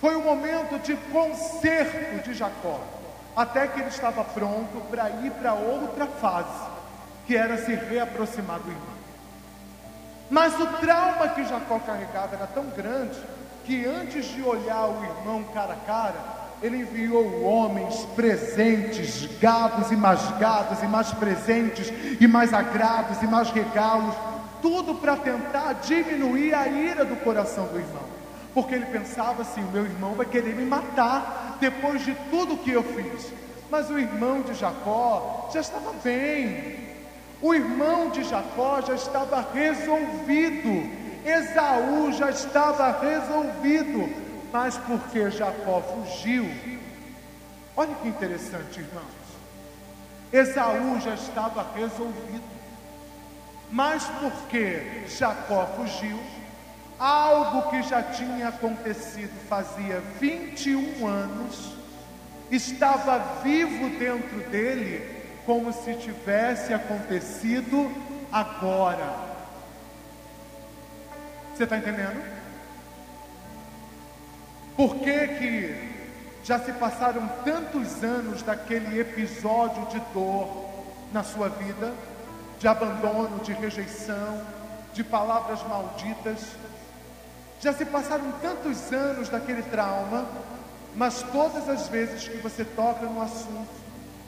foi 0.00 0.14
o 0.14 0.22
momento 0.22 0.78
de 0.78 0.94
conserto 1.10 2.22
de 2.22 2.32
Jacó, 2.32 2.78
até 3.34 3.66
que 3.66 3.80
ele 3.80 3.88
estava 3.88 4.22
pronto 4.22 4.80
para 4.88 5.10
ir 5.10 5.32
para 5.32 5.54
outra 5.54 6.06
fase, 6.06 6.70
que 7.26 7.36
era 7.36 7.58
se 7.58 7.74
reaproximar 7.74 8.60
do 8.60 8.70
irmão. 8.70 8.96
Mas 10.30 10.54
o 10.60 10.66
trauma 10.78 11.26
que 11.30 11.44
Jacó 11.44 11.80
carregava 11.80 12.36
era 12.36 12.46
tão 12.46 12.66
grande 12.66 13.18
que 13.66 13.84
antes 13.84 14.26
de 14.26 14.42
olhar 14.42 14.86
o 14.86 15.04
irmão 15.04 15.42
cara 15.52 15.72
a 15.72 15.86
cara, 15.86 16.36
ele 16.62 16.78
enviou 16.78 17.42
homens 17.42 18.06
presentes, 18.14 19.28
gados 19.40 19.90
e 19.90 19.96
mais 19.96 20.20
gados, 20.38 20.82
e 20.82 20.86
mais 20.86 21.12
presentes, 21.12 21.92
e 22.20 22.26
mais 22.26 22.54
agrados, 22.54 23.20
e 23.22 23.26
mais 23.26 23.50
regalos, 23.50 24.14
tudo 24.62 24.94
para 24.94 25.16
tentar 25.16 25.74
diminuir 25.74 26.54
a 26.54 26.66
ira 26.68 27.04
do 27.04 27.16
coração 27.16 27.66
do 27.66 27.78
irmão, 27.78 28.04
porque 28.54 28.74
ele 28.74 28.86
pensava 28.86 29.42
assim: 29.42 29.62
o 29.62 29.70
meu 29.70 29.84
irmão 29.84 30.14
vai 30.14 30.26
querer 30.26 30.54
me 30.54 30.64
matar 30.64 31.58
depois 31.60 32.04
de 32.04 32.14
tudo 32.30 32.56
que 32.56 32.70
eu 32.70 32.82
fiz. 32.82 33.32
Mas 33.68 33.90
o 33.90 33.98
irmão 33.98 34.42
de 34.42 34.54
Jacó 34.54 35.50
já 35.52 35.60
estava 35.60 35.92
bem, 36.02 36.78
o 37.42 37.52
irmão 37.52 38.10
de 38.10 38.22
Jacó 38.22 38.80
já 38.80 38.94
estava 38.94 39.44
resolvido 39.52 41.05
Esaú 41.26 42.12
já 42.12 42.30
estava 42.30 43.00
resolvido, 43.00 44.08
mas 44.52 44.78
porque 44.78 45.28
Jacó 45.28 45.82
fugiu. 45.82 46.48
Olha 47.76 47.92
que 47.96 48.06
interessante, 48.06 48.78
irmãos. 48.78 49.04
Esaú 50.32 51.00
já 51.00 51.14
estava 51.14 51.66
resolvido, 51.74 52.44
mas 53.72 54.04
porque 54.20 55.02
Jacó 55.08 55.66
fugiu, 55.76 56.16
algo 56.96 57.70
que 57.70 57.82
já 57.82 58.04
tinha 58.04 58.48
acontecido 58.48 59.32
fazia 59.48 60.00
21 60.20 61.04
anos, 61.04 61.72
estava 62.52 63.40
vivo 63.42 63.98
dentro 63.98 64.48
dele, 64.48 65.42
como 65.44 65.72
se 65.72 65.92
tivesse 65.94 66.72
acontecido 66.72 67.90
agora. 68.30 69.25
Você 71.56 71.64
está 71.64 71.78
entendendo? 71.78 72.22
Por 74.76 74.96
que, 74.96 75.28
que 75.38 75.94
já 76.44 76.58
se 76.58 76.70
passaram 76.72 77.26
tantos 77.46 78.04
anos 78.04 78.42
daquele 78.42 79.00
episódio 79.00 79.86
de 79.86 79.98
dor 80.12 80.68
na 81.14 81.24
sua 81.24 81.48
vida, 81.48 81.94
de 82.58 82.68
abandono, 82.68 83.38
de 83.38 83.54
rejeição, 83.54 84.42
de 84.92 85.02
palavras 85.02 85.66
malditas? 85.66 86.44
Já 87.58 87.72
se 87.72 87.86
passaram 87.86 88.30
tantos 88.42 88.92
anos 88.92 89.30
daquele 89.30 89.62
trauma, 89.62 90.26
mas 90.94 91.22
todas 91.22 91.70
as 91.70 91.88
vezes 91.88 92.28
que 92.28 92.36
você 92.36 92.66
toca 92.66 93.06
no 93.06 93.22
assunto, 93.22 93.70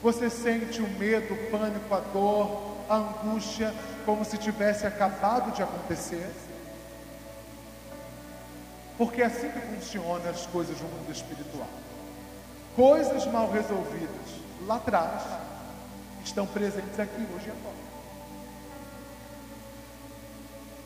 você 0.02 0.30
sente 0.30 0.80
o 0.80 0.88
medo, 0.98 1.34
o 1.34 1.50
pânico, 1.50 1.94
a 1.94 2.00
dor, 2.10 2.78
a 2.88 2.96
angústia, 2.96 3.74
como 4.06 4.24
se 4.24 4.38
tivesse 4.38 4.86
acabado 4.86 5.52
de 5.52 5.62
acontecer. 5.62 6.26
Porque 8.98 9.22
é 9.22 9.26
assim 9.26 9.48
que 9.48 9.60
funcionam 9.60 10.28
as 10.28 10.44
coisas 10.46 10.78
no 10.80 10.88
mundo 10.88 11.12
espiritual. 11.12 11.68
Coisas 12.74 13.24
mal 13.26 13.50
resolvidas 13.50 14.10
lá 14.66 14.76
atrás 14.76 15.22
estão 16.24 16.46
presentes 16.46 16.98
aqui 16.98 17.26
hoje 17.34 17.46
e 17.46 17.50
agora. 17.50 17.88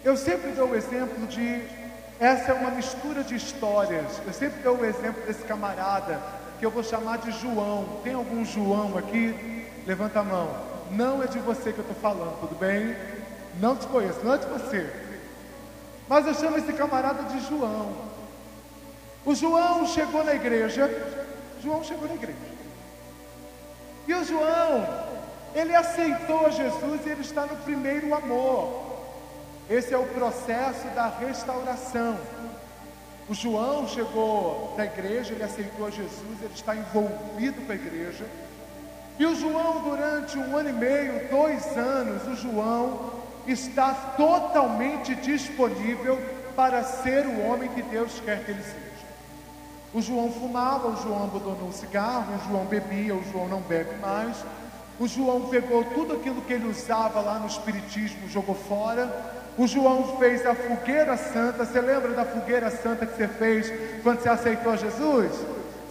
Eu 0.05 0.17
sempre 0.17 0.53
dou 0.53 0.69
o 0.69 0.77
exemplo 0.77 1.27
de 1.27 1.63
essa 2.21 2.53
é 2.53 2.55
uma 2.55 2.71
mistura 2.71 3.25
de 3.25 3.35
histórias. 3.35 4.21
Eu 4.27 4.33
sempre 4.33 4.63
dou 4.63 4.77
o 4.77 4.85
exemplo 4.85 5.23
desse 5.27 5.43
camarada 5.45 6.21
que 6.59 6.67
eu 6.67 6.71
vou 6.71 6.85
chamar 6.85 7.19
de 7.19 7.33
João. 7.33 8.01
Tem 8.05 8.15
algum 8.15 8.45
João 8.45 8.97
aqui? 8.97 9.67
Levanta 9.87 10.21
a 10.21 10.25
mão. 10.25 10.49
Não 10.91 11.23
é 11.23 11.27
de 11.27 11.39
você 11.39 11.73
que 11.73 11.79
eu 11.79 11.85
estou 11.85 11.97
falando, 11.97 12.39
tudo 12.41 12.55
bem? 12.57 12.95
Não 13.59 13.75
te 13.75 13.87
conheço, 13.87 14.21
não 14.23 14.35
é 14.35 14.39
de 14.39 14.47
você. 14.47 15.12
Mas 16.13 16.27
eu 16.27 16.35
chamo 16.35 16.59
esse 16.59 16.75
camarada 16.75 17.23
de 17.23 17.41
João. 17.49 17.91
O 19.25 19.35
João 19.35 19.87
chegou 19.87 20.23
na 20.23 20.35
igreja. 20.35 20.87
João 21.63 21.83
chegou 21.83 22.07
na 22.07 22.17
igreja. 22.17 22.37
E 24.07 24.13
o 24.13 24.23
João, 24.23 24.87
ele 25.55 25.75
aceitou 25.75 26.53
Jesus 26.53 27.07
e 27.07 27.09
ele 27.09 27.23
está 27.23 27.47
no 27.47 27.57
primeiro 27.57 28.15
amor. 28.15 28.99
Esse 29.71 29.95
é 29.95 29.97
o 29.97 30.05
processo 30.05 30.87
da 30.89 31.09
restauração. 31.09 32.19
O 33.27 33.33
João 33.33 33.89
chegou 33.89 34.75
na 34.77 34.85
igreja, 34.85 35.33
ele 35.33 35.45
aceitou 35.45 35.91
Jesus, 35.91 36.43
ele 36.43 36.53
está 36.55 36.77
envolvido 36.77 37.63
com 37.63 37.73
a 37.73 37.75
igreja. 37.75 38.27
E 39.19 39.25
o 39.25 39.35
João, 39.35 39.81
durante 39.81 40.37
um 40.37 40.59
ano 40.59 40.69
e 40.69 40.73
meio, 40.75 41.31
dois 41.31 41.75
anos, 41.75 42.27
o 42.29 42.37
João 42.37 43.22
está 43.47 43.93
totalmente 44.17 45.15
disponível 45.15 46.19
para 46.55 46.83
ser 46.85 47.27
o 47.27 47.47
homem 47.47 47.69
que 47.71 47.83
Deus 47.83 48.21
quer 48.25 48.45
que 48.45 48.51
ele 48.51 48.63
seja. 48.63 48.93
O 49.95 50.01
João 50.01 50.33
fumava, 50.33 50.89
o 50.89 50.97
João 51.03 51.25
abandonou 51.25 51.69
o 51.69 51.73
cigarro, 51.73 52.35
o 52.35 52.49
João 52.49 52.65
bebia, 52.65 53.15
o 53.15 53.23
João 53.31 53.49
não 53.49 53.61
bebe 53.61 53.95
mais. 54.01 54.37
O 54.99 55.07
João 55.07 55.49
pegou 55.49 55.85
tudo 55.85 56.15
aquilo 56.15 56.41
que 56.43 56.53
ele 56.53 56.69
usava 56.69 57.21
lá 57.21 57.39
no 57.39 57.47
Espiritismo, 57.47 58.29
jogou 58.29 58.55
fora. 58.55 59.11
O 59.59 59.67
João 59.67 60.17
fez 60.19 60.47
a 60.47 60.55
fogueira 60.55 61.17
santa. 61.17 61.65
Você 61.65 61.81
lembra 61.81 62.13
da 62.13 62.25
fogueira 62.25 62.71
santa 62.71 63.05
que 63.05 63.17
você 63.17 63.29
fez 63.29 63.73
quando 64.03 64.21
você 64.21 64.29
aceitou 64.29 64.77
Jesus? 64.77 65.33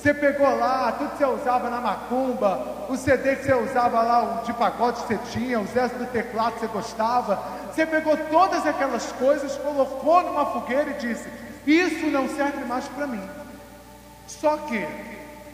Você 0.01 0.15
pegou 0.15 0.57
lá, 0.57 0.91
tudo 0.93 1.11
que 1.11 1.17
você 1.19 1.25
usava 1.25 1.69
na 1.69 1.79
macumba, 1.79 2.87
o 2.89 2.97
CD 2.97 3.35
que 3.35 3.43
você 3.43 3.53
usava 3.53 4.01
lá, 4.01 4.41
o 4.41 4.43
de 4.43 4.51
pagode 4.53 4.99
que 5.03 5.09
você 5.09 5.19
tinha, 5.31 5.59
os 5.59 5.69
Zé 5.69 5.87
do 5.89 6.07
teclado 6.07 6.53
que 6.53 6.61
você 6.61 6.67
gostava. 6.67 7.39
Você 7.71 7.85
pegou 7.85 8.17
todas 8.17 8.65
aquelas 8.65 9.11
coisas, 9.11 9.55
colocou 9.57 10.23
numa 10.23 10.47
fogueira 10.47 10.89
e 10.89 10.93
disse: 10.95 11.29
Isso 11.67 12.07
não 12.07 12.27
serve 12.27 12.65
mais 12.65 12.87
para 12.87 13.05
mim. 13.05 13.21
Só 14.25 14.57
que 14.57 14.87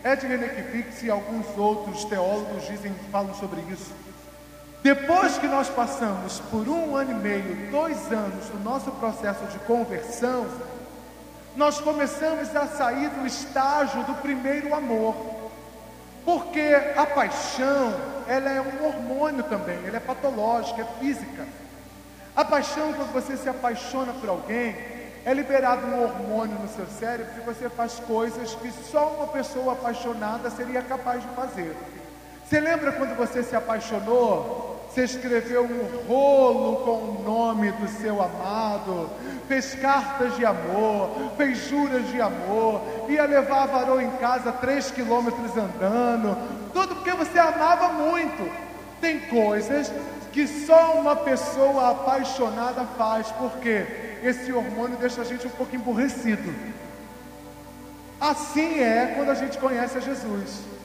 Ed 0.05 0.25
Renekiewicz 0.25 1.03
e 1.03 1.09
alguns 1.11 1.45
outros 1.57 2.05
teólogos 2.05 2.65
dizem, 2.67 2.95
falam 3.11 3.33
sobre 3.33 3.59
isso. 3.69 3.91
Depois 4.81 5.37
que 5.37 5.47
nós 5.47 5.67
passamos 5.67 6.39
por 6.49 6.65
um 6.69 6.95
ano 6.95 7.11
e 7.11 7.15
meio, 7.15 7.69
dois 7.69 8.09
anos 8.13 8.45
do 8.45 8.59
nosso 8.63 8.91
processo 8.91 9.43
de 9.47 9.59
conversão, 9.59 10.45
nós 11.57 11.81
começamos 11.81 12.55
a 12.55 12.67
sair 12.67 13.09
do 13.09 13.25
estágio 13.25 14.03
do 14.03 14.13
primeiro 14.21 14.75
amor. 14.75 15.15
Porque 16.23 16.61
a 16.95 17.05
paixão, 17.05 17.93
ela 18.27 18.51
é 18.51 18.61
um 18.61 18.85
hormônio 18.85 19.43
também, 19.43 19.79
ela 19.87 19.97
é 19.97 19.99
patológica, 19.99 20.83
é 20.83 20.99
física. 20.99 21.47
A 22.35 22.45
paixão, 22.45 22.93
quando 22.93 23.11
você 23.11 23.35
se 23.35 23.49
apaixona 23.49 24.13
por 24.13 24.29
alguém, 24.29 24.75
é 25.25 25.33
liberado 25.33 25.87
um 25.87 26.03
hormônio 26.03 26.59
no 26.59 26.67
seu 26.67 26.85
cérebro 26.85 27.33
e 27.37 27.45
você 27.45 27.67
faz 27.69 27.93
coisas 28.01 28.53
que 28.55 28.71
só 28.91 29.07
uma 29.17 29.27
pessoa 29.27 29.73
apaixonada 29.73 30.51
seria 30.51 30.83
capaz 30.83 31.23
de 31.23 31.27
fazer. 31.29 31.75
Você 32.45 32.59
lembra 32.59 32.91
quando 32.91 33.17
você 33.17 33.41
se 33.41 33.55
apaixonou? 33.55 34.76
Você 34.97 35.03
escreveu 35.03 35.63
um 35.63 36.07
rolo 36.07 36.77
com 36.77 36.91
o 36.91 37.23
nome 37.23 37.71
do 37.73 37.87
seu 37.87 38.19
amado, 38.19 39.07
fez 39.47 39.75
cartas 39.75 40.35
de 40.35 40.43
amor, 40.43 41.33
fez 41.37 41.69
juras 41.69 42.09
de 42.09 42.19
amor, 42.19 42.81
ia 43.07 43.23
levar 43.25 43.61
a 43.61 43.65
varou 43.67 44.01
em 44.01 44.09
casa 44.13 44.51
três 44.51 44.89
quilômetros 44.89 45.55
andando, 45.55 46.35
tudo 46.73 46.95
porque 46.95 47.11
você 47.11 47.37
amava 47.37 47.89
muito. 47.89 48.51
Tem 48.99 49.19
coisas 49.19 49.93
que 50.33 50.47
só 50.47 50.93
uma 50.93 51.15
pessoa 51.15 51.91
apaixonada 51.91 52.83
faz, 52.97 53.27
porque 53.33 53.85
esse 54.23 54.51
hormônio 54.51 54.97
deixa 54.97 55.21
a 55.21 55.25
gente 55.25 55.45
um 55.45 55.51
pouco 55.51 55.75
emburrecido. 55.75 56.51
Assim 58.19 58.79
é 58.79 59.13
quando 59.15 59.29
a 59.29 59.35
gente 59.35 59.59
conhece 59.59 59.95
a 59.95 60.01
Jesus 60.01 60.76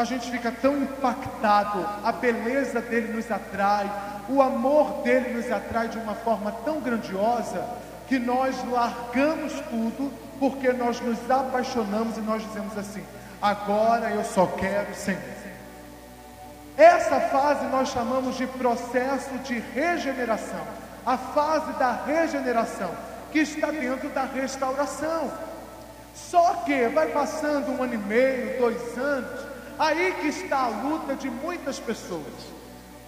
a 0.00 0.04
gente 0.04 0.30
fica 0.30 0.50
tão 0.50 0.78
impactado, 0.78 1.86
a 2.02 2.10
beleza 2.10 2.80
dele 2.80 3.12
nos 3.12 3.30
atrai, 3.30 3.90
o 4.30 4.40
amor 4.40 5.02
dele 5.02 5.34
nos 5.34 5.52
atrai 5.52 5.88
de 5.88 5.98
uma 5.98 6.14
forma 6.14 6.50
tão 6.64 6.80
grandiosa, 6.80 7.62
que 8.08 8.18
nós 8.18 8.56
largamos 8.70 9.52
tudo, 9.68 10.10
porque 10.38 10.72
nós 10.72 11.00
nos 11.00 11.30
apaixonamos 11.30 12.16
e 12.16 12.20
nós 12.22 12.42
dizemos 12.42 12.76
assim: 12.78 13.04
agora 13.42 14.10
eu 14.10 14.24
só 14.24 14.46
quero 14.46 14.94
Senhor. 14.94 15.20
Essa 16.78 17.20
fase 17.20 17.66
nós 17.66 17.90
chamamos 17.90 18.36
de 18.36 18.46
processo 18.46 19.36
de 19.44 19.58
regeneração, 19.58 20.66
a 21.04 21.18
fase 21.18 21.72
da 21.74 21.92
regeneração, 22.06 22.90
que 23.30 23.40
está 23.40 23.70
dentro 23.70 24.08
da 24.08 24.24
restauração. 24.24 25.30
Só 26.14 26.54
que 26.64 26.88
vai 26.88 27.08
passando 27.08 27.70
um 27.70 27.82
ano 27.82 27.94
e 27.94 27.98
meio, 27.98 28.58
dois 28.58 28.96
anos, 28.96 29.49
Aí 29.80 30.12
que 30.20 30.28
está 30.28 30.58
a 30.64 30.68
luta 30.68 31.14
de 31.14 31.30
muitas 31.30 31.80
pessoas. 31.80 32.52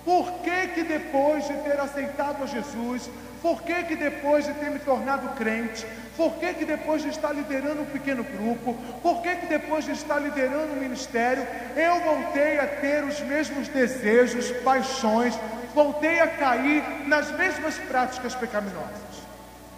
Por 0.07 0.33
que 0.43 0.69
que 0.69 0.83
depois 0.83 1.47
de 1.47 1.53
ter 1.59 1.79
aceitado 1.79 2.43
a 2.43 2.47
Jesus, 2.47 3.11
por 3.43 3.63
que 3.63 3.83
que 3.85 3.95
depois 3.95 4.47
de 4.47 4.55
ter 4.55 4.71
me 4.71 4.79
tornado 4.79 5.29
crente, 5.37 5.87
por 6.17 6.33
que 6.37 6.55
que 6.55 6.65
depois 6.65 7.03
de 7.03 7.11
estar 7.11 7.31
liderando 7.35 7.83
um 7.83 7.85
pequeno 7.85 8.25
grupo, 8.25 8.73
por 9.03 9.21
que 9.21 9.37
que 9.37 9.47
depois 9.47 9.85
de 9.85 9.93
estar 9.93 10.19
liderando 10.19 10.73
um 10.73 10.81
ministério, 10.81 11.47
eu 11.77 12.01
voltei 12.01 12.59
a 12.59 12.67
ter 12.67 13.05
os 13.05 13.21
mesmos 13.21 13.69
desejos, 13.69 14.51
paixões, 14.65 15.39
voltei 15.75 16.21
a 16.21 16.27
cair 16.27 16.83
nas 17.07 17.31
mesmas 17.33 17.77
práticas 17.77 18.35
pecaminosas? 18.35 19.13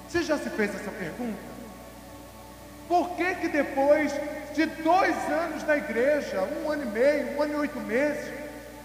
Você 0.08 0.22
já 0.22 0.38
se 0.38 0.48
fez 0.48 0.72
essa 0.72 0.92
pergunta? 0.92 1.54
Por 2.86 3.16
que 3.16 3.34
que 3.34 3.48
depois 3.48 4.12
de 4.54 4.66
dois 4.66 5.16
anos 5.28 5.64
na 5.64 5.76
igreja, 5.76 6.48
um 6.62 6.70
ano 6.70 6.82
e 6.84 6.86
meio, 6.86 7.36
um 7.36 7.42
ano 7.42 7.54
e 7.54 7.56
oito 7.56 7.80
meses, 7.80 8.32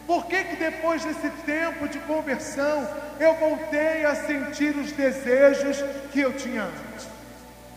por 0.05 0.25
que 0.25 0.43
que 0.43 0.55
depois 0.55 1.05
desse 1.05 1.29
tempo 1.45 1.87
de 1.87 1.99
conversão 1.99 2.87
eu 3.19 3.35
voltei 3.35 4.03
a 4.05 4.15
sentir 4.15 4.75
os 4.75 4.91
desejos 4.91 5.83
que 6.11 6.19
eu 6.19 6.33
tinha 6.33 6.63
antes? 6.63 7.07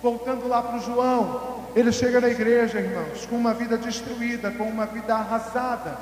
Voltando 0.03 0.49
lá 0.49 0.63
para 0.63 0.79
o 0.79 0.81
João, 0.81 1.67
ele 1.77 1.93
chega 1.93 2.21
na 2.21 2.29
igreja, 2.29 2.81
irmãos, 2.81 3.27
com 3.27 3.37
uma 3.37 3.53
vida 3.53 3.77
destruída, 3.77 4.51
com 4.51 4.65
uma 4.65 4.87
vida 4.87 5.15
arrasada. 5.15 5.99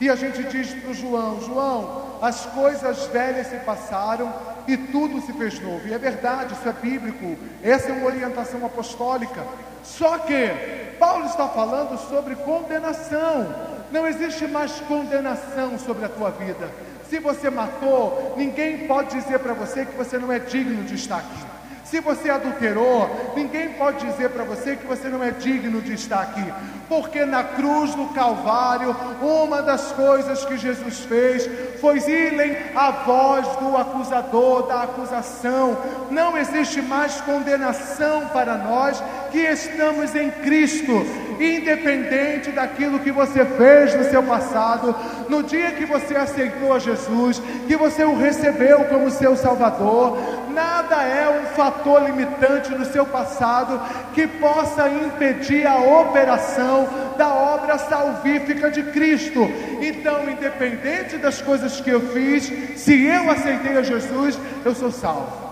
E 0.00 0.08
a 0.08 0.14
gente 0.14 0.42
diz 0.44 0.72
para 0.74 0.90
o 0.90 0.94
João: 0.94 1.40
João, 1.40 2.18
as 2.22 2.46
coisas 2.46 3.06
velhas 3.06 3.48
se 3.48 3.56
passaram 3.56 4.32
e 4.68 4.76
tudo 4.76 5.20
se 5.20 5.32
fez 5.32 5.58
novo. 5.60 5.86
E 5.88 5.94
é 5.94 5.98
verdade, 5.98 6.54
isso 6.54 6.68
é 6.68 6.72
bíblico, 6.72 7.36
essa 7.62 7.90
é 7.90 7.92
uma 7.92 8.06
orientação 8.06 8.64
apostólica. 8.64 9.42
Só 9.86 10.18
que 10.18 10.50
Paulo 10.98 11.26
está 11.26 11.48
falando 11.48 11.98
sobre 12.08 12.34
condenação. 12.36 13.54
Não 13.90 14.06
existe 14.06 14.46
mais 14.46 14.72
condenação 14.80 15.78
sobre 15.78 16.04
a 16.04 16.08
tua 16.08 16.30
vida. 16.30 16.68
Se 17.08 17.20
você 17.20 17.48
matou, 17.48 18.34
ninguém 18.36 18.86
pode 18.86 19.18
dizer 19.20 19.38
para 19.38 19.54
você 19.54 19.86
que 19.86 19.96
você 19.96 20.18
não 20.18 20.32
é 20.32 20.38
digno 20.38 20.82
de 20.84 20.96
estar 20.96 21.18
aqui. 21.18 21.55
Se 21.90 22.00
você 22.00 22.28
adulterou, 22.30 23.32
ninguém 23.36 23.68
pode 23.74 24.04
dizer 24.04 24.30
para 24.30 24.42
você 24.42 24.74
que 24.74 24.86
você 24.86 25.08
não 25.08 25.22
é 25.22 25.30
digno 25.30 25.80
de 25.80 25.92
estar 25.92 26.20
aqui, 26.20 26.44
porque 26.88 27.24
na 27.24 27.44
cruz 27.44 27.94
do 27.94 28.06
Calvário, 28.06 28.94
uma 29.22 29.62
das 29.62 29.92
coisas 29.92 30.44
que 30.44 30.56
Jesus 30.56 31.00
fez 31.00 31.48
foi 31.80 31.98
irem 31.98 32.56
a 32.74 32.90
voz 32.90 33.46
do 33.58 33.76
acusador, 33.76 34.66
da 34.66 34.82
acusação. 34.82 35.78
Não 36.10 36.36
existe 36.36 36.82
mais 36.82 37.20
condenação 37.20 38.28
para 38.28 38.56
nós 38.56 39.00
que 39.30 39.38
estamos 39.38 40.12
em 40.16 40.30
Cristo, 40.30 41.06
independente 41.40 42.50
daquilo 42.50 42.98
que 42.98 43.10
você 43.10 43.44
fez 43.44 43.94
no 43.94 44.04
seu 44.04 44.22
passado, 44.22 44.94
no 45.28 45.42
dia 45.42 45.72
que 45.72 45.84
você 45.84 46.16
aceitou 46.16 46.72
a 46.72 46.78
Jesus, 46.78 47.40
que 47.66 47.76
você 47.76 48.04
o 48.04 48.16
recebeu 48.16 48.84
como 48.84 49.10
seu 49.10 49.36
Salvador, 49.36 50.18
nada 50.52 51.02
é 51.02 51.28
um 51.28 51.46
fator 51.54 52.02
limitante 52.02 52.72
no 52.72 52.84
seu 52.84 53.04
passado 53.04 53.80
que 54.14 54.26
possa 54.26 54.88
impedir 54.88 55.66
a 55.66 55.78
operação 55.78 56.88
da 57.16 57.28
obra 57.28 57.78
salvífica 57.78 58.70
de 58.70 58.82
Cristo. 58.84 59.40
Então, 59.80 60.28
independente 60.30 61.18
das 61.18 61.42
coisas 61.42 61.80
que 61.80 61.90
eu 61.90 62.00
fiz, 62.12 62.44
se 62.76 63.04
eu 63.04 63.30
aceitei 63.30 63.76
a 63.76 63.82
Jesus, 63.82 64.38
eu 64.64 64.74
sou 64.74 64.90
salvo. 64.90 65.46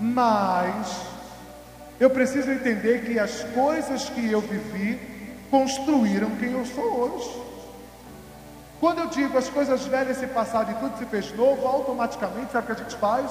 Mas 0.00 1.07
eu 2.00 2.10
preciso 2.10 2.50
entender 2.50 3.04
que 3.04 3.18
as 3.18 3.42
coisas 3.54 4.08
que 4.08 4.30
eu 4.30 4.40
vivi 4.40 5.00
construíram 5.50 6.30
quem 6.36 6.52
eu 6.52 6.64
sou 6.64 6.84
hoje. 6.84 7.42
Quando 8.78 9.00
eu 9.00 9.06
digo 9.08 9.36
as 9.36 9.48
coisas 9.48 9.84
velhas 9.86 10.18
se 10.18 10.26
passaram 10.28 10.70
e 10.70 10.74
tudo 10.74 10.98
se 10.98 11.06
fez 11.06 11.34
novo, 11.34 11.66
automaticamente, 11.66 12.52
sabe 12.52 12.70
o 12.70 12.74
que 12.74 12.80
a 12.80 12.84
gente 12.84 12.96
faz? 12.96 13.30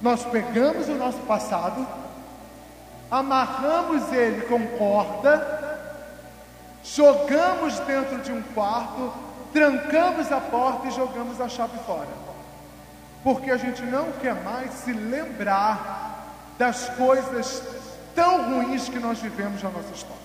Nós 0.00 0.24
pegamos 0.24 0.88
o 0.88 0.94
nosso 0.94 1.18
passado, 1.20 1.84
amarramos 3.10 4.12
ele 4.12 4.42
com 4.42 4.64
corda, 4.78 5.88
jogamos 6.84 7.78
dentro 7.80 8.18
de 8.18 8.30
um 8.30 8.42
quarto, 8.54 9.12
trancamos 9.52 10.30
a 10.30 10.40
porta 10.40 10.86
e 10.86 10.90
jogamos 10.92 11.40
a 11.40 11.48
chave 11.48 11.78
fora. 11.78 12.24
Porque 13.24 13.50
a 13.50 13.56
gente 13.56 13.82
não 13.82 14.12
quer 14.12 14.34
mais 14.44 14.70
se 14.74 14.92
lembrar 14.92 16.13
das 16.58 16.88
coisas 16.90 17.62
tão 18.14 18.50
ruins 18.50 18.88
que 18.88 18.98
nós 18.98 19.18
vivemos 19.18 19.62
na 19.62 19.70
nossa 19.70 19.92
história. 19.92 20.24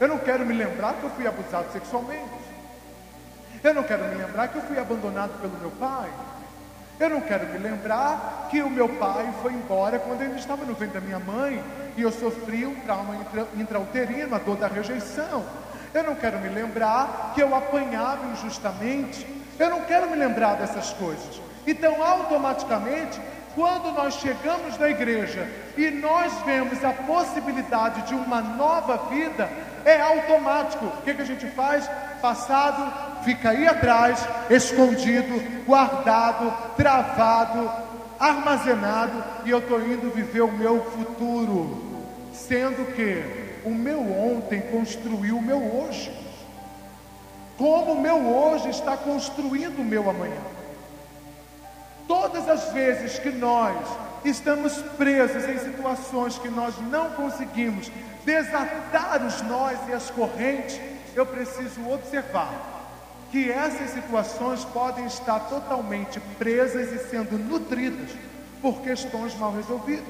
Eu 0.00 0.08
não 0.08 0.18
quero 0.18 0.46
me 0.46 0.54
lembrar 0.54 0.94
que 0.94 1.04
eu 1.04 1.10
fui 1.10 1.26
abusado 1.26 1.72
sexualmente. 1.72 2.48
Eu 3.62 3.74
não 3.74 3.82
quero 3.82 4.04
me 4.04 4.14
lembrar 4.14 4.48
que 4.48 4.56
eu 4.56 4.62
fui 4.62 4.78
abandonado 4.78 5.40
pelo 5.40 5.58
meu 5.58 5.70
pai. 5.72 6.08
Eu 7.00 7.10
não 7.10 7.20
quero 7.20 7.46
me 7.46 7.58
lembrar 7.58 8.48
que 8.50 8.62
o 8.62 8.70
meu 8.70 8.88
pai 8.88 9.32
foi 9.42 9.52
embora 9.52 9.98
quando 9.98 10.22
ele 10.22 10.36
estava 10.36 10.64
no 10.64 10.74
ventre 10.74 11.00
da 11.00 11.00
minha 11.00 11.18
mãe 11.18 11.62
e 11.96 12.02
eu 12.02 12.10
sofri 12.10 12.66
um 12.66 12.74
trauma 12.76 13.16
intra, 13.16 13.46
intrauterino, 13.56 14.34
a 14.34 14.38
dor 14.38 14.56
da 14.56 14.68
rejeição. 14.68 15.44
Eu 15.92 16.04
não 16.04 16.14
quero 16.14 16.38
me 16.38 16.48
lembrar 16.48 17.32
que 17.34 17.42
eu 17.42 17.54
apanhava 17.54 18.26
injustamente. 18.26 19.26
Eu 19.58 19.70
não 19.70 19.82
quero 19.82 20.08
me 20.10 20.16
lembrar 20.16 20.54
dessas 20.54 20.92
coisas. 20.92 21.40
Então, 21.66 22.02
automaticamente, 22.02 23.20
quando 23.58 23.90
nós 23.90 24.14
chegamos 24.14 24.78
na 24.78 24.88
igreja 24.88 25.44
e 25.76 25.90
nós 25.90 26.32
vemos 26.46 26.84
a 26.84 26.92
possibilidade 26.92 28.02
de 28.02 28.14
uma 28.14 28.40
nova 28.40 29.08
vida, 29.08 29.50
é 29.84 30.00
automático. 30.00 30.84
O 30.84 31.02
que, 31.02 31.12
que 31.12 31.22
a 31.22 31.26
gente 31.26 31.44
faz? 31.48 31.90
Passado 32.22 33.24
fica 33.24 33.50
aí 33.50 33.66
atrás, 33.66 34.24
escondido, 34.48 35.42
guardado, 35.66 36.54
travado, 36.76 37.68
armazenado, 38.20 39.24
e 39.44 39.50
eu 39.50 39.58
estou 39.58 39.80
indo 39.80 40.14
viver 40.14 40.42
o 40.42 40.52
meu 40.52 40.80
futuro, 40.92 41.82
sendo 42.32 42.94
que 42.94 43.24
o 43.64 43.70
meu 43.70 43.98
ontem 43.98 44.60
construiu 44.70 45.36
o 45.36 45.42
meu 45.42 45.58
hoje. 45.58 46.12
Como 47.56 47.94
o 47.94 48.00
meu 48.00 48.24
hoje 48.24 48.70
está 48.70 48.96
construindo 48.96 49.80
o 49.80 49.84
meu 49.84 50.08
amanhã. 50.08 50.58
Todas 52.08 52.48
as 52.48 52.72
vezes 52.72 53.18
que 53.18 53.30
nós 53.30 53.76
estamos 54.24 54.72
presos 54.96 55.46
em 55.46 55.58
situações 55.58 56.38
que 56.38 56.48
nós 56.48 56.74
não 56.90 57.10
conseguimos 57.10 57.92
desatar 58.24 59.24
os 59.24 59.42
nós 59.42 59.78
e 59.88 59.92
as 59.92 60.10
correntes, 60.10 60.80
eu 61.14 61.26
preciso 61.26 61.86
observar 61.88 62.50
que 63.30 63.50
essas 63.50 63.90
situações 63.90 64.64
podem 64.64 65.04
estar 65.04 65.38
totalmente 65.40 66.18
presas 66.38 66.90
e 66.92 67.10
sendo 67.10 67.38
nutridas 67.38 68.10
por 68.62 68.80
questões 68.80 69.36
mal 69.38 69.54
resolvidas. 69.54 70.06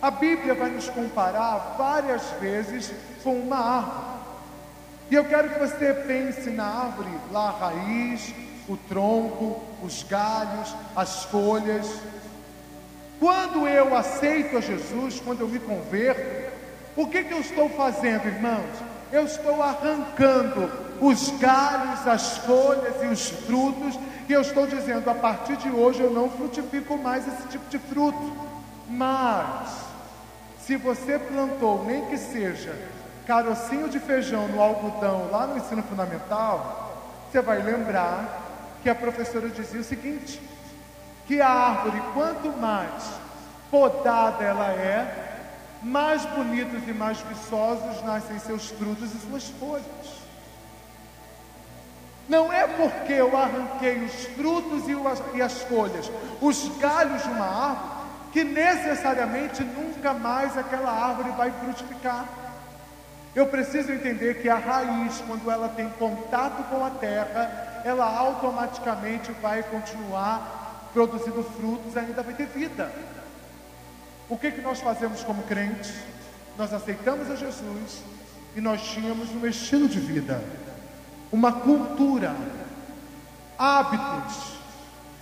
A 0.00 0.10
Bíblia 0.10 0.54
vai 0.54 0.70
nos 0.70 0.88
comparar 0.88 1.74
várias 1.76 2.22
vezes 2.40 2.92
com 3.22 3.34
uma 3.34 3.58
árvore. 3.58 4.20
E 5.10 5.14
eu 5.16 5.24
quero 5.24 5.50
que 5.50 5.58
você 5.58 5.92
pense 5.92 6.50
na 6.50 6.64
árvore, 6.64 7.10
lá 7.32 7.48
a 7.48 7.68
raiz, 7.68 8.32
o 8.70 8.76
tronco, 8.76 9.60
os 9.82 10.04
galhos, 10.04 10.74
as 10.94 11.24
folhas. 11.24 11.90
Quando 13.18 13.66
eu 13.66 13.96
aceito 13.96 14.56
a 14.56 14.60
Jesus, 14.60 15.20
quando 15.20 15.40
eu 15.40 15.48
me 15.48 15.58
converto, 15.58 16.52
o 16.96 17.06
que, 17.08 17.24
que 17.24 17.34
eu 17.34 17.40
estou 17.40 17.68
fazendo, 17.70 18.26
irmãos? 18.26 18.70
Eu 19.12 19.24
estou 19.24 19.60
arrancando 19.60 20.70
os 21.00 21.30
galhos, 21.38 22.06
as 22.06 22.38
folhas 22.38 23.02
e 23.02 23.06
os 23.06 23.28
frutos, 23.28 23.98
e 24.28 24.32
eu 24.32 24.40
estou 24.40 24.68
dizendo: 24.68 25.10
a 25.10 25.14
partir 25.14 25.56
de 25.56 25.68
hoje 25.68 26.00
eu 26.00 26.12
não 26.12 26.30
frutifico 26.30 26.96
mais 26.96 27.26
esse 27.26 27.48
tipo 27.48 27.68
de 27.68 27.78
fruto. 27.78 28.32
Mas, 28.88 29.68
se 30.60 30.76
você 30.76 31.18
plantou, 31.18 31.84
nem 31.84 32.04
que 32.06 32.16
seja 32.16 32.72
carocinho 33.26 33.88
de 33.88 33.98
feijão 33.98 34.46
no 34.48 34.60
algodão 34.60 35.28
lá 35.30 35.46
no 35.46 35.56
ensino 35.56 35.82
fundamental, 35.82 36.90
você 37.30 37.40
vai 37.40 37.62
lembrar 37.62 38.39
que 38.82 38.90
a 38.90 38.94
professora 38.94 39.48
dizia 39.48 39.80
o 39.80 39.84
seguinte: 39.84 40.40
que 41.26 41.40
a 41.40 41.48
árvore, 41.48 42.02
quanto 42.12 42.48
mais 42.58 43.20
podada 43.70 44.44
ela 44.44 44.68
é, 44.72 45.30
mais 45.82 46.24
bonitos 46.26 46.86
e 46.86 46.92
mais 46.92 47.20
viçosos 47.20 48.02
nascem 48.04 48.38
seus 48.38 48.68
frutos 48.70 49.14
e 49.14 49.18
suas 49.18 49.48
folhas. 49.50 50.20
Não 52.28 52.52
é 52.52 52.66
porque 52.66 53.12
eu 53.12 53.36
arranquei 53.36 54.04
os 54.04 54.24
frutos 54.26 54.84
e 55.34 55.42
as 55.42 55.62
folhas, 55.62 56.10
os 56.40 56.68
galhos 56.78 57.22
de 57.22 57.28
uma 57.28 57.46
árvore, 57.46 58.00
que 58.32 58.44
necessariamente 58.44 59.64
nunca 59.64 60.12
mais 60.12 60.56
aquela 60.56 60.92
árvore 60.92 61.30
vai 61.30 61.50
frutificar. 61.50 62.26
Eu 63.34 63.46
preciso 63.46 63.92
entender 63.92 64.40
que 64.42 64.48
a 64.48 64.56
raiz, 64.56 65.22
quando 65.26 65.50
ela 65.50 65.68
tem 65.68 65.88
contato 65.90 66.62
com 66.68 66.84
a 66.84 66.90
terra, 66.90 67.69
ela 67.84 68.04
automaticamente 68.04 69.32
vai 69.32 69.62
continuar 69.62 70.90
produzindo 70.92 71.42
frutos, 71.42 71.96
ainda 71.96 72.22
vai 72.22 72.34
ter 72.34 72.46
vida. 72.46 72.90
O 74.28 74.36
que, 74.36 74.50
que 74.50 74.60
nós 74.60 74.80
fazemos 74.80 75.22
como 75.24 75.42
crentes? 75.42 75.92
Nós 76.56 76.72
aceitamos 76.72 77.30
a 77.30 77.36
Jesus 77.36 78.02
e 78.54 78.60
nós 78.60 78.82
tínhamos 78.82 79.30
um 79.30 79.46
estilo 79.46 79.88
de 79.88 79.98
vida, 79.98 80.42
uma 81.32 81.52
cultura, 81.52 82.34
hábitos. 83.58 84.54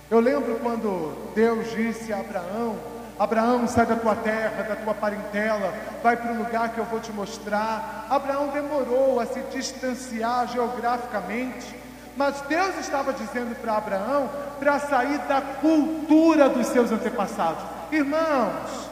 Eu 0.09 0.19
lembro 0.19 0.59
quando 0.59 1.33
Deus 1.35 1.71
disse 1.71 2.11
a 2.11 2.19
Abraão: 2.19 2.77
Abraão, 3.19 3.67
sai 3.67 3.85
da 3.85 3.95
tua 3.95 4.15
terra, 4.15 4.63
da 4.63 4.75
tua 4.75 4.93
parentela, 4.93 5.73
vai 6.01 6.15
para 6.15 6.31
o 6.31 6.37
lugar 6.37 6.69
que 6.69 6.79
eu 6.79 6.85
vou 6.85 6.99
te 6.99 7.11
mostrar. 7.11 8.07
Abraão 8.09 8.47
demorou 8.47 9.19
a 9.19 9.25
se 9.25 9.41
distanciar 9.51 10.47
geograficamente, 10.47 11.78
mas 12.19 12.41
Deus 12.41 12.77
estava 12.79 13.13
dizendo 13.13 13.55
para 13.61 13.77
Abraão 13.77 14.29
para 14.59 14.77
sair 14.77 15.19
da 15.19 15.39
cultura 15.39 16.49
dos 16.49 16.67
seus 16.67 16.91
antepassados. 16.91 17.63
Irmãos, 17.93 18.89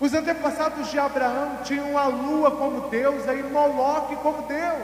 os 0.00 0.12
antepassados 0.12 0.90
de 0.90 0.98
Abraão 0.98 1.58
tinham 1.62 1.96
a 1.96 2.08
lua 2.08 2.50
como 2.50 2.88
Deus, 2.88 3.22
e 3.24 3.42
Moloque 3.44 4.16
como 4.16 4.48
Deus. 4.48 4.82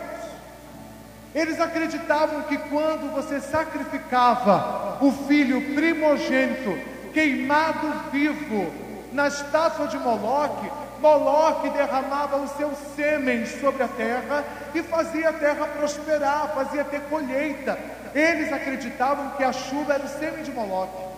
Eles 1.35 1.61
acreditavam 1.61 2.43
que 2.43 2.57
quando 2.57 3.13
você 3.13 3.41
sacrificava 3.41 4.99
o 5.01 5.11
filho 5.27 5.75
primogênito, 5.75 6.79
queimado 7.13 7.93
vivo, 8.13 8.73
na 9.13 9.27
estátua 9.27 9.89
de 9.89 9.99
Moloque, 9.99 10.71
Moloque 11.03 11.69
derramava 11.71 12.37
o 12.37 12.49
seu 12.49 12.71
sêmen 12.95 13.45
sobre 13.45 13.83
a 13.83 13.89
terra 13.89 14.45
e 14.73 14.83
fazia 14.85 15.31
a 15.31 15.33
terra 15.33 15.67
prosperar, 15.67 16.53
fazia 16.55 16.85
ter 16.85 17.01
colheita. 17.03 17.77
Eles 18.15 18.53
acreditavam 18.53 19.31
que 19.31 19.43
a 19.43 19.53
chuva 19.53 19.95
era 19.95 20.05
o 20.05 20.09
sêmen 20.09 20.45
de 20.45 20.53
Moloque. 20.53 21.13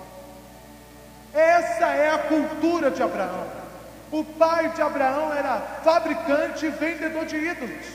Essa 1.34 1.86
é 1.88 2.10
a 2.10 2.18
cultura 2.18 2.90
de 2.90 3.02
Abraão. 3.02 3.46
O 4.10 4.24
pai 4.24 4.70
de 4.70 4.80
Abraão 4.80 5.32
era 5.34 5.60
fabricante 5.82 6.64
e 6.64 6.70
vendedor 6.70 7.26
de 7.26 7.36
ídolos. 7.36 7.86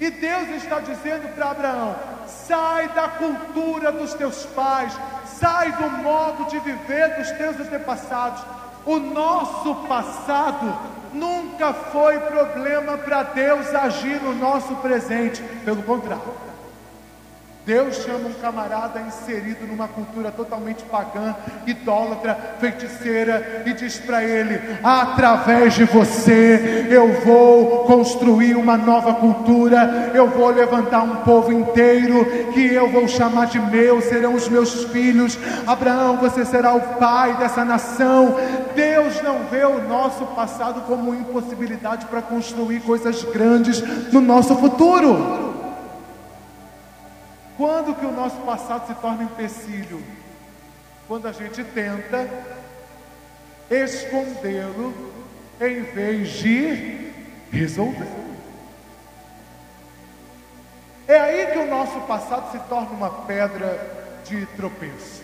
E 0.00 0.10
Deus 0.10 0.48
está 0.50 0.80
dizendo 0.80 1.28
para 1.34 1.50
Abraão: 1.50 1.94
sai 2.26 2.88
da 2.88 3.08
cultura 3.08 3.92
dos 3.92 4.14
teus 4.14 4.46
pais, 4.46 4.92
sai 5.26 5.72
do 5.72 5.90
modo 5.90 6.46
de 6.46 6.58
viver 6.60 7.16
dos 7.16 7.30
teus 7.32 7.60
antepassados. 7.60 8.42
O 8.86 8.98
nosso 8.98 9.74
passado 9.86 11.01
nunca 11.12 11.72
foi 11.72 12.18
problema 12.20 12.98
para 12.98 13.22
Deus 13.22 13.74
agir 13.74 14.20
no 14.22 14.34
nosso 14.34 14.74
presente, 14.76 15.42
pelo 15.64 15.82
contrário. 15.82 16.51
Deus 17.64 18.02
chama 18.02 18.28
um 18.28 18.32
camarada 18.32 19.00
inserido 19.00 19.64
numa 19.68 19.86
cultura 19.86 20.32
totalmente 20.32 20.82
pagã, 20.82 21.36
idólatra, 21.64 22.36
feiticeira, 22.58 23.62
e 23.64 23.72
diz 23.72 23.98
para 23.98 24.24
ele: 24.24 24.60
através 24.82 25.74
de 25.74 25.84
você 25.84 26.88
eu 26.90 27.12
vou 27.20 27.84
construir 27.84 28.56
uma 28.56 28.76
nova 28.76 29.14
cultura, 29.14 30.10
eu 30.12 30.26
vou 30.28 30.50
levantar 30.50 31.02
um 31.02 31.16
povo 31.16 31.52
inteiro 31.52 32.24
que 32.52 32.74
eu 32.74 32.90
vou 32.90 33.06
chamar 33.06 33.46
de 33.46 33.60
meu, 33.60 34.00
serão 34.00 34.34
os 34.34 34.48
meus 34.48 34.84
filhos. 34.86 35.38
Abraão, 35.64 36.16
você 36.16 36.44
será 36.44 36.74
o 36.74 36.80
pai 36.98 37.36
dessa 37.36 37.64
nação. 37.64 38.34
Deus 38.74 39.22
não 39.22 39.44
vê 39.44 39.64
o 39.64 39.86
nosso 39.86 40.26
passado 40.26 40.80
como 40.80 41.14
impossibilidade 41.14 42.06
para 42.06 42.22
construir 42.22 42.80
coisas 42.80 43.22
grandes 43.22 43.80
no 44.12 44.20
nosso 44.20 44.56
futuro. 44.56 45.51
Quando 47.62 47.94
que 47.94 48.04
o 48.04 48.10
nosso 48.10 48.38
passado 48.38 48.88
se 48.88 48.94
torna 48.96 49.22
empecilho? 49.22 50.02
Quando 51.06 51.28
a 51.28 51.32
gente 51.32 51.62
tenta 51.62 52.28
escondê-lo 53.70 54.92
em 55.60 55.82
vez 55.82 56.28
de 56.28 57.12
resolver. 57.52 58.08
É 61.06 61.20
aí 61.20 61.46
que 61.52 61.58
o 61.58 61.70
nosso 61.70 62.00
passado 62.00 62.50
se 62.50 62.58
torna 62.68 62.90
uma 62.90 63.10
pedra 63.26 64.18
de 64.24 64.44
tropeço. 64.56 65.22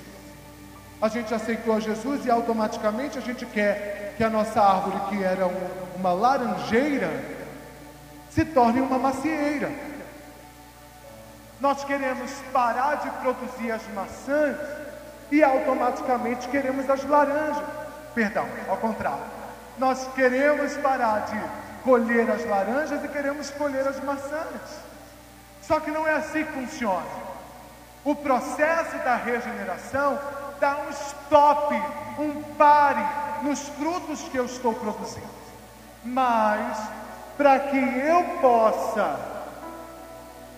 A 1.03 1.09
gente 1.09 1.35
aceitou 1.35 1.75
a 1.75 1.81
Jesus 1.81 2.25
e 2.25 2.31
automaticamente 2.31 3.19
a 3.19 3.21
gente 3.21 3.45
quer 3.47 4.15
que 4.17 4.23
a 4.23 4.31
nossa 4.31 4.63
árvore, 4.63 5.01
que 5.09 5.25
era 5.25 5.51
uma 5.97 6.13
laranjeira, 6.13 7.11
se 8.31 8.45
torne 8.45 8.81
uma 8.81 8.97
macieira. 8.97 9.88
Nós 11.61 11.83
queremos 11.85 12.31
parar 12.53 12.97
de 12.97 13.11
produzir 13.11 13.73
as 13.73 13.87
maçãs 13.89 14.57
e 15.31 15.43
automaticamente 15.43 16.49
queremos 16.49 16.89
as 16.89 17.05
laranjas. 17.05 17.65
Perdão, 18.15 18.47
ao 18.69 18.77
contrário. 18.77 19.25
Nós 19.77 20.09
queremos 20.15 20.77
parar 20.77 21.21
de 21.21 21.41
colher 21.83 22.31
as 22.31 22.45
laranjas 22.45 23.05
e 23.05 23.09
queremos 23.09 23.51
colher 23.51 23.87
as 23.87 24.03
maçãs. 24.03 24.89
Só 25.63 25.81
que 25.81 25.91
não 25.91 26.07
é 26.07 26.15
assim 26.15 26.45
que 26.45 26.53
funciona. 26.53 27.29
O 28.05 28.15
processo 28.15 28.97
da 28.99 29.17
regeneração 29.17 30.19
dá 30.61 30.77
um 30.87 30.91
stop, 30.91 31.75
um 32.19 32.43
pare 32.57 33.05
nos 33.43 33.69
frutos 33.69 34.23
que 34.23 34.37
eu 34.37 34.47
estou 34.47 34.75
produzindo. 34.75 35.27
Mas, 36.05 36.79
para 37.37 37.59
que 37.59 37.77
eu 37.77 38.25
possa 38.41 39.28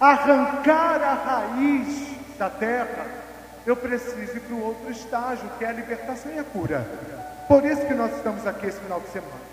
arrancar 0.01 1.03
a 1.03 1.15
raiz 1.15 2.09
da 2.39 2.49
terra, 2.49 3.07
eu 3.67 3.77
preciso 3.77 4.37
ir 4.37 4.41
para 4.41 4.55
o 4.55 4.65
outro 4.65 4.91
estágio, 4.91 5.49
que 5.59 5.65
é 5.65 5.69
a 5.69 5.73
libertação 5.73 6.33
e 6.33 6.39
a 6.39 6.45
cura. 6.45 6.87
Por 7.47 7.65
isso 7.65 7.85
que 7.87 7.93
nós 7.93 8.17
estamos 8.17 8.47
aqui 8.47 8.67
esse 8.67 8.81
final 8.81 9.01
de 9.01 9.09
semana. 9.09 9.51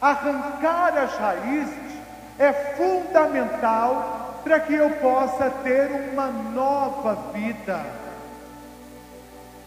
Arrancar 0.00 0.98
as 0.98 1.14
raízes 1.16 2.00
é 2.38 2.52
fundamental 2.52 4.40
para 4.42 4.58
que 4.58 4.74
eu 4.74 4.90
possa 4.92 5.50
ter 5.62 5.90
uma 6.12 6.26
nova 6.26 7.32
vida. 7.32 7.84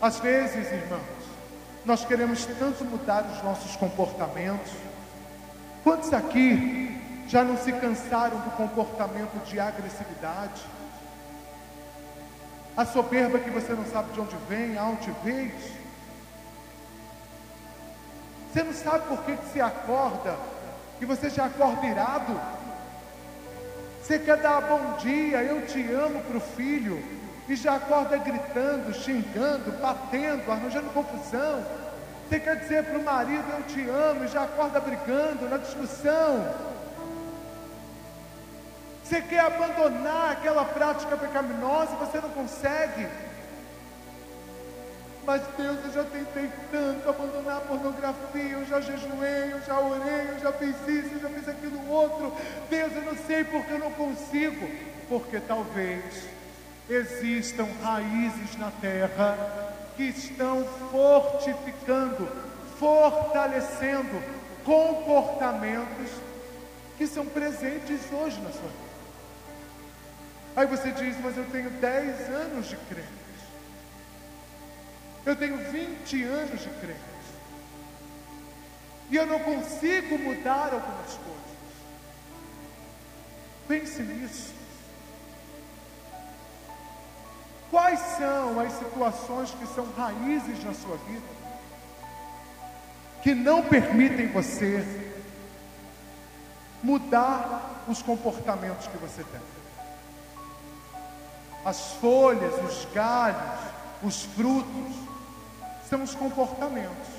Às 0.02 0.20
vezes, 0.20 0.70
irmãos, 0.70 1.02
nós 1.86 2.04
queremos 2.04 2.46
tanto 2.46 2.84
mudar 2.84 3.24
os 3.32 3.44
nossos 3.44 3.76
comportamentos. 3.78 4.74
Quantos 5.84 6.12
aqui 6.12 7.03
já 7.34 7.44
não 7.44 7.58
se 7.58 7.72
cansaram 7.74 8.38
do 8.42 8.52
comportamento 8.52 9.44
de 9.46 9.60
agressividade? 9.60 10.62
A 12.78 12.86
soberba 12.86 13.40
que 13.40 13.50
você 13.50 13.74
não 13.74 13.86
sabe 13.86 14.14
de 14.14 14.22
onde 14.22 14.36
vem, 14.48 14.78
a 14.78 14.84
altivez. 14.84 15.52
Você 18.52 18.62
não 18.62 18.74
sabe 18.74 19.08
por 19.08 19.24
que, 19.24 19.36
que 19.36 19.46
você 19.48 19.62
acorda 19.62 20.38
e 21.02 21.06
você 21.06 21.28
já 21.28 21.46
acorda 21.46 21.88
irado. 21.88 22.40
Você 24.04 24.20
quer 24.20 24.38
dar 24.38 24.62
bom 24.62 24.98
dia, 24.98 25.42
eu 25.42 25.66
te 25.66 25.92
amo 25.92 26.22
para 26.26 26.38
o 26.38 26.42
filho, 26.42 27.04
e 27.50 27.56
já 27.56 27.78
acorda 27.78 28.16
gritando, 28.18 28.94
xingando, 28.94 29.72
batendo, 29.82 30.52
arranjando 30.52 30.94
confusão. 30.94 31.66
Você 32.30 32.40
quer 32.40 32.58
dizer 32.58 32.84
para 32.84 33.00
o 33.00 33.04
marido, 33.04 33.46
eu 33.54 33.64
te 33.64 33.90
amo, 33.90 34.24
e 34.24 34.28
já 34.28 34.44
acorda 34.44 34.80
brigando 34.80 35.50
na 35.50 35.58
discussão. 35.58 36.73
Você 39.14 39.22
quer 39.22 39.42
abandonar 39.42 40.32
aquela 40.32 40.66
prática 40.66 41.16
pecaminosa 41.16 41.96
você 41.98 42.20
não 42.20 42.30
consegue. 42.30 43.08
Mas 45.24 45.44
Deus, 45.56 45.78
eu 45.86 45.94
já 45.94 46.04
tentei 46.04 46.50
tanto 46.72 47.08
abandonar 47.08 47.58
a 47.58 47.62
pornografia, 47.62 48.54
eu 48.54 48.66
já 48.66 48.82
jejuei, 48.82 49.52
eu 49.52 49.62
já 49.62 49.80
orei, 49.80 50.30
eu 50.30 50.40
já 50.40 50.52
fiz 50.54 50.76
isso, 50.88 51.14
eu 51.14 51.20
já 51.20 51.30
fiz 51.30 51.48
aquilo 51.48 51.92
outro. 51.92 52.36
Deus, 52.72 52.92
eu 52.96 53.04
não 53.04 53.16
sei 53.28 53.44
porque 53.44 53.74
eu 53.74 53.78
não 53.78 53.92
consigo. 53.92 54.68
Porque 55.08 55.40
talvez 55.42 56.04
existam 56.90 57.68
raízes 57.84 58.58
na 58.58 58.72
terra 58.82 59.38
que 59.96 60.06
estão 60.06 60.66
fortificando, 60.90 62.28
fortalecendo 62.80 64.24
comportamentos 64.66 66.10
que 66.98 67.06
são 67.06 67.28
presentes 67.28 68.00
hoje 68.12 68.42
na 68.42 68.50
sua 68.50 68.70
vida. 68.70 68.93
Aí 70.56 70.68
você 70.68 70.92
diz, 70.92 71.20
mas 71.22 71.36
eu 71.36 71.46
tenho 71.46 71.70
10 71.70 72.30
anos 72.30 72.68
de 72.68 72.78
crente. 72.78 73.08
Eu 75.26 75.36
tenho 75.36 75.58
20 75.72 76.24
anos 76.24 76.62
de 76.62 76.70
crente. 76.70 77.14
E 79.10 79.16
eu 79.16 79.26
não 79.26 79.40
consigo 79.40 80.18
mudar 80.20 80.74
algumas 80.74 81.14
coisas. 81.16 81.44
Pense 83.68 84.02
nisso. 84.02 84.54
Quais 87.72 88.00
são 88.00 88.60
as 88.60 88.74
situações 88.74 89.52
que 89.52 89.66
são 89.74 89.92
raízes 89.94 90.64
na 90.64 90.74
sua 90.74 90.98
vida 90.98 91.44
que 93.24 93.34
não 93.34 93.64
permitem 93.64 94.28
você 94.28 94.86
mudar 96.84 97.84
os 97.88 98.02
comportamentos 98.02 98.86
que 98.86 98.98
você 98.98 99.24
tem? 99.24 99.63
As 101.66 101.94
folhas, 101.94 102.54
os 102.64 102.86
galhos, 102.94 103.60
os 104.04 104.24
frutos 104.24 104.96
são 105.90 106.04
os 106.04 106.14
comportamentos. 106.14 107.14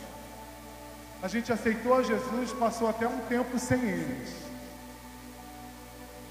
A 1.23 1.29
gente 1.29 1.53
aceitou 1.53 1.95
a 1.95 2.03
Jesus, 2.03 2.53
passou 2.53 2.89
até 2.89 3.09
um 3.09 3.21
tempo 3.21 3.59
sem 3.59 3.81
eles. 3.81 4.35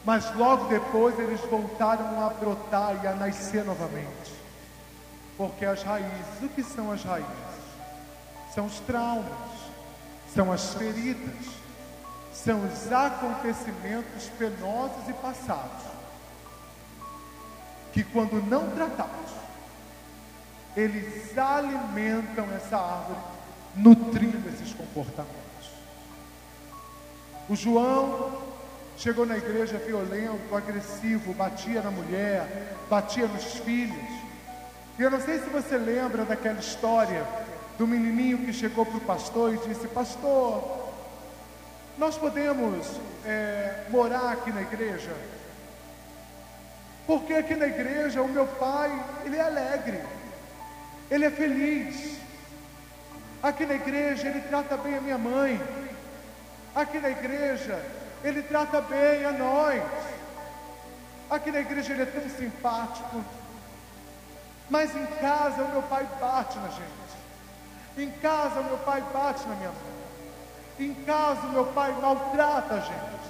Mas 0.06 0.36
logo 0.36 0.66
depois 0.66 1.18
eles 1.18 1.40
voltaram 1.42 2.24
a 2.24 2.30
brotar 2.30 3.04
e 3.04 3.08
a 3.08 3.16
nascer 3.16 3.64
novamente. 3.64 4.34
Porque 5.38 5.66
as 5.66 5.82
raízes, 5.82 6.44
o 6.44 6.50
que 6.50 6.62
são 6.62 6.92
as 6.92 7.04
raízes? 7.04 7.32
São 8.54 8.66
os 8.66 8.80
traumas, 8.82 9.26
são 10.32 10.52
as 10.52 10.76
feridas, 10.76 11.48
são 12.32 12.64
os 12.66 12.92
acontecimentos 12.92 14.30
penosos 14.38 15.10
e 15.10 15.14
passados. 15.14 16.03
Que 17.94 18.04
quando 18.04 18.42
não 18.46 18.72
tratados, 18.72 19.32
eles 20.76 21.38
alimentam 21.38 22.46
essa 22.56 22.78
árvore, 22.78 23.20
nutrindo 23.76 24.50
esses 24.50 24.74
comportamentos. 24.74 25.72
O 27.48 27.56
João 27.56 28.42
Chegou 28.98 29.26
na 29.26 29.38
igreja 29.38 29.78
violento, 29.80 30.56
agressivo, 30.56 31.34
batia 31.34 31.82
na 31.82 31.90
mulher, 31.90 32.76
batia 32.90 33.28
nos 33.28 33.56
filhos. 33.56 34.22
E 34.98 35.02
eu 35.02 35.10
não 35.10 35.20
sei 35.20 35.40
se 35.40 35.50
você 35.50 35.78
lembra 35.78 36.24
daquela 36.24 36.60
história 36.60 37.26
do 37.78 37.88
menininho 37.88 38.46
que 38.46 38.54
chegou 38.54 38.86
para 38.86 38.98
o 38.98 39.02
pastor 39.02 39.56
e 39.56 39.68
disse: 39.68 39.88
Pastor, 39.88 40.92
nós 41.98 42.18
podemos 42.18 42.88
é, 43.26 43.86
morar 43.90 44.32
aqui 44.32 44.52
na 44.52 44.62
igreja? 44.62 45.12
Porque 47.06 47.34
aqui 47.34 47.56
na 47.56 47.68
igreja 47.68 48.22
o 48.22 48.28
meu 48.28 48.48
pai, 48.48 48.92
ele 49.26 49.36
é 49.36 49.42
alegre, 49.42 50.02
ele 51.12 51.26
é 51.26 51.32
feliz. 51.32 52.18
Aqui 53.42 53.66
na 53.66 53.74
igreja 53.74 54.28
ele 54.30 54.40
trata 54.42 54.78
bem 54.78 54.98
a 54.98 55.02
minha 55.02 55.18
mãe. 55.18 55.62
Aqui 56.74 57.00
na 57.00 57.10
igreja 57.10 57.84
ele 58.24 58.42
trata 58.42 58.80
bem 58.82 59.26
a 59.26 59.32
nós. 59.34 59.84
Aqui 61.30 61.52
na 61.52 61.60
igreja 61.60 61.92
ele 61.92 62.04
é 62.04 62.06
tão 62.06 62.30
simpático. 62.30 63.24
Mas 64.70 64.96
em 64.96 65.06
casa 65.06 65.62
o 65.62 65.72
meu 65.72 65.84
pai 65.84 66.08
bate 66.22 66.58
na 66.58 66.70
gente. 66.70 67.04
Em 67.98 68.10
casa 68.22 68.62
o 68.62 68.64
meu 68.64 68.78
pai 68.78 69.04
bate 69.14 69.46
na 69.46 69.56
minha 69.56 69.70
mãe. 69.70 70.88
Em 70.88 70.94
casa 71.04 71.42
o 71.42 71.52
meu 71.52 71.66
pai 71.66 71.92
maltrata 72.02 72.76
a 72.76 72.80
gente. 72.80 73.24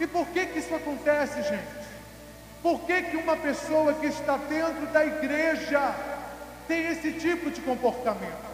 E 0.00 0.06
por 0.06 0.26
que 0.28 0.46
que 0.46 0.58
isso 0.58 0.74
acontece, 0.74 1.42
gente? 1.42 1.81
Por 2.62 2.80
que 2.82 3.02
que 3.02 3.16
uma 3.16 3.36
pessoa 3.36 3.92
que 3.94 4.06
está 4.06 4.36
dentro 4.36 4.86
da 4.86 5.04
igreja 5.04 5.94
tem 6.68 6.86
esse 6.86 7.12
tipo 7.14 7.50
de 7.50 7.60
comportamento? 7.60 8.52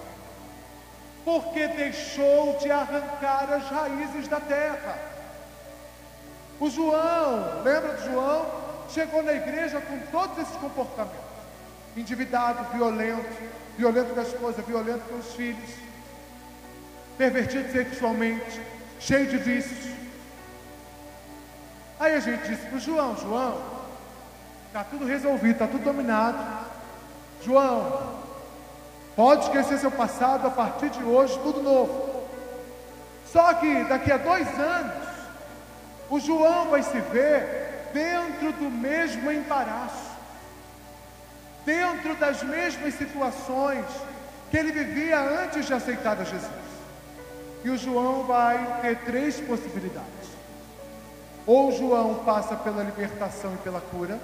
Porque 1.26 1.68
deixou 1.68 2.56
de 2.58 2.70
arrancar 2.70 3.52
as 3.52 3.64
raízes 3.64 4.26
da 4.26 4.40
terra. 4.40 4.98
O 6.58 6.70
João, 6.70 7.62
lembra 7.62 7.92
do 7.92 8.10
João? 8.10 8.46
Chegou 8.88 9.22
na 9.22 9.34
igreja 9.34 9.78
com 9.82 9.98
todos 10.10 10.38
esses 10.38 10.56
comportamentos: 10.56 11.18
endividado, 11.94 12.64
violento, 12.72 13.42
violento 13.76 14.14
com 14.14 14.20
a 14.20 14.22
esposa, 14.22 14.62
violento 14.62 15.06
com 15.06 15.18
os 15.18 15.34
filhos, 15.34 15.70
pervertido 17.18 17.70
sexualmente, 17.70 18.60
cheio 18.98 19.26
de 19.26 19.36
vícios. 19.36 19.94
Aí 22.00 22.14
a 22.14 22.20
gente 22.20 22.48
disse 22.48 22.64
para 22.66 22.76
o 22.76 22.80
João: 22.80 23.14
João, 23.18 23.77
está 24.68 24.84
tudo 24.84 25.06
resolvido, 25.06 25.52
está 25.52 25.66
tudo 25.66 25.84
dominado. 25.84 26.38
João, 27.42 28.18
pode 29.16 29.44
esquecer 29.44 29.78
seu 29.78 29.90
passado, 29.90 30.46
a 30.46 30.50
partir 30.50 30.90
de 30.90 31.02
hoje, 31.02 31.38
tudo 31.42 31.62
novo. 31.62 32.26
Só 33.32 33.54
que 33.54 33.84
daqui 33.84 34.12
a 34.12 34.18
dois 34.18 34.46
anos, 34.58 35.08
o 36.10 36.20
João 36.20 36.68
vai 36.70 36.82
se 36.82 37.00
ver 37.00 37.90
dentro 37.92 38.52
do 38.52 38.70
mesmo 38.70 39.30
embaraço, 39.32 40.10
dentro 41.64 42.14
das 42.16 42.42
mesmas 42.42 42.94
situações 42.94 43.84
que 44.50 44.56
ele 44.56 44.72
vivia 44.72 45.18
antes 45.20 45.66
de 45.66 45.74
aceitar 45.74 46.18
a 46.20 46.24
Jesus. 46.24 46.68
E 47.64 47.70
o 47.70 47.76
João 47.76 48.24
vai 48.24 48.80
ter 48.82 48.98
três 49.04 49.40
possibilidades. 49.40 50.08
Ou 51.46 51.68
o 51.68 51.72
João 51.72 52.14
passa 52.24 52.54
pela 52.56 52.82
libertação 52.82 53.54
e 53.54 53.58
pela 53.58 53.80
cura, 53.80 54.18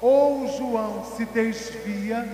ou 0.00 0.44
o 0.44 0.56
João 0.56 1.04
se 1.16 1.24
desvia. 1.26 2.26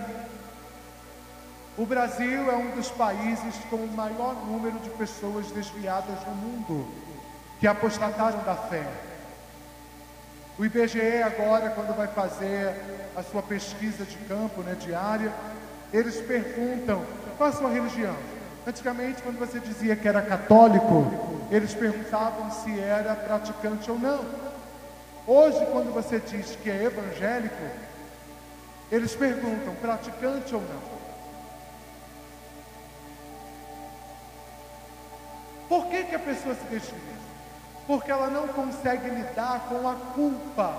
O 1.77 1.85
Brasil 1.85 2.51
é 2.51 2.57
um 2.57 2.71
dos 2.71 2.91
países 2.91 3.55
com 3.69 3.77
o 3.77 3.93
maior 3.93 4.35
número 4.47 4.79
de 4.79 4.91
pessoas 4.91 5.51
desviadas 5.51 6.19
no 6.27 6.35
mundo 6.35 6.89
que 7.61 7.67
apostataram 7.67 8.43
da 8.45 8.55
fé. 8.55 8.87
O 10.59 10.65
IBGE 10.65 11.23
agora, 11.23 11.71
quando 11.71 11.95
vai 11.95 12.07
fazer 12.07 12.75
a 13.15 13.23
sua 13.23 13.43
pesquisa 13.43 14.05
de 14.05 14.17
campo, 14.27 14.63
né, 14.63 14.75
diária, 14.81 15.33
eles 15.93 16.17
perguntam 16.17 17.05
qual 17.37 17.51
a 17.51 17.53
sua 17.53 17.69
religião. 17.69 18.17
Antigamente, 18.67 19.23
quando 19.23 19.39
você 19.39 19.61
dizia 19.61 19.95
que 19.95 20.09
era 20.09 20.23
católico, 20.23 21.07
eles 21.51 21.75
perguntavam 21.75 22.51
se 22.51 22.81
era 22.81 23.15
praticante 23.15 23.91
ou 23.91 23.99
não. 23.99 24.46
Hoje, 25.27 25.67
quando 25.73 25.93
você 25.93 26.21
diz 26.21 26.57
que 26.57 26.71
é 26.71 26.85
evangélico, 26.85 27.55
eles 28.91 29.15
perguntam 29.15 29.75
praticante 29.77 30.55
ou 30.55 30.61
não. 30.61 30.97
Por 35.69 35.87
que, 35.87 36.05
que 36.05 36.15
a 36.15 36.19
pessoa 36.21 36.55
se 36.55 36.65
desvia? 36.67 37.17
porque 37.87 38.11
ela 38.11 38.29
não 38.29 38.49
consegue 38.49 39.09
lidar 39.09 39.67
com 39.69 39.89
a 39.89 39.95
culpa 39.95 40.75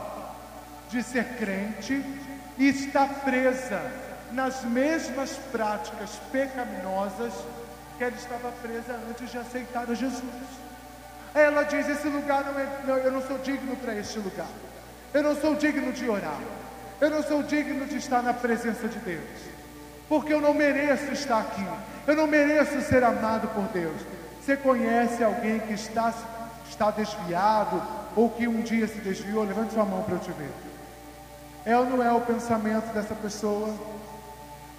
de 0.90 1.02
ser 1.02 1.26
crente 1.38 2.04
e 2.58 2.68
está 2.68 3.06
presa 3.08 3.82
nas 4.32 4.64
mesmas 4.64 5.32
práticas 5.52 6.20
pecaminosas 6.32 7.34
que 7.98 8.04
ela 8.04 8.16
estava 8.16 8.52
presa 8.62 9.00
antes 9.10 9.32
de 9.32 9.38
aceitar 9.38 9.90
a 9.90 9.94
Jesus. 9.94 10.24
Ela 11.40 11.64
diz: 11.64 11.88
Esse 11.88 12.08
lugar 12.08 12.44
não 12.46 12.60
é, 12.60 12.68
não, 12.86 12.98
eu 12.98 13.12
não 13.12 13.22
sou 13.22 13.38
digno 13.38 13.76
para 13.78 13.96
este 13.96 14.20
lugar, 14.20 14.48
eu 15.14 15.24
não 15.24 15.36
sou 15.36 15.56
digno 15.56 15.92
de 15.92 16.10
orar, 16.10 16.40
eu 17.00 17.10
não 17.10 17.24
sou 17.24 17.44
digno 17.44 17.86
de 17.86 17.98
estar 17.98 18.22
na 18.22 18.34
presença 18.34 18.88
de 18.88 19.00
Deus, 19.00 19.24
porque 20.10 20.34
eu 20.34 20.42
não 20.42 20.54
mereço 20.54 21.12
estar 21.12 21.40
aqui, 21.40 21.66
eu 22.08 22.16
não 22.16 22.28
mereço 22.28 22.82
ser 22.82 23.04
amado 23.04 23.48
por 23.50 23.64
Deus. 23.74 24.02
Você 24.42 24.56
conhece 24.56 25.24
alguém 25.24 25.60
que 25.60 25.74
está 25.74 26.14
está 26.70 26.92
desviado 26.92 27.82
ou 28.16 28.30
que 28.30 28.48
um 28.48 28.62
dia 28.62 28.88
se 28.88 29.00
desviou, 29.00 29.44
levante 29.44 29.74
sua 29.74 29.86
mão 29.86 30.04
para 30.04 30.16
eu 30.16 30.20
te 30.20 30.32
ver. 30.32 30.52
É 31.66 31.78
ou 31.78 31.86
não 31.86 32.04
é 32.04 32.12
o 32.12 32.22
pensamento 32.22 32.94
dessa 32.94 33.16
pessoa? 33.16 33.74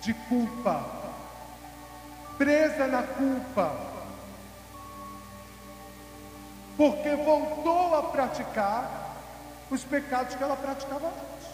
De 0.00 0.14
culpa, 0.14 0.84
presa 2.38 2.86
na 2.86 3.02
culpa, 3.02 3.76
porque 6.78 7.16
voltou 7.16 7.96
a 7.96 8.04
praticar 8.04 9.16
os 9.68 9.82
pecados 9.82 10.36
que 10.36 10.42
ela 10.42 10.56
praticava 10.56 11.08
antes. 11.08 11.48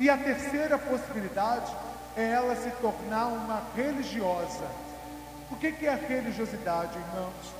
E 0.00 0.10
a 0.10 0.18
terceira 0.18 0.76
possibilidade 0.76 1.72
é 2.16 2.32
ela 2.32 2.56
se 2.56 2.70
tornar 2.82 3.26
uma 3.26 3.62
religiosa. 3.76 4.66
O 5.48 5.54
que 5.54 5.86
é 5.86 5.90
a 5.90 5.94
religiosidade, 5.94 6.98
irmãos? 6.98 7.54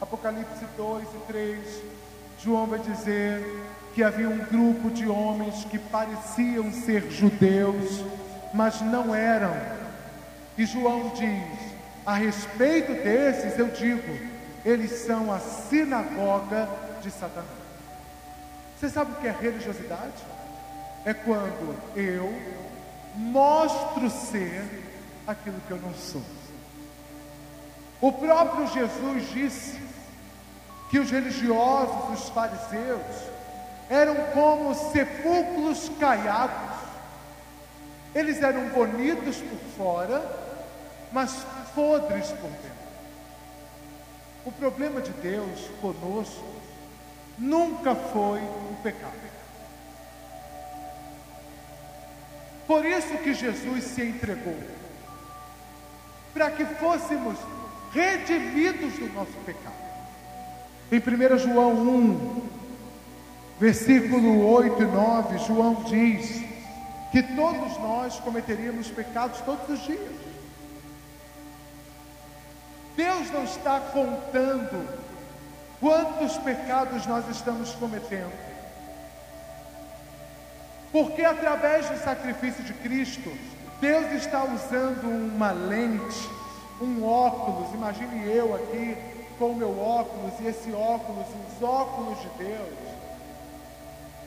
Apocalipse 0.00 0.64
2 0.74 1.04
e 1.04 1.18
3, 1.26 1.82
João 2.42 2.66
vai 2.66 2.78
dizer 2.78 3.44
que 3.94 4.02
havia 4.02 4.28
um 4.28 4.38
grupo 4.38 4.90
de 4.90 5.06
homens 5.06 5.64
que 5.66 5.78
pareciam 5.78 6.72
ser 6.72 7.10
judeus, 7.10 8.02
mas 8.54 8.80
não 8.80 9.14
eram. 9.14 9.54
E 10.56 10.64
João 10.64 11.10
diz: 11.10 11.74
a 12.06 12.14
respeito 12.14 12.94
desses, 12.94 13.58
eu 13.58 13.68
digo, 13.68 14.31
eles 14.64 14.90
são 15.06 15.32
a 15.32 15.38
sinagoga 15.38 16.68
de 17.00 17.10
Satanás. 17.10 17.48
Você 18.78 18.88
sabe 18.88 19.12
o 19.12 19.14
que 19.16 19.26
é 19.26 19.32
religiosidade? 19.32 20.12
É 21.04 21.12
quando 21.12 21.76
eu 21.96 22.32
mostro 23.14 24.08
ser 24.10 24.64
aquilo 25.26 25.60
que 25.66 25.70
eu 25.72 25.78
não 25.78 25.92
sou. 25.94 26.22
O 28.00 28.12
próprio 28.12 28.66
Jesus 28.68 29.30
disse 29.30 29.80
que 30.90 30.98
os 30.98 31.10
religiosos, 31.10 32.20
os 32.20 32.28
fariseus, 32.30 33.00
eram 33.88 34.14
como 34.32 34.74
sepulcros 34.74 35.90
caiados. 36.00 36.78
Eles 38.14 38.42
eram 38.42 38.68
bonitos 38.68 39.36
por 39.36 39.58
fora, 39.76 40.22
mas 41.12 41.46
podres 41.74 42.28
por 42.32 42.50
dentro. 42.50 42.71
O 44.44 44.50
problema 44.52 45.00
de 45.00 45.12
Deus 45.12 45.70
conosco 45.80 46.44
nunca 47.38 47.94
foi 47.94 48.40
o 48.40 48.76
pecado. 48.82 49.12
Por 52.66 52.84
isso 52.84 53.18
que 53.18 53.34
Jesus 53.34 53.84
se 53.84 54.02
entregou 54.02 54.56
para 56.32 56.50
que 56.50 56.64
fôssemos 56.64 57.36
redimidos 57.92 58.94
do 58.94 59.12
nosso 59.12 59.32
pecado. 59.44 59.82
Em 60.90 60.98
1 60.98 61.38
João 61.38 61.72
1, 61.72 62.48
versículo 63.60 64.46
8 64.46 64.82
e 64.82 64.86
9, 64.86 65.38
João 65.46 65.84
diz 65.84 66.42
que 67.10 67.22
todos 67.22 67.78
nós 67.78 68.18
cometeríamos 68.20 68.88
pecados 68.88 69.40
todos 69.42 69.68
os 69.68 69.86
dias. 69.86 70.21
Deus 72.96 73.30
não 73.30 73.44
está 73.44 73.80
contando 73.80 74.86
quantos 75.80 76.36
pecados 76.38 77.06
nós 77.06 77.28
estamos 77.28 77.72
cometendo. 77.74 78.32
Porque 80.90 81.24
através 81.24 81.88
do 81.88 81.98
sacrifício 81.98 82.62
de 82.64 82.74
Cristo, 82.74 83.32
Deus 83.80 84.12
está 84.12 84.44
usando 84.44 85.08
uma 85.08 85.52
lente, 85.52 86.28
um 86.80 87.02
óculos. 87.04 87.72
Imagine 87.72 88.30
eu 88.30 88.54
aqui 88.54 88.96
com 89.38 89.52
o 89.52 89.56
meu 89.56 89.80
óculos 89.80 90.34
e 90.40 90.48
esse 90.48 90.70
óculos, 90.72 91.26
os 91.56 91.62
óculos 91.62 92.20
de 92.20 92.28
Deus, 92.44 92.78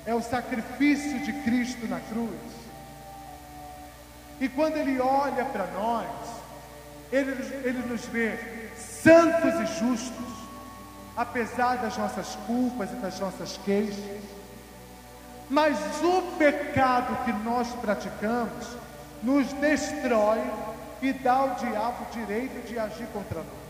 é 0.08 0.16
o 0.16 0.22
sacrifício 0.22 1.20
de 1.20 1.32
Cristo 1.44 1.88
na 1.88 2.00
cruz. 2.00 2.32
E 4.42 4.50
quando 4.50 4.78
Ele 4.78 5.00
olha 5.00 5.46
para 5.46 5.68
nós, 5.68 6.36
ele, 7.12 7.32
ele 7.64 7.80
nos 7.88 8.06
vê 8.06 8.38
santos 9.06 9.54
e 9.60 9.80
justos, 9.80 10.26
apesar 11.16 11.78
das 11.78 11.96
nossas 11.96 12.36
culpas 12.48 12.92
e 12.92 12.96
das 12.96 13.20
nossas 13.20 13.60
queixas. 13.64 14.04
Mas 15.48 15.78
o 16.02 16.24
pecado 16.40 17.24
que 17.24 17.32
nós 17.32 17.68
praticamos 17.76 18.66
nos 19.22 19.54
destrói 19.54 20.42
e 21.04 21.14
dá 21.14 21.34
ao 21.34 21.50
diabo 21.52 22.04
o 22.04 22.14
direito 22.14 22.68
de 22.68 22.80
agir 22.80 23.06
contra 23.14 23.38
nós. 23.38 23.66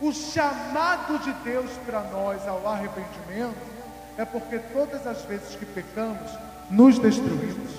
O 0.00 0.12
chamado 0.12 1.18
de 1.18 1.32
Deus 1.44 1.70
para 1.84 2.02
nós 2.02 2.46
ao 2.46 2.66
arrependimento 2.68 3.72
é 4.16 4.24
porque 4.24 4.60
todas 4.72 5.04
as 5.04 5.22
vezes 5.22 5.56
que 5.56 5.66
pecamos, 5.66 6.30
nos 6.70 6.96
destruímos. 6.98 7.72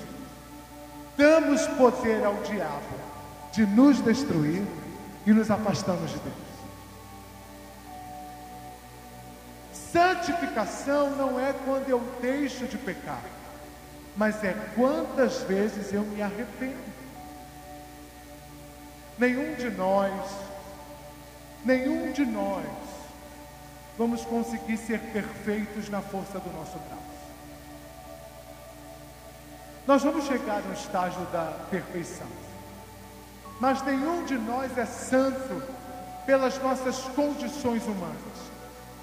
Damos 1.16 1.66
poder 1.68 2.26
ao 2.26 2.36
diabo 2.36 2.96
de 3.54 3.66
nos 3.66 4.02
destruir 4.02 4.66
e 5.26 5.32
nos 5.32 5.50
afastamos 5.50 6.12
de 6.12 6.20
Deus. 6.20 6.54
Santificação 9.92 11.12
não 11.12 11.40
é 11.40 11.54
quando 11.66 11.90
eu 11.90 12.00
deixo 12.22 12.66
de 12.68 12.78
pecar, 12.78 13.24
mas 14.16 14.44
é 14.44 14.54
quantas 14.76 15.42
vezes 15.44 15.94
eu 15.94 16.02
me 16.02 16.22
arrependo. 16.22 16.94
Nenhum 19.18 19.56
de 19.56 19.70
nós 19.70 20.54
Nenhum 21.66 22.12
de 22.12 22.26
nós 22.26 22.66
vamos 23.98 24.26
conseguir 24.26 24.76
ser 24.76 25.00
perfeitos 25.00 25.88
na 25.88 26.02
força 26.02 26.40
do 26.40 26.52
nosso 26.52 26.78
braço. 26.78 27.04
Nós 29.88 30.04
vamos 30.04 30.26
chegar 30.26 30.62
no 30.62 30.74
estágio 30.74 31.22
da 31.28 31.66
perfeição. 31.70 32.28
Mas 33.64 33.82
nenhum 33.82 34.26
de 34.26 34.38
nós 34.38 34.78
é 34.78 34.86
santo 34.86 35.64
pelas 36.26 36.62
nossas 36.62 36.98
condições 37.16 37.82
humanas, 37.86 38.52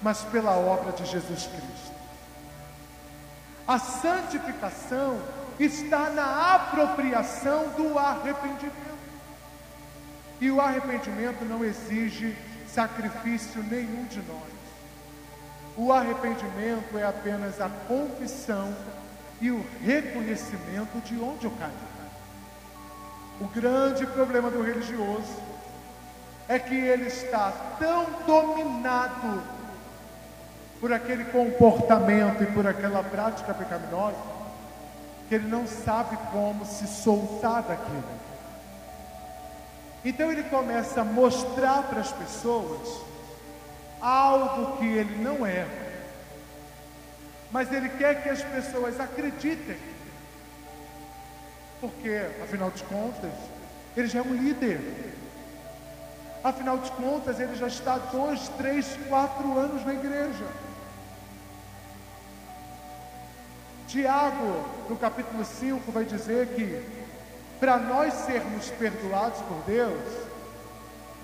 mas 0.03 0.21
pela 0.25 0.51
obra 0.51 0.91
de 0.91 1.03
Jesus 1.03 1.47
Cristo. 1.47 1.95
A 3.67 3.79
santificação 3.79 5.19
está 5.59 6.11
na 6.11 6.53
apropriação 6.53 7.69
do 7.69 7.97
arrependimento. 7.97 8.99
E 10.39 10.51
o 10.51 10.61
arrependimento 10.61 11.43
não 11.43 11.65
exige 11.65 12.37
sacrifício 12.67 13.63
nenhum 13.63 14.05
de 14.05 14.19
nós. 14.19 14.53
O 15.75 15.91
arrependimento 15.91 16.99
é 16.99 17.03
apenas 17.03 17.59
a 17.59 17.67
confissão 17.87 18.71
e 19.41 19.49
o 19.49 19.65
reconhecimento 19.83 21.01
de 21.03 21.19
onde 21.19 21.45
eu 21.45 21.51
caí. 21.57 21.90
O 23.39 23.47
grande 23.47 24.05
problema 24.07 24.49
do 24.51 24.61
religioso 24.61 25.35
é 26.47 26.59
que 26.59 26.75
ele 26.75 27.07
está 27.07 27.51
tão 27.79 28.05
dominado 28.25 29.41
por 30.79 30.91
aquele 30.91 31.25
comportamento 31.25 32.43
e 32.43 32.47
por 32.47 32.67
aquela 32.67 33.03
prática 33.03 33.53
pecaminosa 33.53 34.31
que 35.31 35.35
ele 35.35 35.47
não 35.47 35.65
sabe 35.65 36.17
como 36.29 36.65
se 36.65 36.85
soltar 36.85 37.63
daquilo. 37.63 38.03
Então 40.03 40.29
ele 40.29 40.43
começa 40.43 40.99
a 40.99 41.05
mostrar 41.05 41.83
para 41.83 42.01
as 42.01 42.11
pessoas 42.11 43.01
algo 44.01 44.77
que 44.77 44.85
ele 44.85 45.23
não 45.23 45.45
é. 45.45 45.65
Mas 47.49 47.71
ele 47.71 47.87
quer 47.87 48.23
que 48.23 48.27
as 48.27 48.43
pessoas 48.43 48.99
acreditem. 48.99 49.77
Porque, 51.81 52.27
afinal 52.43 52.69
de 52.69 52.83
contas, 52.83 53.31
ele 53.97 54.07
já 54.07 54.19
é 54.19 54.21
um 54.21 54.35
líder. 54.35 54.79
Afinal 56.43 56.77
de 56.77 56.91
contas, 56.91 57.39
ele 57.39 57.55
já 57.55 57.67
está 57.67 57.97
dois, 57.97 58.47
três, 58.49 58.97
quatro 59.09 59.57
anos 59.57 59.83
na 59.85 59.93
igreja. 59.93 60.45
Tiago, 63.87 64.63
no 64.87 64.95
capítulo 64.95 65.43
5, 65.43 65.91
vai 65.91 66.05
dizer 66.05 66.47
que 66.49 66.81
para 67.59 67.77
nós 67.77 68.13
sermos 68.13 68.69
perdoados 68.71 69.39
por 69.41 69.57
Deus, 69.67 70.01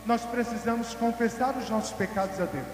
nós 0.05 0.21
precisamos 0.23 0.93
confessar 0.93 1.55
os 1.55 1.69
nossos 1.69 1.91
pecados 1.93 2.39
a 2.41 2.45
Deus. 2.45 2.65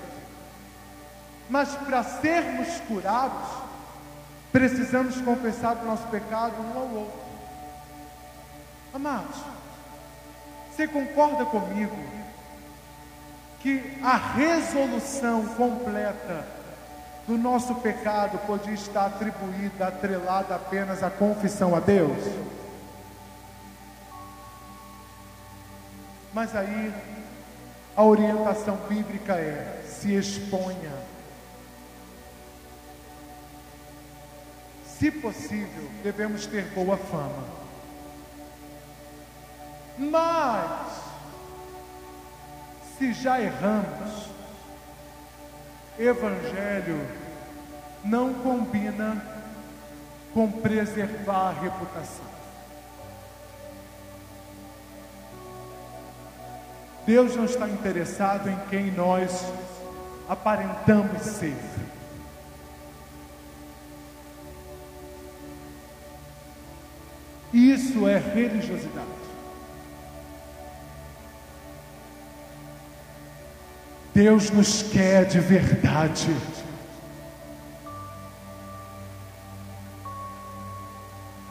Mas 1.49 1.69
para 1.75 2.03
sermos 2.03 2.67
curados, 2.87 3.47
precisamos 4.51 5.19
confessar 5.21 5.77
o 5.77 5.85
nosso 5.85 6.07
pecado 6.07 6.55
um 6.61 6.77
ao 6.77 6.89
outro. 6.89 7.22
Amados, 8.93 9.37
você 10.69 10.87
concorda 10.87 11.45
comigo 11.45 11.97
que 13.59 13.97
a 14.03 14.17
resolução 14.17 15.47
completa 15.55 16.45
do 17.27 17.35
nosso 17.37 17.73
pecado 17.75 18.37
podia 18.45 18.73
estar 18.73 19.07
atribuída, 19.07 19.87
atrelada 19.87 20.53
apenas 20.53 21.01
à 21.01 21.09
confissão 21.09 21.75
a 21.75 21.79
Deus? 21.79 22.17
Mas 26.31 26.55
aí 26.55 26.93
a 27.95 28.03
orientação 28.03 28.75
bíblica 28.87 29.33
é: 29.33 29.83
se 29.87 30.13
exponha. 30.13 30.91
Se 34.85 35.09
possível, 35.09 35.89
devemos 36.03 36.45
ter 36.45 36.65
boa 36.75 36.95
fama. 36.95 37.62
Mas, 39.97 41.01
se 42.97 43.13
já 43.13 43.39
erramos, 43.39 44.29
Evangelho 45.97 47.07
não 48.03 48.33
combina 48.33 49.23
com 50.33 50.51
preservar 50.51 51.49
a 51.49 51.61
reputação. 51.61 52.25
Deus 57.05 57.35
não 57.35 57.45
está 57.45 57.69
interessado 57.69 58.49
em 58.49 58.57
quem 58.69 58.89
nós 58.91 59.45
aparentamos 60.27 61.21
ser. 61.21 61.55
Isso 67.53 68.07
é 68.07 68.17
religiosidade. 68.17 69.22
Deus 74.13 74.51
nos 74.51 74.83
quer 74.83 75.25
de 75.25 75.39
verdade. 75.39 76.35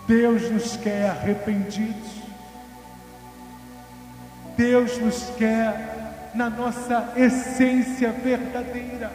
Deus 0.06 0.50
nos 0.50 0.76
quer 0.76 1.10
arrependidos. 1.10 2.22
Deus 4.56 4.96
nos 4.98 5.30
quer 5.36 6.30
na 6.34 6.48
nossa 6.48 7.12
essência 7.16 8.12
verdadeira. 8.12 9.10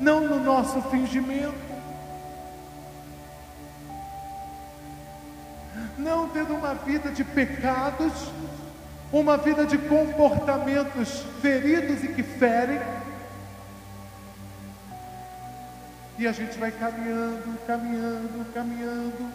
Não 0.00 0.20
no 0.20 0.42
nosso 0.42 0.82
fingimento. 0.90 1.72
não 6.02 6.28
tendo 6.28 6.54
uma 6.54 6.74
vida 6.74 7.10
de 7.10 7.22
pecados, 7.22 8.12
uma 9.12 9.36
vida 9.36 9.66
de 9.66 9.76
comportamentos 9.76 11.22
feridos 11.42 12.02
e 12.02 12.08
que 12.08 12.22
ferem. 12.22 12.80
E 16.18 16.26
a 16.26 16.32
gente 16.32 16.58
vai 16.58 16.70
caminhando, 16.72 17.58
caminhando, 17.66 18.52
caminhando. 18.54 19.32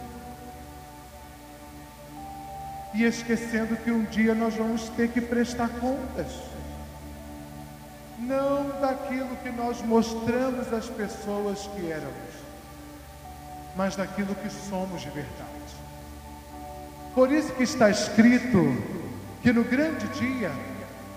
E 2.94 3.04
esquecendo 3.04 3.76
que 3.76 3.92
um 3.92 4.04
dia 4.06 4.34
nós 4.34 4.56
vamos 4.56 4.90
ter 4.90 5.10
que 5.10 5.22
prestar 5.22 5.70
contas. 5.70 6.28
Não 8.18 8.80
daquilo 8.82 9.36
que 9.38 9.52
nós 9.52 9.80
mostramos 9.84 10.74
às 10.74 10.88
pessoas 10.88 11.68
que 11.68 11.92
éramos, 11.92 12.34
mas 13.76 13.96
daquilo 13.96 14.34
que 14.34 14.50
somos 14.50 15.02
de 15.02 15.10
verdade. 15.12 15.52
Por 17.14 17.32
isso 17.32 17.54
que 17.54 17.64
está 17.64 17.92
escrito 17.92 18.97
que 19.42 19.52
no 19.54 19.64
grande 19.64 20.08
dia 20.10 20.52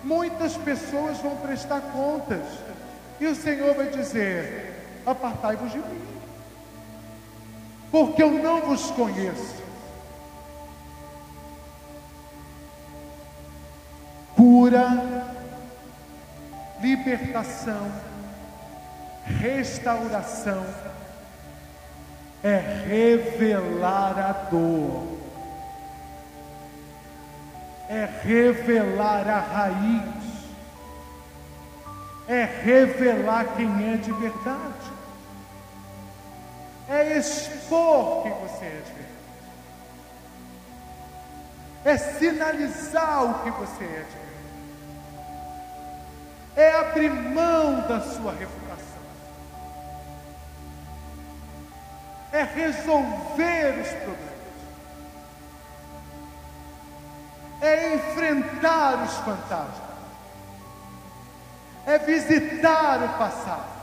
muitas 0.02 0.56
pessoas 0.56 1.18
vão 1.18 1.36
prestar 1.36 1.80
contas 1.92 2.42
e 3.20 3.26
o 3.26 3.34
Senhor 3.34 3.74
vai 3.74 3.88
dizer: 3.88 5.02
Apartai-vos 5.04 5.70
de 5.70 5.78
mim, 5.78 6.08
porque 7.90 8.22
eu 8.22 8.30
não 8.30 8.62
vos 8.62 8.90
conheço. 8.92 9.60
Cura, 14.34 15.36
libertação, 16.80 17.92
restauração 19.26 20.64
é 22.42 22.56
revelar 22.86 24.18
a 24.18 24.32
dor 24.50 25.19
é 27.90 28.08
revelar 28.22 29.28
a 29.28 29.40
raiz, 29.40 30.14
é 32.28 32.44
revelar 32.44 33.44
quem 33.56 33.92
é 33.92 33.96
de 33.96 34.12
verdade, 34.12 34.92
é 36.88 37.18
expor 37.18 38.22
quem 38.22 38.32
você 38.34 38.64
é 38.64 38.82
de 38.86 38.92
verdade, 38.92 39.10
é 41.84 41.96
sinalizar 41.98 43.24
o 43.24 43.42
que 43.42 43.50
você 43.50 43.82
é 43.82 44.04
de 44.08 44.16
verdade, 44.16 44.30
é 46.54 46.72
abrir 46.78 47.10
mão 47.10 47.88
da 47.88 48.00
sua 48.02 48.30
reputação, 48.34 49.02
é 52.30 52.44
resolver 52.44 53.80
os 53.80 53.88
problemas. 53.88 54.29
É 57.60 57.94
enfrentar 57.94 59.02
os 59.04 59.14
fantasmas, 59.18 59.90
é 61.86 61.98
visitar 61.98 63.02
o 63.02 63.18
passado. 63.18 63.80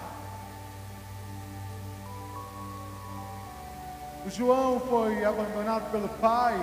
O 4.26 4.30
João 4.30 4.80
foi 4.80 5.24
abandonado 5.24 5.90
pelo 5.92 6.10
pai 6.10 6.60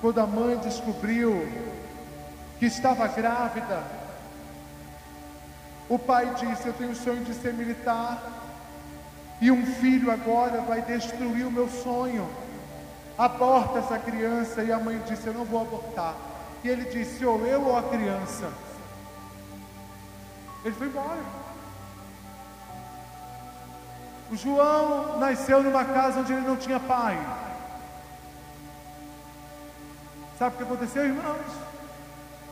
quando 0.00 0.20
a 0.20 0.26
mãe 0.26 0.56
descobriu 0.58 1.46
que 2.58 2.66
estava 2.66 3.06
grávida. 3.08 3.82
O 5.88 5.98
pai 5.98 6.34
disse: 6.34 6.68
Eu 6.68 6.72
tenho 6.72 6.92
o 6.92 6.96
sonho 6.96 7.24
de 7.24 7.34
ser 7.34 7.52
militar, 7.52 8.22
e 9.40 9.50
um 9.50 9.66
filho 9.66 10.10
agora 10.10 10.60
vai 10.62 10.82
destruir 10.82 11.46
o 11.46 11.50
meu 11.50 11.68
sonho 11.68 12.28
aborta 13.18 13.80
essa 13.80 13.98
criança. 13.98 14.62
E 14.62 14.70
a 14.70 14.78
mãe 14.78 15.02
disse: 15.06 15.26
Eu 15.26 15.34
não 15.34 15.44
vou 15.44 15.62
abortar. 15.62 16.14
E 16.62 16.68
ele 16.68 16.84
disse: 16.84 17.24
Ou 17.24 17.44
eu 17.46 17.62
ou 17.62 17.76
a 17.76 17.82
criança. 17.82 18.50
Ele 20.64 20.74
foi 20.74 20.86
embora. 20.88 21.22
O 24.30 24.36
João 24.36 25.18
nasceu 25.18 25.62
numa 25.62 25.84
casa 25.84 26.20
onde 26.20 26.32
ele 26.32 26.46
não 26.46 26.56
tinha 26.56 26.78
pai. 26.78 27.18
Sabe 30.38 30.54
o 30.54 30.58
que 30.58 30.64
aconteceu, 30.64 31.04
irmãos? 31.04 31.46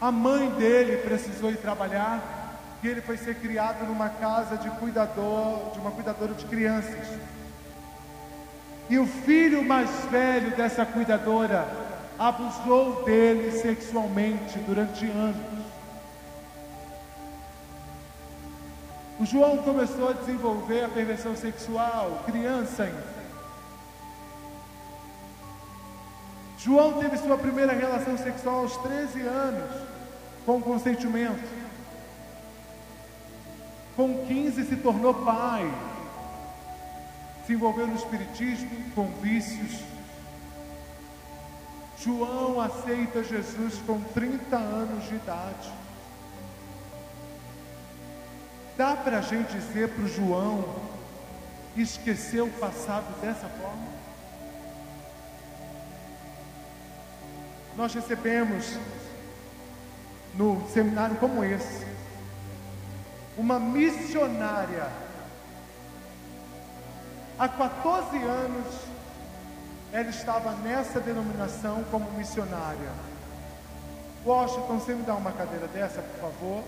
A 0.01 0.11
mãe 0.11 0.51
dele 0.51 0.97
precisou 0.99 1.51
ir 1.51 1.59
trabalhar 1.59 2.21
e 2.83 2.89
ele 2.89 3.01
foi 3.01 3.17
ser 3.17 3.37
criado 3.37 3.85
numa 3.87 4.09
casa 4.09 4.57
de 4.57 4.71
cuidador, 4.71 5.73
de 5.73 5.79
uma 5.79 5.91
cuidadora 5.91 6.35
de 6.35 6.45
crianças. 6.47 7.07
E 8.89 8.99
o 8.99 9.07
filho 9.07 9.65
mais 9.65 9.91
velho 10.11 10.57
dessa 10.57 10.87
cuidadora 10.87 11.86
abusou 12.19 13.05
dele 13.05 13.53
sexualmente 13.53 14.59
durante 14.61 15.05
anos. 15.07 15.67
O 19.19 19.25
João 19.25 19.59
começou 19.59 20.11
a 20.11 20.13
desenvolver 20.13 20.85
a 20.85 20.89
perversão 20.89 21.35
sexual, 21.37 22.23
criança 22.27 22.85
ainda. 22.85 23.17
João 26.59 26.95
teve 26.95 27.17
sua 27.19 27.39
primeira 27.39 27.73
relação 27.73 28.19
sexual 28.19 28.61
aos 28.61 28.77
13 28.79 29.21
anos, 29.21 29.71
com 30.45 30.61
consentimento. 30.61 31.67
Com 33.95 34.27
15 34.27 34.65
se 34.65 34.77
tornou 34.77 35.15
pai 35.15 35.71
se 37.47 37.53
envolveu 37.53 37.87
no 37.87 37.95
espiritismo 37.95 38.69
com 38.95 39.07
vícios. 39.23 39.81
João 42.07 42.61
aceita 42.61 43.25
Jesus 43.25 43.75
com 43.85 44.01
30 44.01 44.57
anos 44.57 45.09
de 45.09 45.17
idade. 45.17 45.73
Dá 48.77 48.95
para 48.95 49.19
a 49.19 49.23
gente 49.23 49.51
dizer 49.51 49.89
para 49.89 50.05
o 50.05 50.09
João 50.09 50.65
esquecer 51.77 52.43
o 52.43 52.51
passado 52.51 53.21
dessa 53.21 53.49
forma? 53.49 53.89
Nós 57.77 57.93
recebemos 57.93 58.79
no 60.35 60.65
seminário 60.69 61.17
como 61.17 61.43
esse 61.43 61.85
uma 63.37 63.59
missionária 63.59 64.89
Há 67.39 67.49
14 67.49 68.17
anos 68.17 68.75
ela 69.97 70.11
estava 70.11 70.51
nessa 70.57 71.01
denominação 71.01 71.83
como 71.91 72.11
missionária. 72.13 72.91
Washington, 74.27 74.79
você 74.79 74.95
me 74.95 75.03
dá 75.05 75.15
uma 75.15 75.33
cadeira 75.33 75.67
dessa, 75.69 76.03
por 76.03 76.21
favor? 76.21 76.63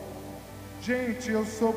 Gente, 0.80 1.30
eu 1.30 1.44
sou 1.44 1.74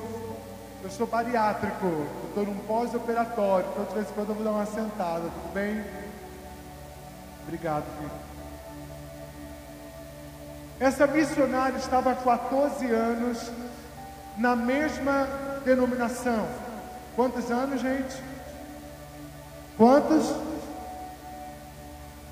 eu 0.82 0.90
sou 0.90 1.06
bariátrico, 1.06 2.08
estou 2.30 2.46
num 2.46 2.58
pós-operatório, 2.60 3.68
então 3.70 3.86
de 3.86 3.94
vez 3.94 4.10
em 4.10 4.14
quando 4.14 4.30
eu 4.30 4.36
vou 4.36 4.44
dar 4.46 4.52
uma 4.52 4.66
sentada, 4.66 5.22
tudo 5.22 5.54
bem? 5.54 5.84
Obrigado, 7.44 7.84
filho. 7.98 8.12
Essa 10.80 11.06
missionária 11.06 11.78
estava 11.78 12.14
há 12.14 12.16
14 12.16 12.86
anos 12.90 13.52
na 14.38 14.56
mesma 14.56 15.28
denominação. 15.66 16.48
Quantos 17.16 17.52
anos, 17.52 17.82
gente? 17.82 18.16
Quantos? 19.78 20.34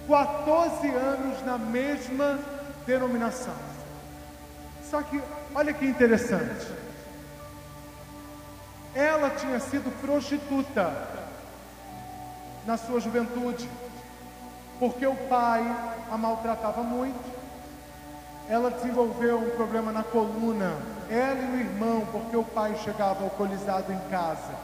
14 0.10 0.88
anos 0.89 1.45
na 1.45 1.57
mesma 1.57 2.39
denominação. 2.86 3.53
Só 4.89 5.01
que, 5.03 5.22
olha 5.53 5.72
que 5.72 5.86
interessante. 5.86 6.68
Ela 8.95 9.30
tinha 9.30 9.60
sido 9.60 9.89
prostituta 10.01 10.91
na 12.66 12.76
sua 12.76 12.99
juventude, 12.99 13.70
porque 14.80 15.05
o 15.05 15.16
pai 15.16 15.64
a 16.12 16.18
maltratava 16.18 16.82
muito 16.82 17.39
ela 18.49 18.72
desenvolveu 18.72 19.38
um 19.38 19.51
problema 19.51 19.91
na 19.91 20.01
coluna, 20.01 20.74
ela 21.07 21.39
e 21.39 21.55
o 21.55 21.60
irmão, 21.60 22.07
porque 22.12 22.36
o 22.36 22.43
pai 22.43 22.76
chegava 22.84 23.24
alcoolizado 23.24 23.93
em 23.93 23.99
casa 24.10 24.55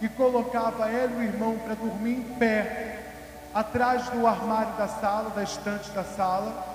e 0.00 0.08
colocava 0.08 0.90
ela 0.90 1.12
e 1.12 1.16
o 1.18 1.22
irmão 1.22 1.56
para 1.58 1.74
dormir 1.74 2.14
em 2.14 2.22
pé, 2.34 2.91
atrás 3.54 4.08
do 4.10 4.26
armário 4.26 4.72
da 4.74 4.88
sala, 4.88 5.30
da 5.30 5.42
estante 5.42 5.90
da 5.90 6.04
sala. 6.04 6.70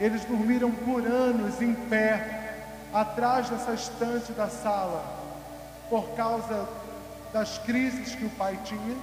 Eles 0.00 0.24
dormiram 0.24 0.70
por 0.70 1.06
anos 1.06 1.60
em 1.60 1.74
pé, 1.74 2.64
atrás 2.92 3.48
dessa 3.48 3.72
estante 3.72 4.32
da 4.32 4.48
sala, 4.48 5.04
por 5.88 6.08
causa 6.16 6.68
das 7.32 7.58
crises 7.58 8.14
que 8.14 8.24
o 8.24 8.30
pai 8.30 8.58
tinha. 8.64 8.96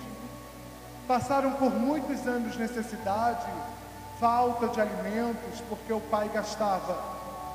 Passaram 1.07 1.51
por 1.53 1.73
muitos 1.73 2.27
anos 2.27 2.57
necessidade, 2.57 3.47
falta 4.19 4.67
de 4.67 4.81
alimentos, 4.81 5.61
porque 5.67 5.93
o 5.93 6.01
pai 6.01 6.29
gastava 6.33 6.97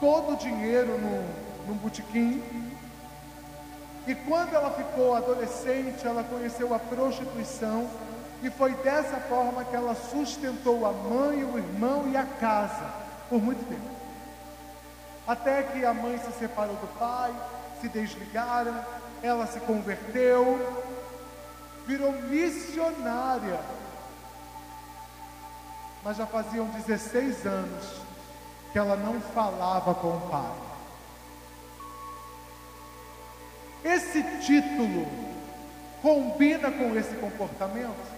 todo 0.01 0.33
o 0.33 0.37
dinheiro 0.37 0.99
no, 0.99 1.69
no 1.69 1.75
botequim. 1.75 2.43
E 4.07 4.15
quando 4.15 4.55
ela 4.55 4.71
ficou 4.71 5.15
adolescente, 5.15 6.07
ela 6.07 6.25
conheceu 6.25 6.75
a 6.75 6.79
prostituição 6.79 7.89
e 8.45 8.51
foi 8.51 8.75
dessa 8.75 9.17
forma 9.21 9.65
que 9.65 9.75
ela 9.75 9.95
sustentou 9.95 10.87
a 10.87 10.93
mãe, 10.93 11.43
o 11.45 11.59
irmão 11.59 12.09
e 12.11 12.17
a 12.17 12.25
casa 12.25 12.93
por 13.29 13.43
muito 13.43 13.65
tempo. 13.69 13.95
Até 15.27 15.63
que 15.63 15.85
a 15.85 15.95
mãe 15.95 16.19
se 16.19 16.31
separou 16.39 16.77
do 16.77 16.99
pai, 16.99 17.35
se 17.81 17.89
desligaram, 17.89 18.79
ela 19.23 19.47
se 19.47 19.59
converteu, 19.61 20.85
virou 21.87 22.13
missionária 22.13 23.59
mas 26.05 26.19
já 26.19 26.27
faziam 26.27 26.67
16 26.67 27.47
anos 27.47 28.03
que 28.71 28.79
ela 28.79 28.95
não 28.95 29.21
falava 29.21 29.95
com 29.95 30.09
o 30.09 30.21
pai. 30.31 30.53
Esse 33.83 34.23
título 34.41 35.09
combina 36.03 36.71
com 36.71 36.95
esse 36.95 37.15
comportamento? 37.15 38.14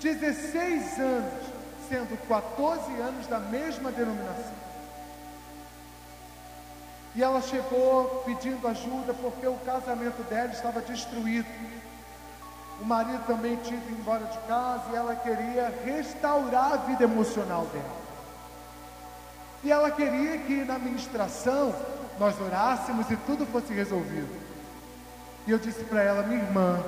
16 0.00 0.98
anos, 0.98 1.44
sendo 1.88 2.16
14 2.26 2.92
anos 3.00 3.26
da 3.26 3.38
mesma 3.38 3.90
denominação. 3.92 4.60
E 7.14 7.22
ela 7.22 7.42
chegou 7.42 8.22
pedindo 8.24 8.66
ajuda 8.66 9.12
porque 9.14 9.46
o 9.46 9.56
casamento 9.66 10.22
dela 10.28 10.52
estava 10.52 10.80
destruído. 10.80 11.48
O 12.80 12.84
marido 12.84 13.26
também 13.26 13.56
tinha 13.56 13.76
ido 13.76 13.90
embora 13.90 14.24
de 14.24 14.38
casa 14.46 14.84
e 14.92 14.96
ela 14.96 15.14
queria 15.16 15.74
restaurar 15.84 16.72
a 16.72 16.76
vida 16.76 17.04
emocional 17.04 17.66
dela. 17.66 18.00
E 19.62 19.70
ela 19.70 19.90
queria 19.90 20.38
que 20.38 20.64
na 20.64 20.78
ministração 20.78 21.74
nós 22.18 22.40
orássemos 22.40 23.10
e 23.10 23.16
tudo 23.16 23.44
fosse 23.44 23.74
resolvido. 23.74 24.40
E 25.46 25.50
eu 25.50 25.58
disse 25.58 25.84
para 25.84 26.02
ela, 26.02 26.22
minha 26.22 26.42
irmã, 26.42 26.82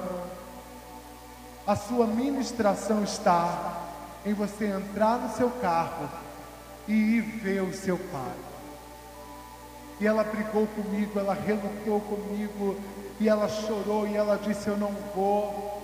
a 1.67 1.77
sua 1.77 2.07
ministração 2.07 3.05
está 3.05 3.81
em 4.27 4.33
você 4.33 4.67
entrar 4.67 5.19
no 5.19 5.35
seu 5.35 5.51
carro 5.51 6.09
e 6.89 6.93
ir 6.93 7.21
ver 7.21 7.63
o 7.63 7.73
seu 7.73 7.97
pai. 7.97 8.35
E 10.01 10.07
ela 10.07 10.25
brigou 10.25 10.67
comigo, 10.69 11.19
ela 11.19 11.35
relutou 11.35 12.01
comigo, 12.01 12.77
e 13.21 13.29
ela 13.29 13.49
chorou 13.49 14.07
e 14.07 14.17
ela 14.17 14.37
disse: 14.37 14.69
Eu 14.69 14.77
não 14.77 14.93
vou. 15.15 15.81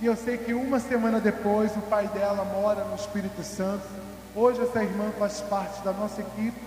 E 0.00 0.06
eu 0.06 0.16
sei 0.16 0.38
que 0.38 0.54
uma 0.54 0.80
semana 0.80 1.20
depois 1.20 1.76
o 1.76 1.80
pai 1.82 2.08
dela 2.08 2.44
mora 2.44 2.84
no 2.84 2.94
Espírito 2.94 3.42
Santo. 3.42 3.86
Hoje 4.34 4.62
essa 4.62 4.82
irmã 4.82 5.12
faz 5.18 5.40
parte 5.42 5.82
da 5.82 5.92
nossa 5.92 6.20
equipe 6.22 6.58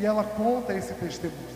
e 0.00 0.06
ela 0.06 0.24
conta 0.24 0.74
esse 0.74 0.92
testemunho. 0.94 1.55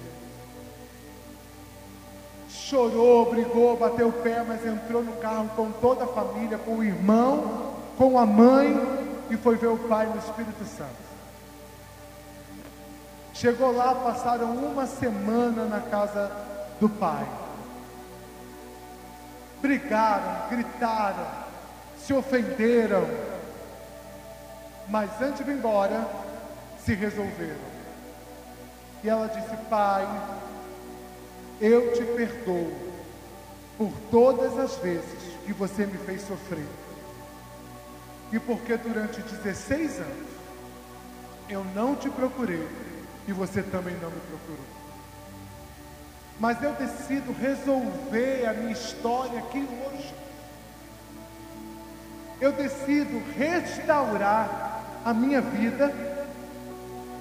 Chorou, 2.71 3.29
brigou, 3.29 3.77
bateu 3.77 4.09
o 4.09 4.13
pé, 4.13 4.45
mas 4.47 4.65
entrou 4.65 5.03
no 5.03 5.13
carro 5.15 5.51
com 5.57 5.73
toda 5.73 6.05
a 6.05 6.07
família, 6.07 6.57
com 6.57 6.77
o 6.77 6.85
irmão, 6.85 7.75
com 7.99 8.17
a 8.17 8.25
mãe 8.25 8.81
e 9.29 9.37
foi 9.37 9.57
ver 9.57 9.67
o 9.67 9.77
pai 9.77 10.07
no 10.07 10.19
Espírito 10.19 10.65
Santo. 10.65 11.11
Chegou 13.35 13.75
lá, 13.75 13.95
passaram 13.95 14.53
uma 14.53 14.87
semana 14.87 15.65
na 15.65 15.81
casa 15.81 16.31
do 16.81 16.89
pai 16.89 17.27
brigaram, 19.61 20.49
gritaram, 20.49 21.27
se 21.99 22.13
ofenderam, 22.13 23.07
mas 24.89 25.11
antes 25.21 25.45
de 25.45 25.51
ir 25.51 25.55
embora, 25.55 26.07
se 26.85 26.95
resolveram. 26.95 27.71
E 29.05 29.09
ela 29.09 29.29
disse: 29.29 29.57
Pai, 29.69 30.07
eu 31.61 31.93
te 31.93 32.05
perdoo 32.05 32.73
por 33.77 33.93
todas 34.11 34.59
as 34.59 34.77
vezes 34.77 35.37
que 35.45 35.53
você 35.53 35.87
me 35.87 35.99
fez 35.99 36.23
sofrer. 36.23 36.67
E 38.33 38.39
porque 38.39 38.77
durante 38.77 39.21
16 39.21 39.99
anos 40.01 40.29
eu 41.49 41.65
não 41.75 41.97
te 41.97 42.09
procurei 42.09 42.67
e 43.27 43.33
você 43.33 43.63
também 43.63 43.95
não 43.95 44.11
me 44.11 44.21
procurou 44.21 44.81
mas 46.41 46.63
eu 46.63 46.73
decido 46.73 47.35
resolver 47.35 48.47
a 48.49 48.55
minha 48.55 48.73
história 48.73 49.39
aqui 49.41 49.59
hoje. 49.59 50.15
Eu 52.41 52.53
decido 52.53 53.23
restaurar 53.37 54.83
a 55.05 55.13
minha 55.13 55.43
vida 55.43 55.93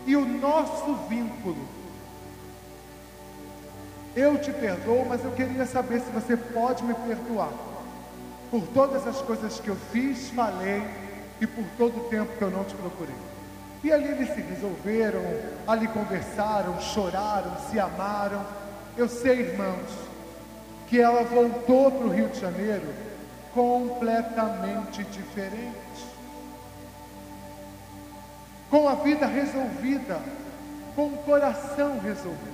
e 0.07 0.15
o 0.15 0.25
nosso 0.25 0.95
vínculo. 1.09 1.67
Eu 4.19 4.37
te 4.37 4.51
perdoo, 4.51 5.05
mas 5.07 5.23
eu 5.23 5.31
queria 5.31 5.65
saber 5.65 6.01
se 6.01 6.11
você 6.11 6.35
pode 6.35 6.83
me 6.83 6.93
perdoar 6.93 7.53
por 8.51 8.61
todas 8.73 9.07
as 9.07 9.21
coisas 9.21 9.59
que 9.59 9.69
eu 9.69 9.75
fiz, 9.91 10.29
falei 10.31 10.83
e 11.39 11.47
por 11.47 11.63
todo 11.77 11.97
o 11.97 12.09
tempo 12.09 12.35
que 12.37 12.41
eu 12.41 12.49
não 12.49 12.63
te 12.63 12.75
procurei. 12.75 13.15
E 13.83 13.91
ali 13.91 14.09
eles 14.09 14.33
se 14.33 14.41
resolveram, 14.41 15.21
ali 15.67 15.87
conversaram, 15.87 16.79
choraram, 16.81 17.55
se 17.69 17.79
amaram 17.79 18.45
eu 18.99 19.07
sei, 19.07 19.39
irmãos, 19.39 19.89
que 20.89 20.99
ela 20.99 21.23
voltou 21.23 21.89
para 21.89 22.05
o 22.05 22.09
Rio 22.09 22.27
de 22.27 22.37
Janeiro 22.37 22.93
completamente 23.53 25.05
diferente. 25.05 26.05
Com 28.69 28.89
a 28.89 28.95
vida 28.95 29.25
resolvida, 29.25 30.19
com 30.97 31.07
o 31.07 31.17
coração 31.19 31.97
resolvido. 31.99 32.48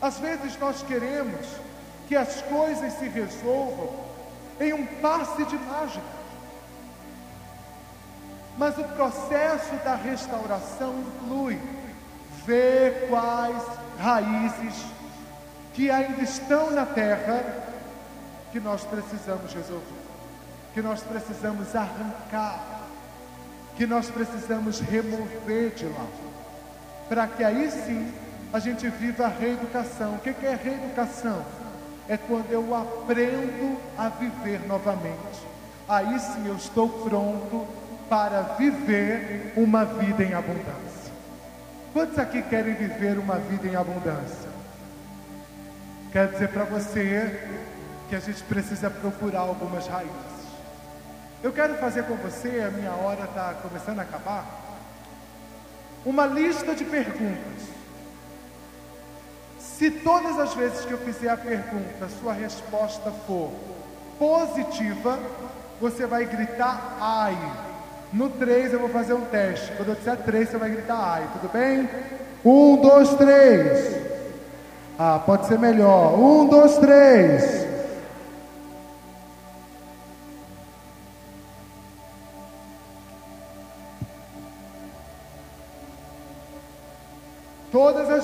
Às 0.00 0.18
vezes 0.18 0.58
nós 0.58 0.82
queremos 0.82 1.46
que 2.08 2.16
as 2.16 2.40
coisas 2.42 2.92
se 2.94 3.08
resolvam 3.08 3.90
em 4.58 4.72
um 4.72 4.86
passe 4.86 5.44
de 5.44 5.56
mágica. 5.56 6.20
Mas 8.58 8.76
o 8.78 8.84
processo 8.84 9.74
da 9.84 9.94
restauração 9.94 10.94
inclui 11.00 11.58
ver 12.44 13.08
quais 13.08 13.62
raízes 13.98 14.84
que 15.74 15.90
ainda 15.90 16.22
estão 16.22 16.70
na 16.70 16.84
terra 16.84 17.44
que 18.52 18.58
nós 18.58 18.84
precisamos 18.84 19.52
resolver, 19.54 19.84
que 20.74 20.82
nós 20.82 21.00
precisamos 21.02 21.74
arrancar, 21.76 22.82
que 23.76 23.86
nós 23.86 24.10
precisamos 24.10 24.80
remover 24.80 25.70
de 25.70 25.86
lá, 25.86 26.06
para 27.08 27.26
que 27.28 27.44
aí 27.44 27.70
sim 27.70 28.12
a 28.52 28.58
gente 28.58 28.88
viva 28.88 29.26
a 29.26 29.28
reeducação. 29.28 30.14
O 30.14 30.18
que 30.18 30.30
é 30.44 30.54
reeducação? 30.54 31.44
É 32.08 32.16
quando 32.16 32.50
eu 32.50 32.74
aprendo 32.74 33.78
a 33.96 34.08
viver 34.08 34.66
novamente. 34.66 35.48
Aí 35.88 36.18
sim 36.18 36.46
eu 36.46 36.56
estou 36.56 36.88
pronto 36.88 37.66
para 38.08 38.42
viver 38.58 39.52
uma 39.56 39.84
vida 39.84 40.24
em 40.24 40.34
abundância. 40.34 41.12
Quantos 41.92 42.18
aqui 42.18 42.42
querem 42.42 42.74
viver 42.74 43.18
uma 43.18 43.36
vida 43.36 43.68
em 43.68 43.76
abundância? 43.76 44.50
Quero 46.12 46.32
dizer 46.32 46.48
para 46.48 46.64
você 46.64 47.48
que 48.08 48.16
a 48.16 48.20
gente 48.20 48.42
precisa 48.44 48.90
procurar 48.90 49.40
algumas 49.40 49.86
raízes. 49.86 50.40
Eu 51.42 51.52
quero 51.52 51.74
fazer 51.78 52.04
com 52.04 52.16
você, 52.16 52.60
a 52.60 52.70
minha 52.70 52.90
hora 52.90 53.24
está 53.24 53.54
começando 53.62 54.00
a 54.00 54.02
acabar, 54.02 54.44
uma 56.04 56.26
lista 56.26 56.74
de 56.74 56.84
perguntas. 56.84 57.79
Se 59.80 59.90
todas 59.90 60.38
as 60.38 60.52
vezes 60.52 60.84
que 60.84 60.92
eu 60.92 60.98
fizer 60.98 61.30
a 61.30 61.38
pergunta, 61.38 62.06
sua 62.20 62.34
resposta 62.34 63.10
for 63.26 63.50
positiva, 64.18 65.18
você 65.80 66.04
vai 66.04 66.26
gritar 66.26 66.98
ai. 67.00 67.34
No 68.12 68.28
3 68.28 68.74
eu 68.74 68.78
vou 68.78 68.90
fazer 68.90 69.14
um 69.14 69.22
teste. 69.22 69.72
Quando 69.78 69.88
eu 69.88 69.94
disser 69.94 70.18
3, 70.18 70.50
você 70.50 70.58
vai 70.58 70.68
gritar 70.68 70.98
ai, 70.98 71.26
tudo 71.32 71.50
bem? 71.50 71.88
1, 72.44 72.76
2, 72.76 73.14
3. 73.14 73.96
Ah, 74.98 75.18
pode 75.24 75.46
ser 75.46 75.58
melhor. 75.58 76.12
1, 76.12 76.46
2, 76.48 76.76
3. 76.76 77.59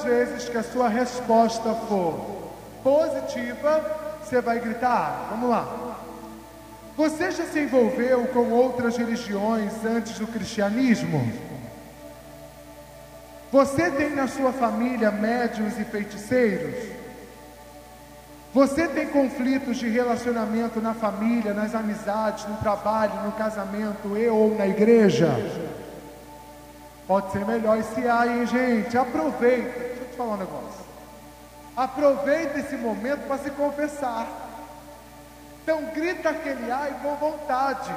Vezes 0.07 0.49
que 0.49 0.57
a 0.57 0.63
sua 0.63 0.89
resposta 0.89 1.75
for 1.89 2.37
positiva, 2.83 4.19
você 4.23 4.41
vai 4.41 4.61
gritar. 4.61 5.29
Vamos 5.31 5.51
lá. 5.51 5.97
Você 6.97 7.31
já 7.31 7.45
se 7.45 7.59
envolveu 7.61 8.27
com 8.29 8.51
outras 8.51 8.97
religiões 8.97 9.73
antes 9.85 10.19
do 10.19 10.27
cristianismo? 10.27 11.31
Você 13.53 13.91
tem 13.91 14.11
na 14.11 14.27
sua 14.27 14.53
família 14.53 15.11
médiums 15.11 15.79
e 15.79 15.85
feiticeiros? 15.85 16.97
Você 18.55 18.89
tem 18.89 19.09
conflitos 19.09 19.77
de 19.77 19.89
relacionamento 19.89 20.81
na 20.81 20.95
família, 20.95 21.53
nas 21.53 21.75
amizades, 21.75 22.47
no 22.47 22.57
trabalho, 22.57 23.23
no 23.25 23.33
casamento 23.33 24.17
e 24.17 24.29
ou 24.29 24.57
na 24.57 24.67
igreja? 24.67 25.29
Pode 27.07 27.31
ser 27.33 27.45
melhor 27.45 27.79
esse 27.79 28.01
hein, 28.01 28.47
gente? 28.47 28.97
Aproveita. 28.97 29.96
Falar 30.17 30.35
um 30.35 30.37
negócio. 30.39 30.87
Aproveita 31.77 32.59
esse 32.59 32.77
momento 32.77 33.27
para 33.27 33.39
se 33.39 33.51
confessar. 33.51 34.27
Então 35.63 35.83
grita 35.95 36.31
aquele 36.31 36.71
ai 36.71 36.95
com 37.03 37.15
vontade. 37.17 37.93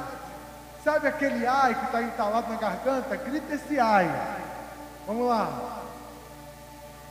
Sabe 0.84 1.08
aquele 1.08 1.46
ai 1.46 1.74
que 1.74 1.84
está 1.86 2.02
entalado 2.02 2.52
na 2.52 2.58
garganta? 2.58 3.16
Grita 3.16 3.54
esse 3.54 3.78
ai. 3.78 4.10
Vamos 5.06 5.26
lá. 5.26 5.80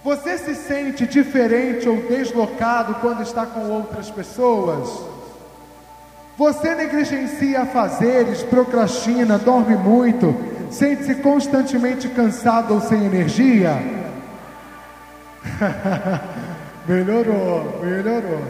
Você 0.04 0.38
se 0.38 0.56
sente 0.56 1.06
diferente 1.06 1.90
ou 1.90 1.98
deslocado 2.04 2.96
quando 2.96 3.22
está 3.22 3.46
com 3.46 3.70
outras 3.70 4.10
pessoas? 4.10 4.90
Você 6.38 6.74
negligencia 6.74 7.66
fazeres, 7.66 8.44
procrastina, 8.44 9.38
dorme 9.38 9.76
muito, 9.76 10.34
sente-se 10.72 11.16
constantemente 11.16 12.08
cansado 12.08 12.76
ou 12.76 12.80
sem 12.80 13.06
energia? 13.06 13.99
melhorou, 16.88 17.80
melhorou. 17.84 18.42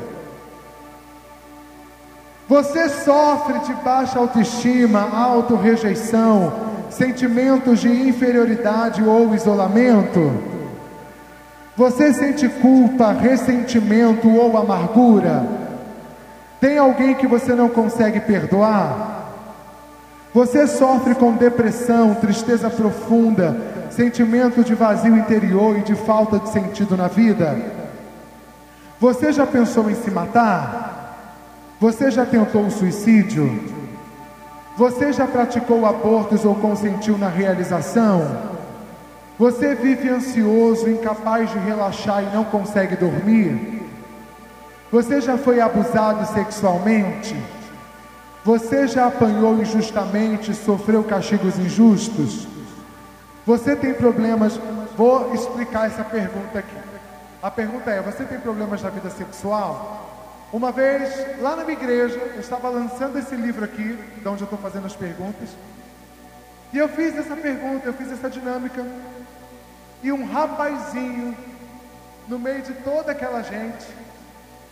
Você 2.48 2.90
sofre 2.90 3.60
de 3.60 3.74
baixa 3.84 4.18
autoestima, 4.18 5.02
auto-rejeição, 5.02 6.52
sentimentos 6.90 7.80
de 7.80 7.90
inferioridade 7.90 9.04
ou 9.04 9.36
isolamento? 9.36 10.34
Você 11.78 12.12
sente 12.12 12.50
culpa, 12.50 13.12
ressentimento 13.12 14.28
ou 14.28 14.58
amargura? 14.58 15.48
Tem 16.60 16.78
alguém 16.78 17.14
que 17.14 17.28
você 17.28 17.54
não 17.54 17.70
consegue 17.70 18.20
perdoar? 18.20 19.20
Você 20.34 20.68
sofre 20.68 21.16
com 21.16 21.34
depressão, 21.34 22.16
tristeza 22.16 22.70
profunda, 22.70 23.56
sentimento 24.00 24.64
de 24.64 24.74
vazio 24.74 25.18
interior 25.18 25.78
e 25.78 25.82
de 25.82 25.94
falta 25.94 26.40
de 26.40 26.48
sentido 26.48 26.96
na 26.96 27.10
vida? 27.10 27.54
Você 28.98 29.34
já 29.34 29.46
pensou 29.46 29.92
em 29.92 29.96
se 29.96 30.10
matar? 30.10 31.36
Você 31.82 32.10
já 32.10 32.26
tentou 32.26 32.66
o 32.66 32.72
suicídio? 32.72 33.62
Você 34.78 35.12
já 35.12 35.28
praticou 35.28 35.86
abortos 35.86 36.46
ou 36.46 36.56
consentiu 36.56 37.18
na 37.18 37.28
realização? 37.28 38.26
Você 39.38 39.76
vive 39.76 40.08
ansioso, 40.08 40.90
incapaz 40.90 41.52
de 41.52 41.60
relaxar 41.60 42.24
e 42.24 42.34
não 42.34 42.46
consegue 42.46 42.96
dormir? 42.96 43.84
Você 44.94 45.20
já 45.20 45.38
foi 45.38 45.60
abusado 45.60 46.26
sexualmente? 46.34 47.36
Você 48.46 48.88
já 48.88 49.08
apanhou 49.08 49.60
injustamente, 49.60 50.54
sofreu 50.54 51.04
castigos 51.04 51.60
injustos? 51.60 52.59
Você 53.50 53.76
tem 53.76 53.96
problemas? 53.96 54.58
Vou 54.96 55.34
explicar 55.34 55.88
essa 55.88 56.04
pergunta 56.04 56.60
aqui. 56.60 56.78
A 57.42 57.50
pergunta 57.50 57.90
é: 57.90 58.00
você 58.00 58.24
tem 58.24 58.40
problemas 58.40 58.84
na 58.84 58.92
vida 58.92 59.10
sexual? 59.10 60.46
Uma 60.54 60.72
vez, 60.72 61.42
lá 61.42 61.56
na 61.56 61.64
minha 61.64 61.76
igreja, 61.76 62.16
eu 62.16 62.40
estava 62.40 62.70
lançando 62.70 63.18
esse 63.18 63.34
livro 63.36 63.66
aqui, 63.66 63.98
de 64.18 64.28
onde 64.28 64.44
eu 64.44 64.46
estou 64.46 64.60
fazendo 64.60 64.86
as 64.86 64.96
perguntas, 64.96 65.50
e 66.72 66.78
eu 66.78 66.88
fiz 66.90 67.18
essa 67.18 67.36
pergunta, 67.36 67.88
eu 67.88 67.94
fiz 67.94 68.12
essa 68.12 68.30
dinâmica. 68.30 68.86
E 70.04 70.12
um 70.12 70.32
rapazinho, 70.32 71.36
no 72.28 72.38
meio 72.38 72.62
de 72.62 72.74
toda 72.74 73.14
aquela 73.14 73.42
gente, 73.42 73.88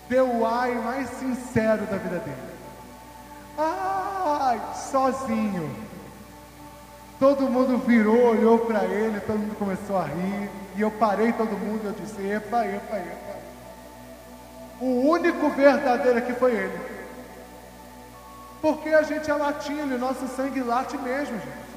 deu 0.08 0.28
o 0.28 0.46
ai 0.46 0.76
mais 0.76 1.10
sincero 1.18 1.84
da 1.88 1.98
vida 1.98 2.20
dele. 2.20 2.54
Ai, 3.58 4.62
sozinho. 4.92 5.87
Todo 7.20 7.50
mundo 7.50 7.80
virou, 7.80 8.28
olhou 8.28 8.60
para 8.60 8.86
ele, 8.86 9.20
todo 9.22 9.40
mundo 9.40 9.58
começou 9.58 9.98
a 9.98 10.04
rir. 10.04 10.52
E 10.76 10.82
eu 10.82 10.92
parei 10.92 11.34
todo 11.34 11.58
mundo, 11.58 11.86
eu 11.86 11.94
disse: 11.94 12.22
epa, 12.22 12.64
epa, 12.66 12.98
epa. 12.98 13.38
O 14.80 15.10
único 15.10 15.50
verdadeiro 15.50 16.20
aqui 16.20 16.34
foi 16.34 16.54
ele. 16.54 16.80
Porque 18.62 18.90
a 18.90 19.02
gente 19.02 19.28
é 19.30 19.34
latino, 19.34 19.98
nosso 19.98 20.28
sangue 20.28 20.62
late 20.62 20.96
mesmo, 20.98 21.40
gente. 21.40 21.68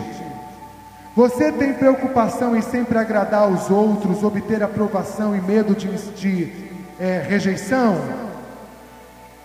Você 1.14 1.52
tem 1.52 1.74
preocupação 1.74 2.56
em 2.56 2.62
sempre 2.62 2.96
agradar 2.96 3.42
aos 3.42 3.68
outros, 3.70 4.24
obter 4.24 4.62
aprovação 4.62 5.36
e 5.36 5.40
medo 5.42 5.74
de, 5.74 5.88
de 6.12 6.52
é, 6.98 7.22
rejeição? 7.28 8.00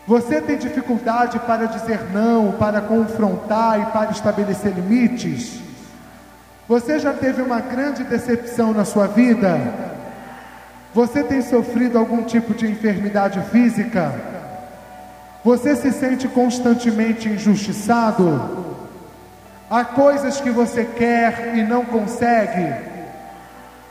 Você 0.07 0.39
tem 0.39 0.57
dificuldade 0.57 1.37
para 1.39 1.65
dizer 1.65 1.99
não, 2.13 2.53
para 2.53 2.79
confrontar 2.79 3.81
e 3.81 3.85
para 3.87 4.11
estabelecer 4.11 4.71
limites? 4.71 5.66
Você 6.67 6.99
já 6.99 7.13
teve 7.13 7.41
uma 7.41 7.61
grande 7.61 8.03
decepção 8.03 8.73
na 8.73 8.83
sua 8.83 9.07
vida? 9.07 9.57
Você 10.93 11.23
tem 11.23 11.41
sofrido 11.41 11.97
algum 11.97 12.23
tipo 12.23 12.53
de 12.53 12.69
enfermidade 12.69 13.39
física? 13.49 14.13
Você 15.45 15.77
se 15.77 15.93
sente 15.93 16.27
constantemente 16.27 17.29
injustiçado? 17.29 18.75
Há 19.69 19.85
coisas 19.85 20.41
que 20.41 20.49
você 20.49 20.83
quer 20.83 21.55
e 21.55 21.63
não 21.63 21.85
consegue? 21.85 22.73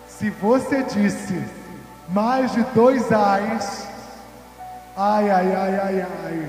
Se 0.07 0.29
você 0.29 0.83
disse 0.83 1.43
mais 2.09 2.53
de 2.53 2.63
dois 2.75 3.11
ais, 3.11 3.89
ai, 4.95 5.31
ai, 5.31 5.55
ai, 5.55 5.81
ai, 5.83 6.07
ai. 6.25 6.49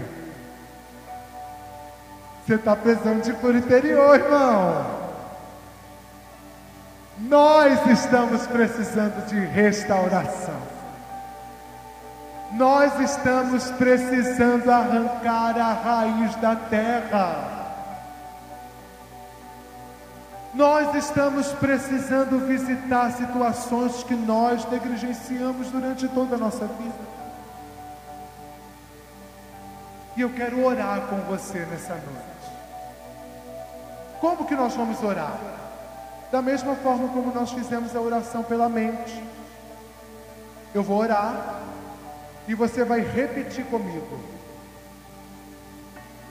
Você 2.46 2.56
está 2.56 2.76
precisando 2.76 3.22
de 3.22 3.34
por 3.34 3.56
interior, 3.56 4.16
irmão. 4.16 4.97
Nós 7.20 7.84
estamos 7.88 8.46
precisando 8.46 9.26
de 9.26 9.40
restauração. 9.40 10.78
Nós 12.52 13.00
estamos 13.00 13.72
precisando 13.72 14.70
arrancar 14.70 15.58
a 15.58 15.74
raiz 15.74 16.36
da 16.36 16.56
terra. 16.56 17.58
Nós 20.54 20.94
estamos 20.96 21.52
precisando 21.54 22.40
visitar 22.48 23.12
situações 23.12 24.04
que 24.04 24.16
nós 24.16 24.70
negligenciamos 24.70 25.72
durante 25.72 26.08
toda 26.10 26.36
a 26.36 26.40
nossa 26.40 26.66
vida. 26.68 27.18
E 30.16 30.22
eu 30.22 30.30
quero 30.30 30.64
orar 30.64 31.02
com 31.02 31.18
você 31.22 31.60
nessa 31.66 31.94
noite. 31.94 32.52
Como 34.20 34.46
que 34.46 34.56
nós 34.56 34.74
vamos 34.76 35.04
orar? 35.04 35.67
Da 36.32 36.42
mesma 36.42 36.76
forma 36.76 37.08
como 37.10 37.34
nós 37.34 37.52
fizemos 37.52 37.96
a 37.96 38.02
oração 38.02 38.44
pela 38.44 38.68
mente. 38.68 39.24
Eu 40.74 40.84
vou 40.84 40.98
orar 40.98 41.62
e 42.48 42.54
você 42.54 42.84
vai 42.84 43.00
repetir 43.00 43.66
comigo. 43.66 44.20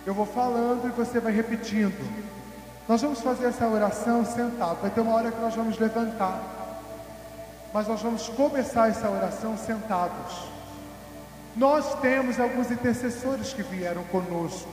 Eu 0.04 0.14
vou 0.14 0.26
falando 0.26 0.86
e 0.86 0.90
você 0.90 1.18
vai 1.18 1.32
repetindo. 1.32 1.96
Nós 2.88 3.02
vamos 3.02 3.20
fazer 3.20 3.46
essa 3.46 3.66
oração 3.66 4.24
sentado. 4.24 4.80
Vai 4.80 4.90
ter 4.90 5.00
uma 5.00 5.14
hora 5.14 5.32
que 5.32 5.40
nós 5.40 5.54
vamos 5.54 5.78
levantar. 5.78 6.40
Mas 7.72 7.88
nós 7.88 8.00
vamos 8.00 8.28
começar 8.28 8.88
essa 8.88 9.10
oração 9.10 9.56
sentados. 9.56 10.46
Nós 11.56 11.98
temos 12.00 12.38
alguns 12.38 12.70
intercessores 12.70 13.52
que 13.52 13.62
vieram 13.62 14.04
conosco. 14.04 14.68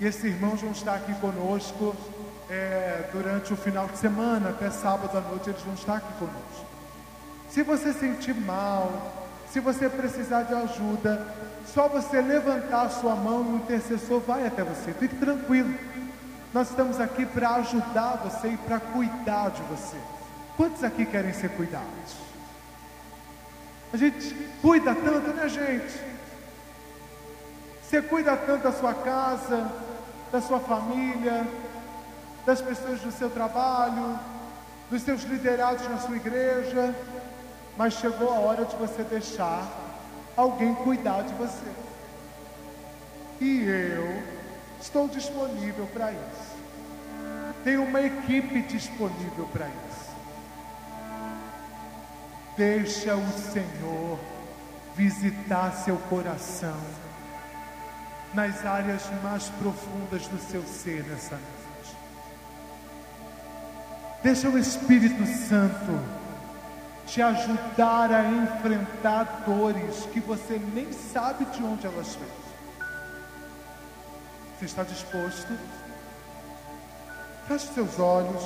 E 0.00 0.04
esses 0.04 0.24
irmãos 0.24 0.60
vão 0.60 0.72
estar 0.72 0.94
aqui 0.94 1.14
conosco 1.14 1.94
é, 2.48 3.08
durante 3.12 3.52
o 3.52 3.56
final 3.56 3.86
de 3.86 3.98
semana, 3.98 4.50
até 4.50 4.70
sábado 4.70 5.16
à 5.16 5.20
noite, 5.20 5.50
eles 5.50 5.62
vão 5.62 5.74
estar 5.74 5.96
aqui 5.96 6.12
conosco. 6.18 6.66
Se 7.50 7.62
você 7.62 7.92
sentir 7.92 8.34
mal, 8.34 9.26
se 9.50 9.60
você 9.60 9.88
precisar 9.88 10.42
de 10.42 10.54
ajuda, 10.54 11.26
só 11.66 11.88
você 11.88 12.20
levantar 12.20 12.82
a 12.82 12.90
sua 12.90 13.14
mão 13.14 13.44
e 13.44 13.52
o 13.52 13.56
intercessor 13.56 14.20
vai 14.20 14.46
até 14.46 14.62
você. 14.62 14.92
Fique 14.92 15.16
tranquilo. 15.16 15.74
Nós 16.52 16.70
estamos 16.70 17.00
aqui 17.00 17.26
para 17.26 17.56
ajudar 17.56 18.16
você 18.24 18.48
e 18.48 18.56
para 18.56 18.80
cuidar 18.80 19.50
de 19.50 19.62
você. 19.62 19.96
Quantos 20.56 20.82
aqui 20.84 21.04
querem 21.04 21.32
ser 21.32 21.50
cuidados? 21.50 22.16
A 23.92 23.96
gente 23.96 24.34
cuida 24.62 24.94
tanto, 24.94 25.30
né, 25.30 25.48
gente? 25.48 26.00
Você 27.82 28.02
cuida 28.02 28.36
tanto 28.36 28.64
da 28.64 28.72
sua 28.72 28.94
casa, 28.94 29.70
da 30.32 30.40
sua 30.40 30.58
família, 30.58 31.46
das 32.46 32.62
pessoas 32.62 33.00
do 33.00 33.12
seu 33.12 33.28
trabalho, 33.28 34.18
dos 34.88 35.02
seus 35.02 35.22
liderados 35.24 35.86
na 35.88 35.98
sua 35.98 36.16
igreja 36.16 36.94
mas 37.76 37.94
chegou 37.94 38.32
a 38.32 38.38
hora 38.38 38.64
de 38.64 38.74
você 38.76 39.02
deixar 39.04 39.68
alguém 40.36 40.74
cuidar 40.74 41.22
de 41.22 41.34
você. 41.34 41.66
E 43.40 43.64
eu 43.64 44.22
estou 44.80 45.06
disponível 45.08 45.86
para 45.92 46.10
isso. 46.10 46.56
Tenho 47.62 47.84
uma 47.84 48.00
equipe 48.00 48.62
disponível 48.62 49.46
para 49.52 49.66
isso. 49.66 50.06
Deixa 52.56 53.14
o 53.14 53.32
Senhor 53.32 54.18
visitar 54.94 55.72
seu 55.72 55.98
coração 56.08 56.80
nas 58.32 58.64
áreas 58.64 59.02
mais 59.22 59.50
profundas 59.50 60.26
do 60.28 60.38
seu 60.38 60.62
ser 60.62 61.04
nessa 61.04 61.36
noite. 61.36 61.55
Deixa 64.26 64.48
o 64.48 64.58
Espírito 64.58 65.24
Santo 65.24 66.00
te 67.06 67.22
ajudar 67.22 68.12
a 68.12 68.24
enfrentar 68.24 69.44
dores 69.46 70.04
que 70.12 70.18
você 70.18 70.60
nem 70.74 70.92
sabe 70.92 71.44
de 71.44 71.62
onde 71.62 71.86
elas 71.86 72.16
vêm. 72.16 72.28
Você 74.58 74.64
está 74.64 74.82
disposto? 74.82 75.52
Feche 77.46 77.68
seus 77.72 78.00
olhos. 78.00 78.42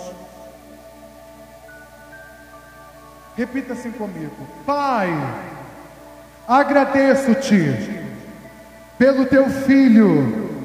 Repita 3.35 3.73
assim 3.73 3.93
comigo: 3.93 4.36
Pai, 4.66 5.09
agradeço-te 6.47 8.05
pelo 8.98 9.24
teu 9.24 9.48
filho, 9.48 10.61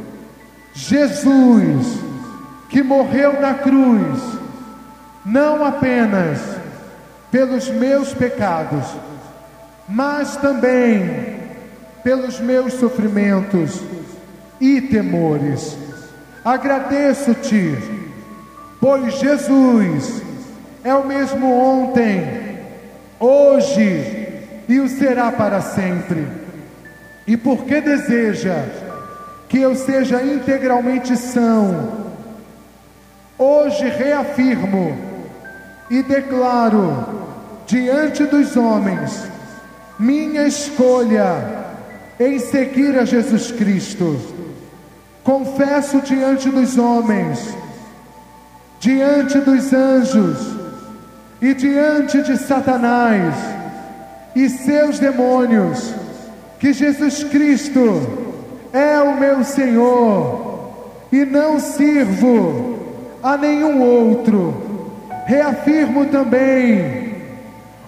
Jesus, 0.74 2.02
que 2.68 2.84
morreu 2.84 3.40
na 3.40 3.54
cruz, 3.54 4.35
não 5.26 5.66
apenas 5.66 6.40
pelos 7.32 7.68
meus 7.68 8.14
pecados, 8.14 8.86
mas 9.90 10.38
também 10.38 11.40
pelos 12.04 12.40
meus 12.40 12.74
sofrimentos 12.74 13.82
e 14.62 14.80
temores. 14.80 15.76
Agradeço-te, 16.44 17.76
pois 18.80 19.16
Jesus 19.16 20.22
é 20.84 20.94
o 20.94 21.06
mesmo 21.06 21.52
ontem, 21.52 22.60
hoje 23.20 24.44
e 24.70 24.80
o 24.80 24.88
será 24.88 25.32
para 25.32 25.60
sempre. 25.62 26.28
E 27.26 27.36
porque 27.36 27.82
deseja 27.82 28.64
que 29.50 29.60
eu 29.60 29.76
seja 29.76 30.22
integralmente 30.22 31.18
são, 31.18 32.14
hoje 33.40 33.90
reafirmo 33.90 35.15
e 35.90 36.02
declaro 36.04 37.06
diante 37.68 38.26
dos 38.26 38.56
homens 38.56 39.36
minha 39.98 40.46
escolha 40.48 41.66
em 42.20 42.40
seguir 42.40 42.98
a 42.98 43.06
Jesus 43.06 43.52
Cristo. 43.52 44.20
Confesso 45.24 46.02
diante 46.02 46.50
dos 46.50 46.78
homens, 46.78 47.40
diante 48.80 49.40
dos 49.40 49.74
anjos 49.74 50.38
e 51.42 51.54
diante 51.54 52.22
de 52.22 52.38
Satanás 52.38 53.34
e 54.36 54.50
seus 54.50 55.00
demônios, 55.00 55.94
que 56.60 56.74
Jesus 56.74 57.24
Cristo 57.24 58.36
é 58.72 59.00
o 59.00 59.18
meu 59.18 59.44
Senhor 59.44 60.74
e 61.12 61.26
não 61.26 61.60
sirvo 61.60 62.80
a 63.24 63.38
nenhum 63.38 63.82
outro. 63.82 64.65
Reafirmo 65.26 66.06
também 66.06 67.16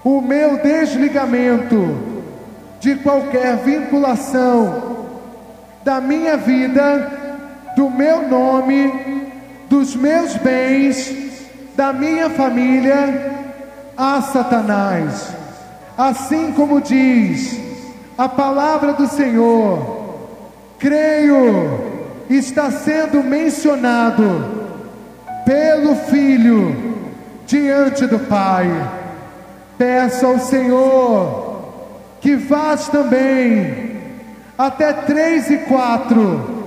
o 0.03 0.21
meu 0.21 0.57
desligamento 0.57 1.95
de 2.79 2.95
qualquer 2.95 3.57
vinculação 3.57 5.07
da 5.83 6.01
minha 6.01 6.35
vida, 6.35 7.11
do 7.75 7.89
meu 7.89 8.27
nome, 8.27 9.31
dos 9.69 9.95
meus 9.95 10.35
bens, 10.37 11.13
da 11.75 11.93
minha 11.93 12.29
família 12.29 13.35
a 13.95 14.21
Satanás. 14.21 15.29
Assim 15.97 16.51
como 16.53 16.81
diz 16.81 17.59
a 18.17 18.27
palavra 18.27 18.93
do 18.93 19.07
Senhor, 19.07 20.27
creio 20.79 21.87
está 22.29 22.71
sendo 22.71 23.23
mencionado 23.23 24.65
pelo 25.45 25.95
Filho 25.95 26.96
diante 27.47 28.05
do 28.05 28.19
Pai. 28.19 28.67
Peço 29.77 30.25
ao 30.25 30.39
Senhor 30.39 31.47
que 32.21 32.35
vás 32.35 32.87
também 32.89 33.95
até 34.57 34.91
três 34.91 35.49
e 35.49 35.57
quatro 35.59 36.57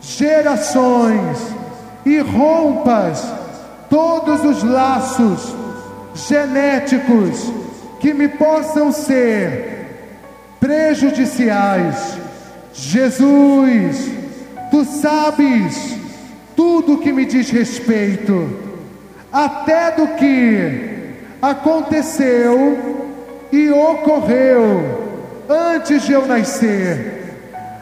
gerações 0.00 1.38
e 2.04 2.18
rompas 2.18 3.24
todos 3.90 4.44
os 4.44 4.62
laços 4.62 5.54
genéticos 6.14 7.52
que 8.00 8.12
me 8.14 8.28
possam 8.28 8.90
ser 8.92 9.78
prejudiciais. 10.58 12.18
Jesus, 12.72 14.10
tu 14.70 14.84
sabes 14.84 15.96
tudo 16.56 16.98
que 16.98 17.12
me 17.12 17.24
diz 17.24 17.50
respeito, 17.50 18.67
até 19.32 19.90
do 19.92 20.08
que 20.08 21.14
aconteceu 21.40 23.06
e 23.52 23.70
ocorreu 23.70 25.44
antes 25.48 26.02
de 26.02 26.12
eu 26.12 26.26
nascer. 26.26 27.36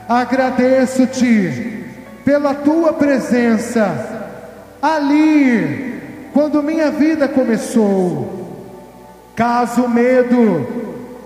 Agradeço-te 0.08 1.84
pela 2.24 2.54
tua 2.54 2.92
presença 2.92 4.28
ali, 4.80 6.00
quando 6.32 6.62
minha 6.62 6.90
vida 6.90 7.26
começou. 7.28 8.34
Caso 9.34 9.88
medo 9.88 10.66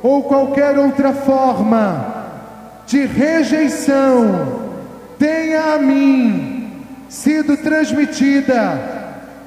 ou 0.03 0.23
qualquer 0.25 0.79
outra 0.79 1.13
forma 1.13 2.21
de 2.87 3.05
rejeição 3.07 4.71
tenha 5.19 5.75
a 5.75 5.79
mim 5.79 6.85
sido 7.09 7.57
transmitida 7.57 9.00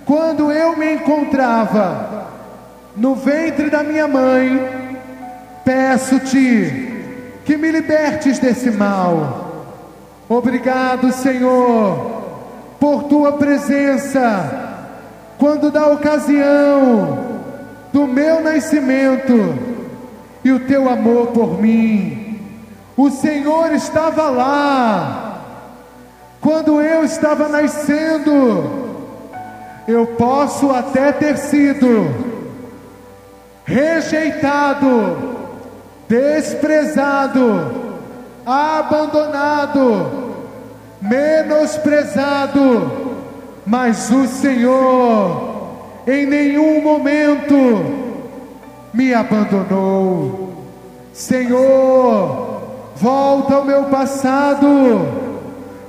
quando 0.06 0.52
eu 0.52 0.78
me 0.78 0.96
encontrava 0.96 2.28
no 2.96 3.16
ventre 3.16 3.70
da 3.70 3.84
minha 3.84 4.08
mãe, 4.08 5.00
peço-te 5.64 6.94
que 7.46 7.58
me 7.58 7.72
libertes 7.72 8.40
desse 8.40 8.72
mal. 8.72 9.52
Obrigado, 10.30 11.12
Senhor, 11.12 12.24
por 12.80 13.04
tua 13.04 13.34
presença, 13.34 14.86
quando 15.38 15.72
da 15.72 15.88
ocasião 15.88 17.34
do 17.92 18.08
meu 18.08 18.42
nascimento 18.42 19.58
e 20.44 20.52
o 20.52 20.62
teu 20.62 20.90
amor 20.90 21.28
por 21.28 21.62
mim. 21.62 22.40
O 22.96 23.10
Senhor 23.10 23.72
estava 23.74 24.30
lá, 24.30 25.42
quando 26.42 26.82
eu 26.82 27.04
estava 27.04 27.48
nascendo. 27.48 28.93
Eu 29.88 30.08
posso 30.08 30.72
até 30.72 31.12
ter 31.12 31.38
sido 31.38 32.34
rejeitado, 33.66 35.18
desprezado, 36.08 37.72
abandonado, 38.46 40.36
menosprezado, 41.02 42.92
mas 43.66 44.10
o 44.10 44.26
Senhor 44.28 45.54
em 46.08 46.26
nenhum 46.26 46.82
momento 46.82 48.04
me 48.94 49.14
abandonou. 49.14 50.54
Senhor, 51.14 52.62
volta 52.96 53.56
ao 53.56 53.66
meu 53.66 53.84
passado. 53.86 54.68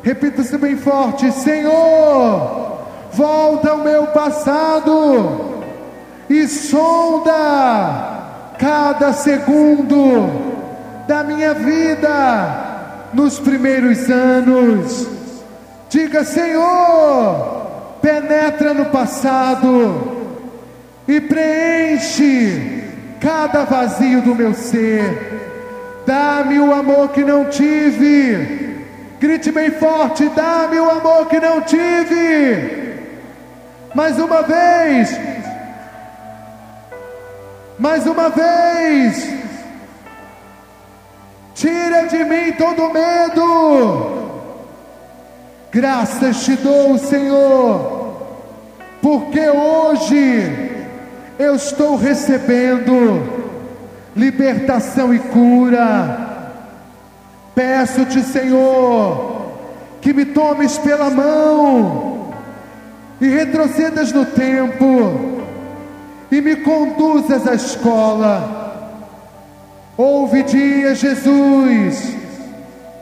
Repita-se 0.02 0.56
bem 0.58 0.76
forte: 0.76 1.30
Senhor, 1.32 2.64
volta 3.16 3.70
ao 3.70 3.78
meu 3.78 4.09
passado 4.09 5.62
e 6.28 6.47
sonda 6.49 7.32
cada 8.59 9.12
segundo 9.12 10.28
da 11.07 11.23
minha 11.23 11.55
vida 11.55 13.11
nos 13.12 13.39
primeiros 13.39 14.11
anos. 14.11 15.09
Diga, 15.89 16.24
Senhor, 16.24 17.99
penetra 18.03 18.74
no 18.74 18.86
passado 18.86 20.12
e 21.07 21.20
preenche 21.20 22.82
cada 23.20 23.65
vazio 23.65 24.23
do 24.23 24.35
meu 24.35 24.55
ser. 24.55 26.03
Dá-me 26.07 26.59
o 26.59 26.73
amor 26.73 27.11
que 27.11 27.24
não 27.24 27.45
tive. 27.47 28.74
Grite 29.20 29.53
bem 29.53 29.70
forte: 29.70 30.28
dá-me 30.31 30.78
o 30.78 30.91
amor 30.91 31.28
que 31.28 31.39
não 31.39 31.61
tive. 31.62 32.84
Mais 33.94 34.18
uma 34.18 34.42
vez, 34.42 35.20
mais 37.78 38.04
uma 38.08 38.28
vez, 38.28 39.32
tira 41.54 42.08
de 42.08 42.24
mim 42.24 42.52
todo 42.58 42.92
medo. 42.92 44.24
Graças 45.70 46.44
te 46.44 46.56
dou, 46.56 46.98
Senhor, 46.98 48.16
porque 49.00 49.48
hoje 49.48 50.72
eu 51.38 51.54
estou 51.54 51.94
recebendo 51.96 53.22
libertação 54.16 55.14
e 55.14 55.20
cura. 55.20 56.50
Peço-te, 57.54 58.22
Senhor, 58.22 59.52
que 60.00 60.12
me 60.12 60.24
tomes 60.24 60.78
pela 60.78 61.08
mão 61.10 62.14
e 63.24 63.28
retrocedas 63.28 64.12
no 64.12 64.26
tempo 64.26 65.40
e 66.30 66.42
me 66.42 66.56
conduzas 66.56 67.48
à 67.48 67.55
escola. 67.55 69.01
Houve 69.96 70.42
dia, 70.42 70.94
Jesus, 70.94 72.14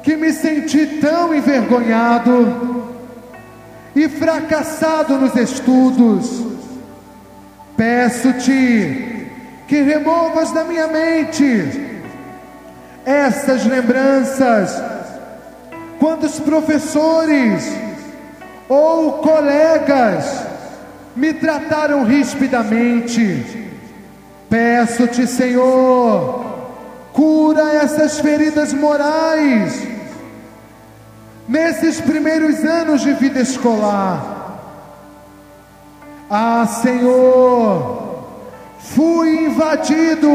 que 0.04 0.16
me 0.16 0.32
senti 0.32 0.86
tão 1.00 1.34
envergonhado 1.34 2.84
e 3.96 4.08
fracassado 4.08 5.18
nos 5.18 5.34
estudos. 5.34 6.46
Peço-te 7.76 9.28
que 9.66 9.82
removas 9.82 10.52
da 10.52 10.62
minha 10.62 10.86
mente 10.86 12.00
essas 13.04 13.66
lembranças 13.66 14.80
quando 15.98 16.24
os 16.24 16.38
professores 16.38 17.91
ou 18.72 19.12
colegas 19.18 20.46
me 21.14 21.34
trataram 21.34 22.04
rispidamente. 22.04 23.68
Peço-te, 24.48 25.26
Senhor, 25.26 26.42
cura 27.12 27.74
essas 27.74 28.18
feridas 28.18 28.72
morais 28.72 29.86
nesses 31.46 32.00
primeiros 32.00 32.64
anos 32.64 33.02
de 33.02 33.12
vida 33.12 33.40
escolar. 33.40 34.60
Ah, 36.30 36.66
Senhor, 36.66 38.24
fui 38.78 39.46
invadido 39.46 40.30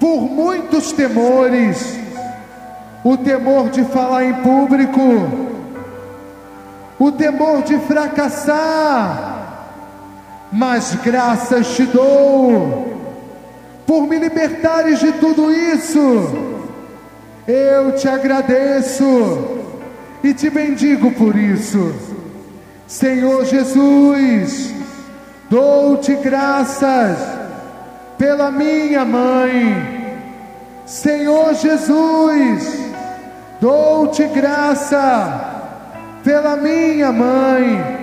por 0.00 0.22
muitos 0.22 0.90
temores, 0.92 1.98
o 3.04 3.14
temor 3.18 3.68
de 3.68 3.84
falar 3.84 4.24
em 4.24 4.34
público, 4.34 5.53
o 6.98 7.10
temor 7.12 7.62
de 7.62 7.78
fracassar, 7.80 9.34
mas 10.52 10.94
graças 11.02 11.74
te 11.74 11.84
dou 11.84 12.94
por 13.86 14.06
me 14.06 14.18
libertares 14.18 15.00
de 15.00 15.12
tudo 15.12 15.52
isso. 15.52 16.54
Eu 17.46 17.92
te 17.92 18.08
agradeço 18.08 19.60
e 20.22 20.32
te 20.32 20.48
bendigo 20.48 21.10
por 21.12 21.36
isso. 21.36 21.94
Senhor 22.86 23.44
Jesus, 23.44 24.72
dou-te 25.50 26.14
graças 26.16 27.18
pela 28.16 28.50
minha 28.50 29.04
mãe. 29.04 30.16
Senhor 30.86 31.54
Jesus, 31.54 32.78
dou-te 33.60 34.24
graça 34.28 35.53
pela 36.24 36.56
minha 36.56 37.12
mãe. 37.12 37.94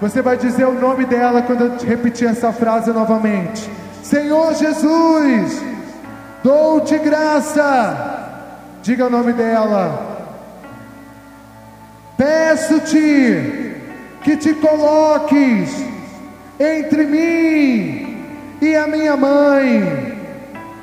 Você 0.00 0.22
vai 0.22 0.36
dizer 0.36 0.64
o 0.64 0.72
nome 0.72 1.04
dela 1.04 1.42
quando 1.42 1.64
eu 1.64 1.86
repetir 1.86 2.28
essa 2.28 2.52
frase 2.52 2.90
novamente. 2.90 3.70
Senhor 4.02 4.54
Jesus, 4.54 5.62
dou-te 6.42 6.98
graça. 6.98 8.24
Diga 8.82 9.06
o 9.06 9.10
nome 9.10 9.32
dela. 9.32 10.16
Peço-te 12.16 13.74
que 14.22 14.36
te 14.36 14.54
coloques 14.54 15.84
entre 16.58 17.04
mim 17.04 18.26
e 18.60 18.74
a 18.74 18.86
minha 18.86 19.16
mãe. 19.16 20.16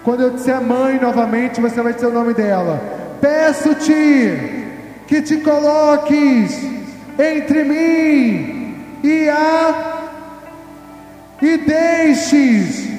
Quando 0.04 0.22
eu 0.22 0.30
disser 0.32 0.62
mãe 0.62 1.00
novamente, 1.00 1.62
você 1.62 1.82
vai 1.82 1.94
dizer 1.94 2.08
o 2.08 2.14
nome 2.14 2.34
dela. 2.34 2.82
Peço-te 3.22 4.63
que 5.14 5.22
te 5.22 5.38
coloques 5.38 6.60
entre 7.20 7.64
mim 7.64 8.76
e 9.04 9.30
a 9.30 10.00
e 11.40 11.56
deixes 11.56 12.90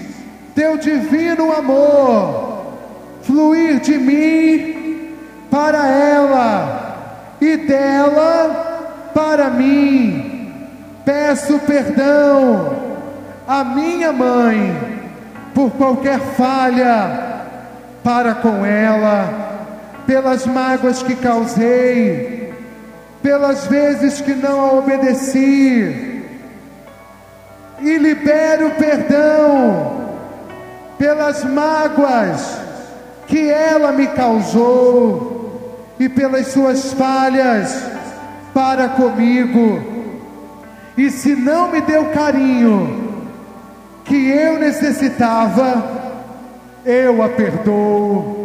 teu 0.55 0.79
divino 0.79 1.53
amor 1.53 2.77
fluir 3.23 3.81
de 3.81 3.99
mim 3.99 5.17
para 5.51 5.89
ela 5.89 7.37
e 7.41 7.57
dela 7.57 9.11
para 9.13 9.51
mim. 9.51 10.53
Peço 11.05 11.59
perdão 11.67 12.77
à 13.45 13.65
minha 13.65 14.13
mãe 14.13 15.01
por 15.53 15.73
qualquer 15.73 16.21
falha 16.21 17.43
para 18.05 18.35
com 18.37 18.65
ela 18.65 19.44
pelas 20.07 20.47
mágoas 20.47 21.03
que 21.03 21.15
causei, 21.17 22.53
pelas 23.23 23.67
vezes 23.67 24.21
que 24.21 24.35
não 24.35 24.61
a 24.61 24.73
obedeci, 24.75 26.23
e 27.81 27.99
libero 27.99 28.71
perdão 28.79 30.05
pelas 30.99 31.45
mágoas 31.45 32.59
que 33.27 33.49
ela 33.51 33.93
me 33.93 34.07
causou. 34.09 35.35
e 35.99 36.09
pelas 36.09 36.49
suas 36.49 36.93
falhas 36.93 37.83
para 38.53 38.89
comigo. 38.89 39.81
E 40.97 41.11
se 41.11 41.35
não 41.35 41.71
me 41.71 41.81
deu 41.81 42.07
carinho 42.07 43.23
que 44.05 44.29
eu 44.29 44.59
necessitava, 44.59 45.85
eu 46.85 47.23
a 47.23 47.29
perdoo. 47.29 48.44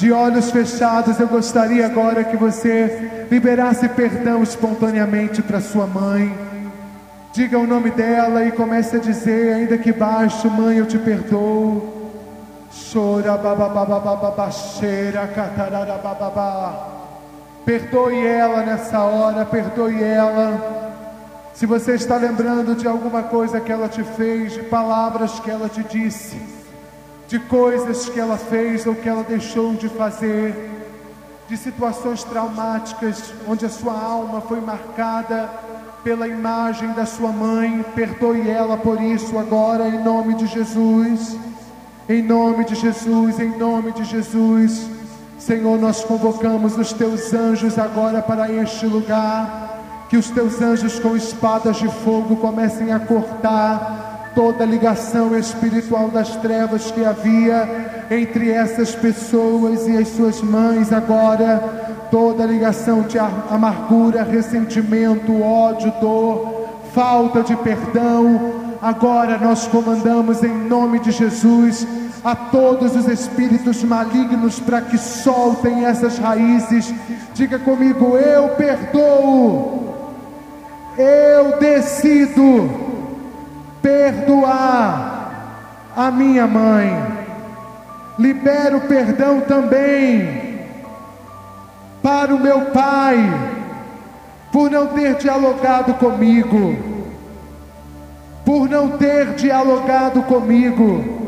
De 0.00 0.10
olhos 0.10 0.50
fechados, 0.50 1.20
eu 1.20 1.28
gostaria 1.28 1.84
agora 1.84 2.24
que 2.24 2.34
você 2.34 3.26
liberasse 3.30 3.86
perdão 3.86 4.42
espontaneamente 4.42 5.42
para 5.42 5.60
sua 5.60 5.86
mãe. 5.86 6.34
Diga 7.34 7.58
o 7.58 7.66
nome 7.66 7.90
dela 7.90 8.42
e 8.46 8.50
comece 8.50 8.96
a 8.96 8.98
dizer, 8.98 9.52
ainda 9.52 9.76
que 9.76 9.92
baixo, 9.92 10.48
mãe, 10.48 10.78
eu 10.78 10.86
te 10.86 10.96
perdoo. 10.96 12.10
Chora 12.90 13.36
babababababaxeira 13.36 15.26
catararabababá. 15.26 16.88
Perdoe 17.66 18.26
ela 18.26 18.62
nessa 18.62 19.00
hora, 19.00 19.44
perdoe 19.44 20.02
ela. 20.02 20.88
Se 21.52 21.66
você 21.66 21.92
está 21.96 22.16
lembrando 22.16 22.74
de 22.74 22.88
alguma 22.88 23.24
coisa 23.24 23.60
que 23.60 23.70
ela 23.70 23.86
te 23.86 24.02
fez, 24.02 24.54
de 24.54 24.62
palavras 24.62 25.38
que 25.40 25.50
ela 25.50 25.68
te 25.68 25.82
disse, 25.82 26.38
de 27.30 27.38
coisas 27.38 28.08
que 28.08 28.18
ela 28.18 28.36
fez 28.36 28.84
ou 28.86 28.94
que 28.96 29.08
ela 29.08 29.22
deixou 29.22 29.72
de 29.74 29.88
fazer, 29.88 30.52
de 31.48 31.56
situações 31.56 32.24
traumáticas 32.24 33.32
onde 33.48 33.64
a 33.64 33.68
sua 33.68 33.92
alma 33.92 34.40
foi 34.40 34.60
marcada 34.60 35.48
pela 36.02 36.26
imagem 36.26 36.92
da 36.92 37.06
sua 37.06 37.30
mãe, 37.30 37.84
perdoe 37.94 38.50
ela 38.50 38.76
por 38.76 39.00
isso 39.00 39.38
agora, 39.38 39.88
em 39.88 40.02
nome 40.02 40.34
de 40.34 40.48
Jesus. 40.48 41.36
Em 42.08 42.20
nome 42.20 42.64
de 42.64 42.74
Jesus, 42.74 43.38
em 43.38 43.56
nome 43.56 43.92
de 43.92 44.02
Jesus. 44.02 44.88
Senhor, 45.38 45.78
nós 45.78 46.02
convocamos 46.02 46.76
os 46.76 46.92
teus 46.92 47.32
anjos 47.32 47.78
agora 47.78 48.20
para 48.20 48.50
este 48.50 48.86
lugar. 48.86 50.08
Que 50.08 50.16
os 50.16 50.28
teus 50.30 50.60
anjos 50.60 50.98
com 50.98 51.14
espadas 51.14 51.76
de 51.76 51.86
fogo 52.02 52.34
comecem 52.38 52.92
a 52.92 52.98
cortar 52.98 53.99
toda 54.34 54.64
ligação 54.64 55.36
espiritual 55.36 56.08
das 56.08 56.36
trevas 56.36 56.90
que 56.90 57.04
havia 57.04 58.06
entre 58.10 58.50
essas 58.50 58.94
pessoas 58.94 59.86
e 59.86 59.96
as 59.96 60.08
suas 60.08 60.40
mães 60.42 60.92
agora. 60.92 61.88
Toda 62.10 62.44
ligação 62.44 63.02
de 63.02 63.18
amargura, 63.18 64.24
ressentimento, 64.24 65.40
ódio, 65.40 65.92
dor, 66.00 66.68
falta 66.92 67.42
de 67.42 67.54
perdão. 67.56 68.52
Agora 68.82 69.38
nós 69.38 69.68
comandamos 69.68 70.42
em 70.42 70.54
nome 70.54 70.98
de 70.98 71.12
Jesus 71.12 71.86
a 72.24 72.34
todos 72.34 72.96
os 72.96 73.06
espíritos 73.08 73.82
malignos 73.84 74.58
para 74.58 74.80
que 74.80 74.98
soltem 74.98 75.84
essas 75.84 76.18
raízes. 76.18 76.92
Diga 77.32 77.58
comigo: 77.58 78.16
eu 78.16 78.48
perdoo, 78.50 79.94
eu 80.98 81.58
decido 81.60 82.89
perdoar 83.82 85.30
a 85.96 86.10
minha 86.10 86.46
mãe. 86.46 87.20
Libero 88.18 88.82
perdão 88.82 89.40
também 89.40 90.50
para 92.02 92.34
o 92.34 92.38
meu 92.38 92.66
pai, 92.66 93.18
por 94.52 94.70
não 94.70 94.88
ter 94.88 95.14
dialogado 95.16 95.94
comigo, 95.94 96.76
por 98.44 98.68
não 98.68 98.96
ter 98.98 99.34
dialogado 99.34 100.22
comigo 100.22 101.20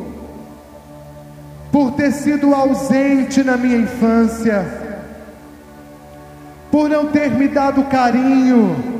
por 1.73 1.93
ter 1.93 2.13
sido 2.13 2.55
ausente 2.55 3.43
na 3.43 3.57
minha 3.57 3.79
infância, 3.79 4.67
por 6.71 6.89
não 6.89 7.07
ter 7.07 7.31
me 7.31 7.49
dado 7.49 7.85
carinho, 7.85 8.92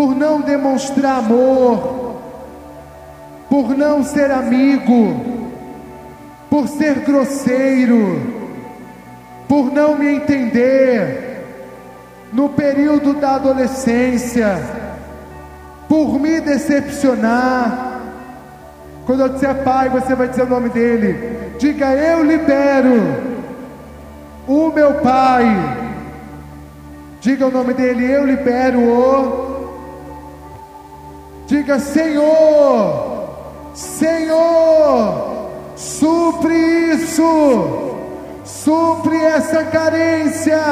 por 0.00 0.16
não 0.16 0.40
demonstrar 0.40 1.18
amor, 1.18 2.16
por 3.50 3.76
não 3.76 4.02
ser 4.02 4.30
amigo, 4.30 5.14
por 6.48 6.66
ser 6.68 7.00
grosseiro, 7.00 8.18
por 9.46 9.70
não 9.70 9.98
me 9.98 10.08
entender 10.08 11.44
no 12.32 12.48
período 12.48 13.12
da 13.12 13.34
adolescência, 13.34 14.58
por 15.86 16.18
me 16.18 16.40
decepcionar 16.40 18.00
quando 19.04 19.20
eu 19.20 19.28
disser 19.28 19.54
pai, 19.62 19.90
você 19.90 20.14
vai 20.14 20.28
dizer 20.28 20.44
o 20.44 20.48
nome 20.48 20.70
dele. 20.70 21.52
Diga: 21.58 21.92
Eu 21.92 22.24
libero 22.24 23.16
o 24.48 24.72
meu 24.72 24.94
pai. 24.94 25.44
Diga 27.20 27.48
o 27.48 27.50
nome 27.50 27.74
dele: 27.74 28.10
Eu 28.10 28.24
libero 28.24 28.78
o. 28.78 29.49
Diga: 31.50 31.80
Senhor, 31.80 33.28
Senhor, 33.74 35.50
supre 35.74 36.54
isso, 36.94 37.98
supre 38.44 39.16
essa 39.16 39.64
carência 39.64 40.62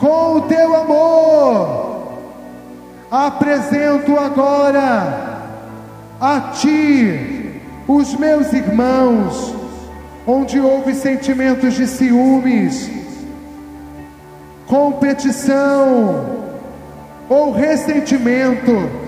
com 0.00 0.36
o 0.36 0.40
teu 0.40 0.74
amor. 0.74 2.22
Apresento 3.10 4.18
agora 4.18 5.50
a 6.18 6.40
ti, 6.54 7.60
os 7.86 8.14
meus 8.14 8.54
irmãos, 8.54 9.54
onde 10.26 10.58
houve 10.58 10.94
sentimentos 10.94 11.74
de 11.74 11.86
ciúmes, 11.86 12.90
competição 14.66 16.24
ou 17.28 17.52
ressentimento, 17.52 19.04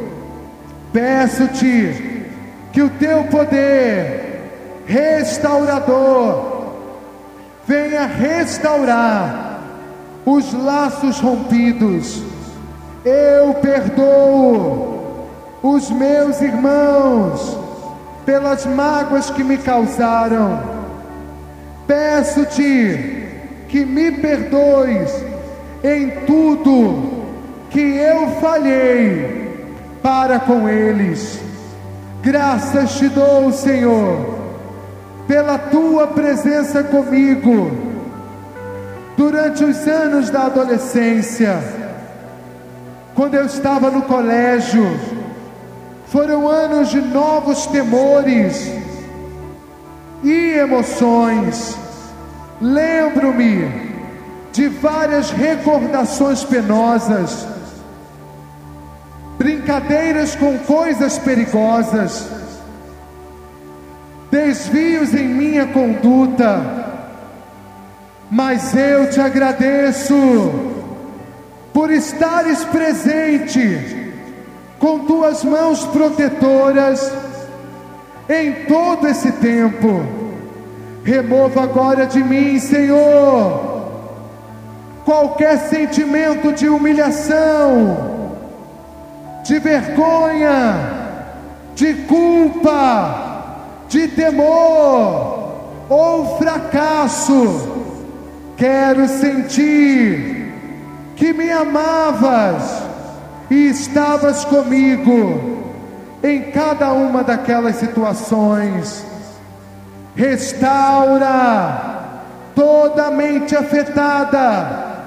peço-te 0.99 2.25
que 2.73 2.83
o 2.83 2.91
teu 2.91 3.23
poder 3.25 4.83
restaurador 4.85 6.73
venha 7.65 8.05
restaurar 8.05 9.61
os 10.27 10.53
laços 10.53 11.20
rompidos. 11.20 12.20
Eu 13.05 13.55
perdoo 13.55 15.29
os 15.62 15.89
meus 15.89 16.41
irmãos 16.41 17.57
pelas 18.27 18.66
mágoas 18.66 19.31
que 19.31 19.45
me 19.45 19.57
causaram. 19.57 20.61
Peço-te 21.87 23.29
que 23.69 23.85
me 23.85 24.11
perdoes 24.11 25.12
em 25.85 26.11
tudo 26.27 27.25
que 27.70 27.79
eu 27.79 28.33
falhei 28.41 29.48
para 30.03 30.39
com 30.41 30.69
eles. 30.69 31.41
Graças 32.23 32.97
te 32.99 33.09
dou, 33.09 33.53
Senhor, 33.53 34.39
pela 35.27 35.59
tua 35.59 36.07
presença 36.07 36.83
comigo 36.83 37.70
durante 39.16 39.65
os 39.65 39.87
anos 39.87 40.31
da 40.31 40.47
adolescência, 40.47 41.61
quando 43.15 43.35
eu 43.35 43.47
estava 43.47 43.91
no 43.91 44.03
colégio 44.03 44.87
foram 46.09 46.49
anos 46.49 46.89
de 46.89 47.01
novos 47.01 47.66
temores 47.66 48.73
e 50.25 50.59
emoções. 50.59 51.77
Lembro-me 52.61 53.70
de 54.53 54.69
várias 54.69 55.31
recordações 55.31 56.43
penosas, 56.45 57.47
brincadeiras 59.49 60.37
com 60.37 60.59
coisas 60.59 61.16
perigosas, 61.16 62.29
desvios 64.31 65.15
em 65.15 65.27
minha 65.27 65.66
conduta, 65.69 66.62
mas 68.31 68.75
eu 68.77 69.09
te 69.09 69.19
agradeço 69.19 70.15
por 71.73 71.91
estares 71.91 72.62
presente 72.65 74.12
com 74.79 74.99
tuas 75.07 75.43
mãos 75.43 75.83
protetoras 75.87 77.11
em 78.29 78.66
todo 78.66 79.09
esse 79.09 79.33
tempo. 79.33 80.05
Remova 81.03 81.62
agora 81.62 82.05
de 82.05 82.23
mim, 82.23 82.59
Senhor, 82.59 83.89
qualquer 85.07 85.57
sentimento 85.70 86.53
de 86.53 86.69
humilhação, 86.69 88.18
de 89.49 89.59
vergonha, 89.59 90.77
de 91.75 91.95
culpa, 92.05 93.47
de 93.89 94.07
temor 94.09 95.55
ou 95.89 96.37
fracasso. 96.37 97.97
Quero 98.59 99.09
sentir 99.09 100.53
que 101.16 101.33
me 101.33 101.51
amavas 101.51 102.83
e 103.51 103.70
estavas 103.70 104.45
comigo 104.45 105.62
em 106.23 106.51
cada 106.51 106.93
uma 106.93 107.25
daquelas 107.25 107.77
situações. 107.77 109.03
Restaura 110.15 111.81
toda 112.55 113.11
mente 113.11 113.57
afetada, 113.57 115.07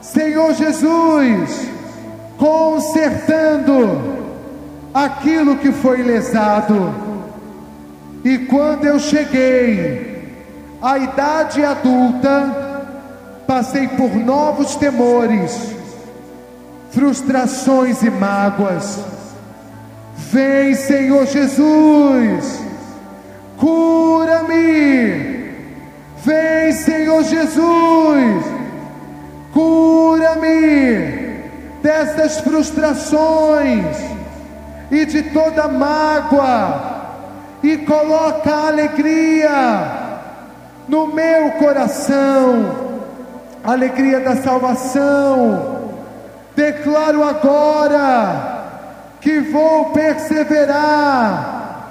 Senhor 0.00 0.54
Jesus, 0.54 1.73
consertando 2.38 4.14
aquilo 4.92 5.56
que 5.56 5.72
foi 5.72 6.02
lesado. 6.02 6.94
E 8.24 8.38
quando 8.38 8.86
eu 8.86 8.98
cheguei 8.98 10.22
à 10.80 10.96
idade 10.98 11.64
adulta, 11.64 12.64
passei 13.46 13.88
por 13.88 14.14
novos 14.14 14.76
temores, 14.76 15.74
frustrações 16.90 18.02
e 18.02 18.10
mágoas. 18.10 19.00
Vem, 20.16 20.74
Senhor 20.74 21.26
Jesus, 21.26 22.60
cura-me. 23.58 25.34
Vem, 26.24 26.72
Senhor 26.72 27.22
Jesus, 27.24 28.44
cura-me 29.52 31.23
dessas 31.84 32.40
frustrações 32.40 33.96
e 34.90 35.04
de 35.04 35.22
toda 35.24 35.68
mágoa, 35.68 36.94
e 37.62 37.76
coloca 37.76 38.50
alegria 38.50 39.50
no 40.88 41.08
meu 41.08 41.50
coração, 41.52 43.02
alegria 43.62 44.20
da 44.20 44.36
salvação. 44.36 45.92
Declaro 46.56 47.22
agora 47.22 48.62
que 49.20 49.40
vou 49.40 49.90
perseverar 49.90 51.90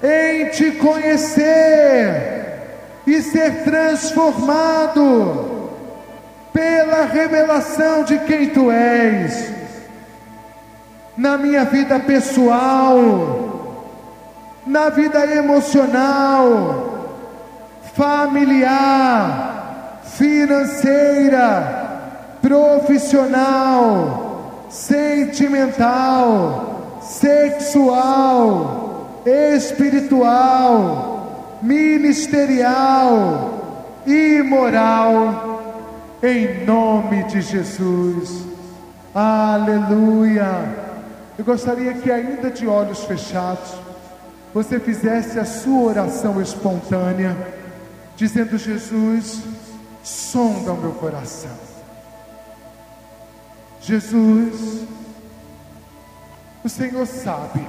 em 0.00 0.46
te 0.50 0.70
conhecer 0.72 2.34
e 3.04 3.20
ser 3.20 3.64
transformado 3.64 5.63
pela 6.54 7.04
revelação 7.04 8.04
de 8.04 8.18
quem 8.20 8.48
tu 8.50 8.70
és 8.70 9.52
na 11.16 11.36
minha 11.36 11.64
vida 11.64 11.98
pessoal, 11.98 13.82
na 14.64 14.88
vida 14.88 15.26
emocional, 15.26 17.10
familiar, 17.94 20.00
financeira, 20.04 21.90
profissional, 22.40 24.68
sentimental, 24.70 27.00
sexual, 27.02 29.10
espiritual, 29.26 31.58
ministerial 31.62 33.54
e 34.06 34.42
moral, 34.42 35.53
em 36.22 36.64
nome 36.64 37.24
de 37.24 37.40
Jesus. 37.40 38.44
Aleluia. 39.14 40.94
Eu 41.38 41.44
gostaria 41.44 41.94
que, 41.94 42.10
ainda 42.10 42.50
de 42.50 42.66
olhos 42.66 43.04
fechados, 43.04 43.74
você 44.52 44.78
fizesse 44.78 45.38
a 45.38 45.44
sua 45.44 45.82
oração 45.82 46.40
espontânea, 46.40 47.36
dizendo: 48.16 48.56
Jesus, 48.56 49.42
sonda 50.02 50.72
o 50.72 50.76
meu 50.76 50.92
coração. 50.92 51.50
Jesus, 53.80 54.86
o 56.64 56.68
Senhor 56.68 57.06
sabe 57.06 57.66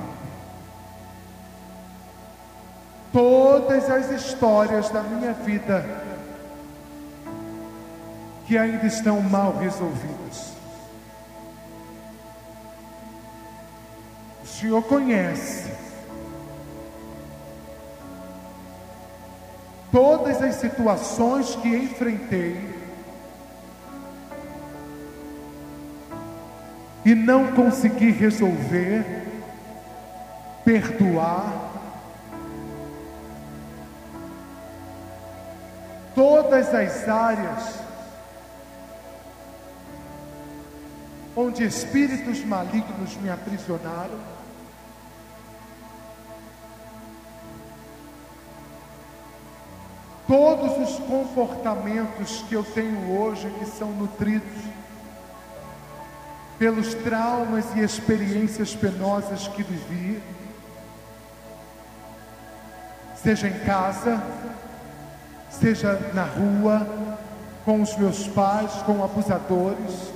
todas 3.12 3.90
as 3.90 4.12
histórias 4.12 4.90
da 4.90 5.02
minha 5.02 5.34
vida 5.34 6.05
que 8.46 8.58
ainda 8.58 8.86
estão 8.86 9.22
mal 9.22 9.58
resolvidas. 9.58 10.54
O 14.44 14.48
Senhor 14.48 14.84
conhece 14.84 15.72
todas 19.92 20.42
as 20.42 20.56
situações 20.56 21.56
que 21.56 21.70
enfrentei 21.70 22.76
e 27.04 27.16
não 27.16 27.52
consegui 27.54 28.12
resolver, 28.12 29.06
perdoar. 30.64 31.72
Todas 36.14 36.74
as 36.74 37.10
áreas 37.10 37.85
onde 41.36 41.64
espíritos 41.66 42.44
malignos 42.46 43.16
me 43.18 43.30
aprisionaram. 43.30 44.36
todos 50.28 50.90
os 50.90 51.00
comportamentos 51.06 52.44
que 52.50 52.56
eu 52.56 52.64
tenho 52.64 53.18
hoje 53.18 53.50
que 53.60 53.66
são 53.66 53.92
nutridos 53.92 54.64
pelos 56.58 56.94
traumas 56.96 57.66
e 57.76 57.82
experiências 57.82 58.74
penosas 58.74 59.48
que 59.50 59.62
vivi, 59.62 60.24
seja 63.22 63.48
em 63.48 63.60
casa, 63.60 64.24
seja 65.50 65.94
na 66.14 66.24
rua, 66.24 66.88
com 67.66 67.82
os 67.82 67.96
meus 67.98 68.28
pais, 68.28 68.72
com 68.84 69.04
abusadores, 69.04 70.14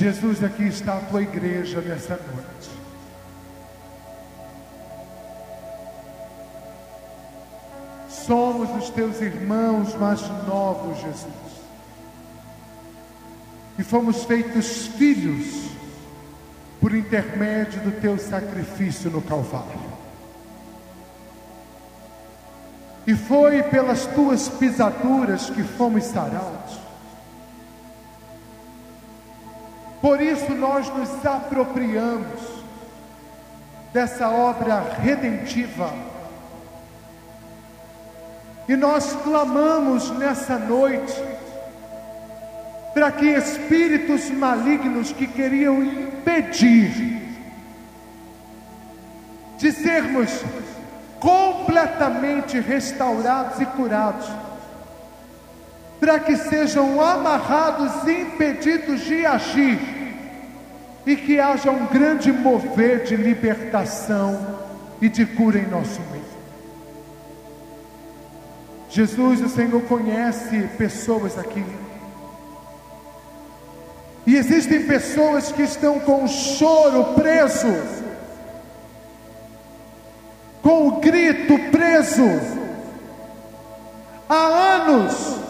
Jesus, 0.00 0.42
aqui 0.42 0.62
está 0.62 0.96
a 0.96 1.00
tua 1.00 1.20
igreja 1.20 1.82
nessa 1.82 2.16
noite. 2.16 2.70
Somos 8.08 8.82
os 8.82 8.88
teus 8.88 9.20
irmãos 9.20 9.94
mais 9.96 10.22
novos, 10.46 10.96
Jesus. 11.02 11.26
E 13.78 13.82
fomos 13.82 14.24
feitos 14.24 14.86
filhos 14.86 15.68
por 16.80 16.94
intermédio 16.94 17.82
do 17.82 18.00
teu 18.00 18.16
sacrifício 18.16 19.10
no 19.10 19.20
Calvário. 19.20 19.90
E 23.06 23.14
foi 23.14 23.62
pelas 23.64 24.06
tuas 24.06 24.48
pisaduras 24.48 25.50
que 25.50 25.62
fomos 25.62 26.04
sarados. 26.04 26.89
Por 30.00 30.20
isso 30.20 30.52
nós 30.52 30.88
nos 30.88 31.26
apropriamos 31.26 32.40
dessa 33.92 34.30
obra 34.30 34.80
redentiva. 35.00 35.92
E 38.68 38.76
nós 38.76 39.12
clamamos 39.24 40.10
nessa 40.12 40.56
noite 40.56 41.20
para 42.94 43.10
que 43.12 43.26
espíritos 43.26 44.30
malignos 44.30 45.12
que 45.12 45.26
queriam 45.26 45.82
impedir 45.82 47.20
de 49.58 49.72
sermos 49.72 50.30
completamente 51.18 52.58
restaurados 52.58 53.60
e 53.60 53.66
curados, 53.66 54.26
para 56.00 56.18
que 56.18 56.34
sejam 56.34 56.98
amarrados 56.98 58.08
e 58.08 58.22
impedidos 58.22 59.02
de 59.02 59.26
agir, 59.26 59.78
e 61.04 61.14
que 61.14 61.38
haja 61.38 61.70
um 61.70 61.86
grande 61.86 62.32
mover 62.32 63.04
de 63.04 63.16
libertação 63.16 64.58
e 65.00 65.08
de 65.08 65.26
cura 65.26 65.58
em 65.58 65.66
nosso 65.66 66.00
meio. 66.10 66.20
Jesus, 68.88 69.40
o 69.40 69.48
Senhor 69.48 69.80
conhece 69.82 70.68
pessoas 70.76 71.38
aqui. 71.38 71.64
E 74.26 74.36
existem 74.36 74.86
pessoas 74.86 75.52
que 75.52 75.62
estão 75.62 76.00
com 76.00 76.24
o 76.24 76.28
choro 76.28 77.14
preso, 77.14 77.72
com 80.62 80.88
o 80.88 81.00
grito 81.00 81.58
preso, 81.70 82.28
há 84.28 84.34
anos, 84.34 85.49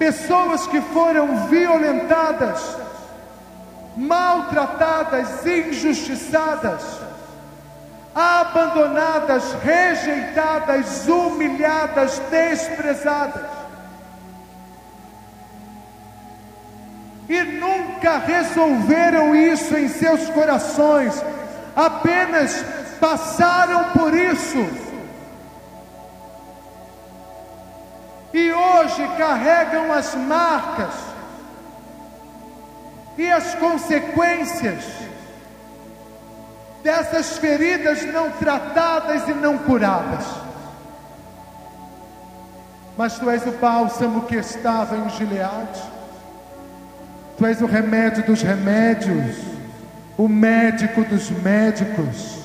pessoas 0.00 0.66
que 0.66 0.80
foram 0.80 1.46
violentadas, 1.48 2.74
maltratadas, 3.94 5.44
injustiçadas, 5.44 6.82
abandonadas, 8.14 9.52
rejeitadas, 9.62 11.06
humilhadas, 11.06 12.18
desprezadas. 12.30 13.60
e 17.28 17.42
nunca 17.44 18.18
resolveram 18.18 19.36
isso 19.36 19.76
em 19.76 19.86
seus 19.86 20.28
corações, 20.30 21.14
apenas 21.76 22.64
passaram 22.98 23.90
por 23.90 24.12
isso. 24.12 24.89
E 28.32 28.52
hoje 28.52 29.08
carregam 29.16 29.92
as 29.92 30.14
marcas 30.14 30.94
e 33.18 33.30
as 33.30 33.54
consequências 33.56 34.84
dessas 36.82 37.36
feridas 37.38 38.04
não 38.12 38.30
tratadas 38.30 39.28
e 39.28 39.32
não 39.32 39.58
curadas. 39.58 40.24
Mas 42.96 43.18
tu 43.18 43.28
és 43.30 43.46
o 43.46 43.52
bálsamo 43.52 44.22
que 44.22 44.36
estava 44.36 44.96
em 44.96 45.08
Gileade, 45.10 45.82
tu 47.36 47.46
és 47.46 47.60
o 47.60 47.66
remédio 47.66 48.24
dos 48.24 48.42
remédios, 48.42 49.36
o 50.16 50.28
médico 50.28 51.04
dos 51.04 51.30
médicos. 51.30 52.38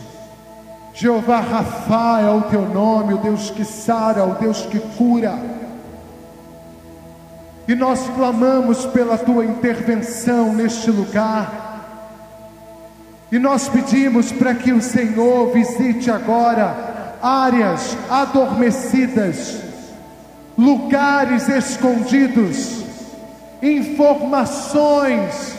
Jeová 0.93 1.41
Rafa 1.41 2.21
é 2.21 2.29
o 2.29 2.43
teu 2.43 2.61
nome, 2.61 3.13
o 3.13 3.17
Deus 3.17 3.49
que 3.49 3.65
sara, 3.65 4.23
o 4.23 4.35
Deus 4.35 4.65
que 4.65 4.79
cura. 4.79 5.37
E 7.67 7.73
nós 7.73 8.07
clamamos 8.15 8.85
pela 8.85 9.17
tua 9.17 9.43
intervenção 9.43 10.53
neste 10.53 10.91
lugar. 10.91 11.65
E 13.31 13.39
nós 13.39 13.67
pedimos 13.67 14.31
para 14.31 14.53
que 14.53 14.71
o 14.71 14.81
Senhor 14.81 15.51
visite 15.51 16.11
agora 16.11 17.17
áreas 17.21 17.97
adormecidas, 18.07 19.61
lugares 20.55 21.49
escondidos, 21.49 22.83
informações 23.63 25.55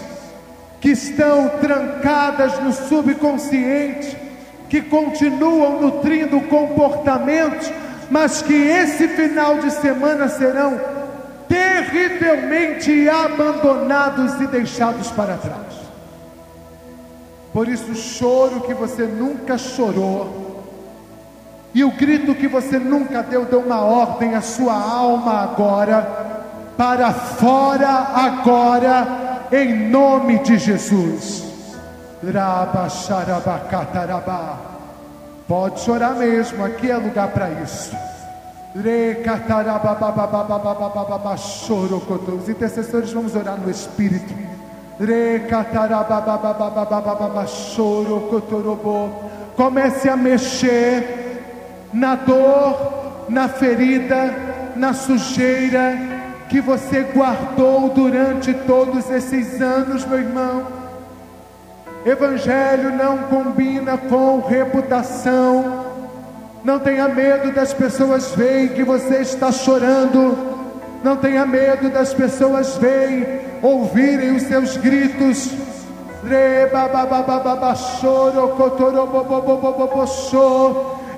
que 0.80 0.90
estão 0.90 1.48
trancadas 1.60 2.60
no 2.60 2.72
subconsciente, 2.72 4.16
que 4.68 4.80
continuam 4.82 5.80
nutrindo 5.80 6.40
comportamentos, 6.42 7.68
mas 8.08 8.42
que 8.42 8.54
esse 8.54 9.08
final 9.08 9.58
de 9.58 9.72
semana 9.72 10.28
serão 10.28 10.95
terrivelmente 11.48 13.08
abandonados 13.08 14.40
e 14.40 14.46
deixados 14.46 15.10
para 15.10 15.36
trás. 15.36 15.76
Por 17.52 17.68
isso, 17.68 17.92
o 17.92 17.96
choro 17.96 18.60
que 18.60 18.74
você 18.74 19.04
nunca 19.04 19.56
chorou, 19.56 20.64
e 21.74 21.84
o 21.84 21.90
grito 21.90 22.34
que 22.34 22.48
você 22.48 22.78
nunca 22.78 23.22
deu, 23.22 23.44
deu 23.44 23.60
uma 23.60 23.80
ordem 23.80 24.34
à 24.34 24.40
sua 24.40 24.74
alma 24.74 25.42
agora, 25.42 26.02
para 26.76 27.12
fora 27.12 27.88
agora, 27.88 29.48
em 29.52 29.88
nome 29.88 30.38
de 30.40 30.58
Jesus. 30.58 31.44
Pode 35.46 35.80
chorar 35.80 36.14
mesmo, 36.14 36.64
aqui 36.64 36.90
é 36.90 36.96
lugar 36.96 37.28
para 37.28 37.50
isso. 37.50 37.94
Os 42.42 42.48
intercessores 42.48 43.10
vamos 43.10 43.34
orar 43.34 43.58
no 43.58 43.70
Espírito. 43.70 44.34
Comece 49.56 50.08
a 50.10 50.16
mexer 50.16 51.88
na 51.92 52.16
dor, 52.16 53.24
na 53.30 53.48
ferida, 53.48 54.34
na 54.76 54.92
sujeira 54.92 55.94
que 56.50 56.60
você 56.60 57.02
guardou 57.02 57.88
durante 57.88 58.52
todos 58.52 59.10
esses 59.10 59.60
anos, 59.60 60.04
meu 60.04 60.18
irmão. 60.18 60.66
Evangelho 62.04 62.94
não 62.94 63.18
combina 63.24 63.96
com 63.96 64.40
reputação. 64.40 65.85
Não 66.66 66.80
tenha 66.80 67.06
medo 67.06 67.52
das 67.52 67.72
pessoas 67.72 68.34
verem 68.34 68.70
que 68.70 68.82
você 68.82 69.18
está 69.18 69.52
chorando. 69.52 70.36
Não 71.00 71.14
tenha 71.14 71.46
medo 71.46 71.88
das 71.90 72.12
pessoas 72.12 72.76
verem 72.76 73.38
ouvirem 73.62 74.34
os 74.34 74.42
seus 74.42 74.76
gritos. 74.76 75.48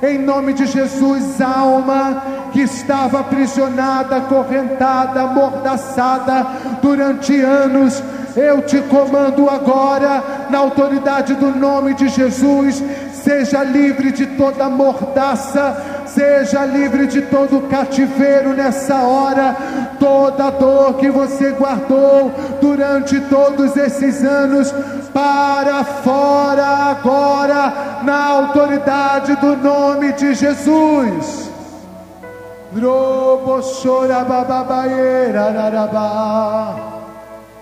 Em 0.02 0.18
nome 0.18 0.52
de 0.52 0.66
Jesus, 0.66 1.40
alma 1.40 2.22
que 2.52 2.60
estava 2.60 3.20
aprisionada, 3.20 4.16
acorrentada, 4.16 5.22
amordaçada 5.22 6.46
durante 6.82 7.40
anos, 7.40 8.02
eu 8.36 8.62
te 8.62 8.80
comando 8.82 9.48
agora, 9.48 10.46
na 10.50 10.58
autoridade 10.58 11.34
do 11.34 11.50
nome 11.54 11.94
de 11.94 12.08
Jesus, 12.08 12.82
seja 13.12 13.62
livre 13.62 14.12
de 14.12 14.26
toda 14.26 14.68
mordaça 14.68 15.98
Seja 16.08 16.64
livre 16.64 17.06
de 17.06 17.22
todo 17.22 17.68
cativeiro 17.68 18.54
nessa 18.54 19.02
hora, 19.02 19.54
toda 20.00 20.50
dor 20.50 20.94
que 20.94 21.10
você 21.10 21.50
guardou 21.50 22.32
durante 22.60 23.20
todos 23.22 23.76
esses 23.76 24.24
anos, 24.24 24.72
para 25.12 25.84
fora 25.84 26.64
agora, 26.64 28.00
na 28.02 28.24
autoridade 28.26 29.36
do 29.36 29.56
nome 29.56 30.12
de 30.14 30.34
Jesus. 30.34 31.50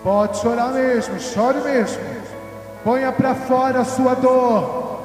Pode 0.07 0.39
chorar 0.39 0.69
mesmo, 0.69 1.19
chore 1.19 1.59
mesmo. 1.63 2.01
Ponha 2.85 3.11
para 3.11 3.35
fora 3.35 3.81
a 3.81 3.85
sua 3.85 4.15
dor. 4.15 5.03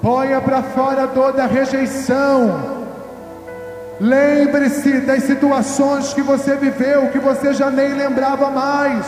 Ponha 0.00 0.40
para 0.40 0.62
fora 0.62 1.02
a 1.02 1.06
dor 1.06 1.32
da 1.34 1.44
rejeição 1.44 2.78
Lembre-se 4.00 5.00
das 5.00 5.24
situações 5.24 6.14
que 6.14 6.22
você 6.22 6.54
viveu, 6.54 7.08
que 7.08 7.18
você 7.18 7.52
já 7.52 7.68
nem 7.68 7.94
lembrava 7.94 8.48
mais. 8.48 9.06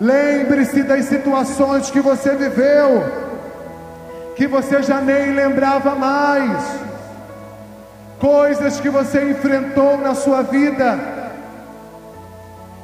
Lembre-se 0.00 0.84
das 0.84 1.06
situações 1.06 1.90
que 1.90 2.00
você 2.00 2.36
viveu, 2.36 3.04
que 4.36 4.46
você 4.46 4.82
já 4.84 5.00
nem 5.00 5.32
lembrava 5.32 5.96
mais. 5.96 6.62
Coisas 8.20 8.78
que 8.78 8.88
você 8.88 9.30
enfrentou 9.30 9.98
na 9.98 10.14
sua 10.14 10.42
vida, 10.42 10.96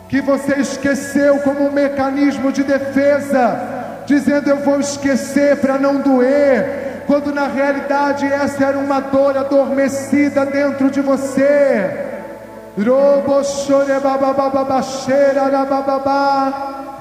que 0.09 0.21
você 0.21 0.55
esqueceu 0.55 1.39
como 1.41 1.67
um 1.67 1.73
mecanismo 1.73 2.51
de 2.51 2.63
defesa, 2.63 4.03
dizendo: 4.07 4.49
Eu 4.49 4.57
vou 4.59 4.81
esquecer 4.81 5.57
para 5.59 5.79
não 5.79 6.01
doer 6.01 7.03
quando 7.07 7.33
na 7.33 7.47
realidade 7.47 8.27
essa 8.27 8.65
era 8.65 8.79
uma 8.79 9.01
dor 9.01 9.37
adormecida 9.37 10.45
dentro 10.45 10.91
de 10.91 11.01
você. 11.01 12.07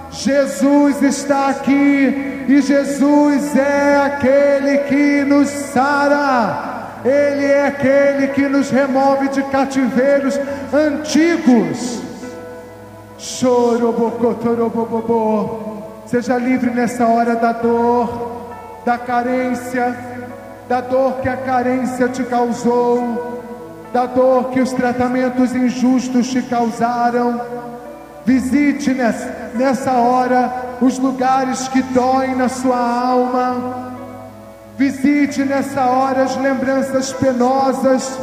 Jesus 0.09 1.03
está 1.03 1.49
aqui 1.49 2.45
e 2.47 2.61
Jesus 2.61 3.55
é 3.55 3.97
aquele 3.97 4.77
que 4.79 5.23
nos 5.23 5.49
sara. 5.49 6.75
Ele 7.05 7.45
é 7.45 7.67
aquele 7.67 8.27
que 8.29 8.47
nos 8.47 8.69
remove 8.69 9.27
de 9.29 9.43
cativeiros 9.43 10.39
antigos. 10.73 12.06
Seja 16.05 16.37
livre 16.37 16.69
nessa 16.69 17.07
hora 17.07 17.35
da 17.35 17.51
dor 17.51 18.37
da 18.87 18.97
carência, 18.97 19.93
da 20.69 20.79
dor 20.79 21.19
que 21.19 21.27
a 21.27 21.35
carência 21.35 22.07
te 22.07 22.23
causou, 22.23 23.43
da 23.91 24.05
dor 24.05 24.45
que 24.51 24.61
os 24.61 24.71
tratamentos 24.71 25.53
injustos 25.53 26.29
te 26.29 26.41
causaram. 26.43 27.41
Visite 28.25 28.93
nessa, 28.93 29.91
hora 29.91 30.77
os 30.79 30.97
lugares 30.99 31.67
que 31.67 31.81
doem 31.81 32.33
na 32.33 32.47
sua 32.47 32.77
alma. 32.77 33.93
Visite 34.77 35.43
nessa 35.43 35.85
hora 35.85 36.23
as 36.23 36.37
lembranças 36.37 37.11
penosas 37.11 38.17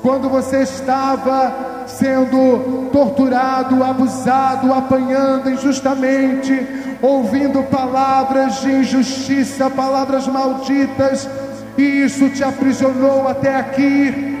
quando 0.00 0.30
você 0.30 0.62
estava 0.62 1.52
sendo 1.88 2.88
torturado, 2.92 3.82
abusado, 3.82 4.72
apanhando 4.72 5.50
injustamente, 5.50 6.66
ouvindo 7.02 7.62
palavras 7.64 8.60
de 8.60 8.70
injustiça, 8.70 9.70
palavras 9.70 10.26
malditas, 10.28 11.28
e 11.76 11.82
isso 11.82 12.28
te 12.30 12.44
aprisionou 12.44 13.26
até 13.26 13.56
aqui. 13.56 14.36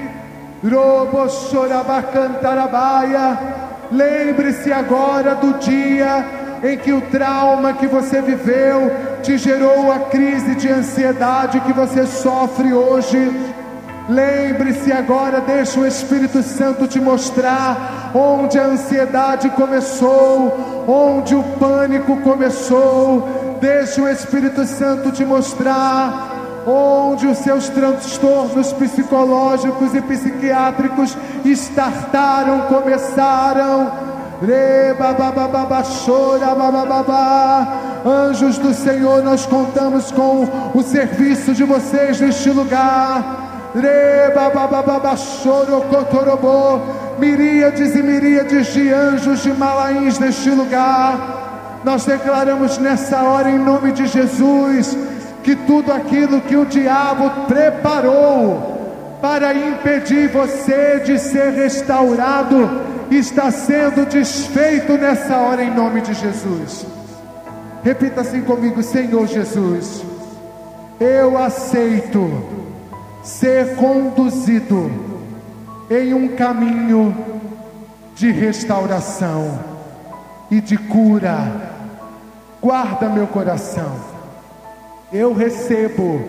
Lembre-se 3.90 4.72
agora 4.72 5.34
do 5.34 5.54
dia 5.58 6.24
em 6.62 6.76
que 6.76 6.92
o 6.92 7.00
trauma 7.02 7.72
que 7.72 7.86
você 7.86 8.20
viveu 8.20 8.90
te 9.22 9.38
gerou 9.38 9.92
a 9.92 10.00
crise 10.00 10.54
de 10.56 10.68
ansiedade 10.68 11.60
que 11.60 11.72
você 11.72 12.06
sofre 12.06 12.72
hoje. 12.72 13.32
Lembre-se 14.08 14.90
agora, 14.90 15.38
deixa 15.42 15.78
o 15.78 15.86
Espírito 15.86 16.42
Santo 16.42 16.86
te 16.86 16.98
mostrar 16.98 18.10
onde 18.14 18.58
a 18.58 18.64
ansiedade 18.64 19.50
começou, 19.50 20.86
onde 20.88 21.34
o 21.34 21.42
pânico 21.42 22.16
começou. 22.22 23.56
Deixa 23.60 24.00
o 24.00 24.08
Espírito 24.08 24.64
Santo 24.64 25.12
te 25.12 25.26
mostrar 25.26 26.36
onde 26.66 27.26
os 27.26 27.36
seus 27.38 27.68
transtornos 27.68 28.72
psicológicos 28.72 29.94
e 29.94 30.00
psiquiátricos 30.00 31.14
estartaram, 31.44 32.62
começaram. 32.62 33.92
Anjos 38.06 38.56
do 38.56 38.72
Senhor, 38.72 39.22
nós 39.22 39.44
contamos 39.44 40.10
com 40.12 40.48
o 40.72 40.82
serviço 40.82 41.52
de 41.52 41.64
vocês 41.64 42.18
neste 42.20 42.48
lugar 42.48 43.47
miríades 47.18 47.94
e 47.94 48.02
miríades 48.02 48.72
de 48.72 48.92
anjos 48.92 49.42
de 49.42 49.52
Malaíns 49.52 50.18
neste 50.18 50.50
lugar. 50.50 51.80
Nós 51.84 52.04
declaramos 52.04 52.78
nessa 52.78 53.22
hora, 53.22 53.50
em 53.50 53.58
nome 53.58 53.92
de 53.92 54.06
Jesus, 54.06 54.96
que 55.42 55.54
tudo 55.54 55.92
aquilo 55.92 56.40
que 56.40 56.56
o 56.56 56.66
diabo 56.66 57.46
preparou 57.46 59.18
para 59.20 59.54
impedir 59.54 60.28
você 60.28 61.00
de 61.04 61.18
ser 61.18 61.52
restaurado 61.52 62.88
está 63.10 63.50
sendo 63.50 64.06
desfeito 64.06 64.92
nessa 64.92 65.36
hora, 65.36 65.62
em 65.62 65.74
nome 65.74 66.00
de 66.00 66.14
Jesus. 66.14 66.86
Repita 67.82 68.20
assim 68.20 68.42
comigo, 68.42 68.82
Senhor 68.82 69.26
Jesus, 69.26 70.02
eu 71.00 71.38
aceito 71.38 72.67
ser 73.28 73.76
conduzido 73.76 74.90
em 75.90 76.14
um 76.14 76.28
caminho 76.34 77.14
de 78.14 78.32
restauração 78.32 79.62
e 80.50 80.62
de 80.62 80.78
cura. 80.78 81.36
Guarda 82.58 83.06
meu 83.10 83.26
coração. 83.26 83.96
Eu 85.12 85.34
recebo 85.34 86.24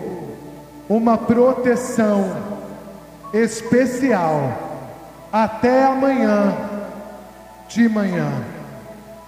uma 0.90 1.16
proteção 1.16 2.36
especial 3.32 4.52
até 5.32 5.86
amanhã 5.86 6.54
de 7.66 7.88
manhã. 7.88 8.30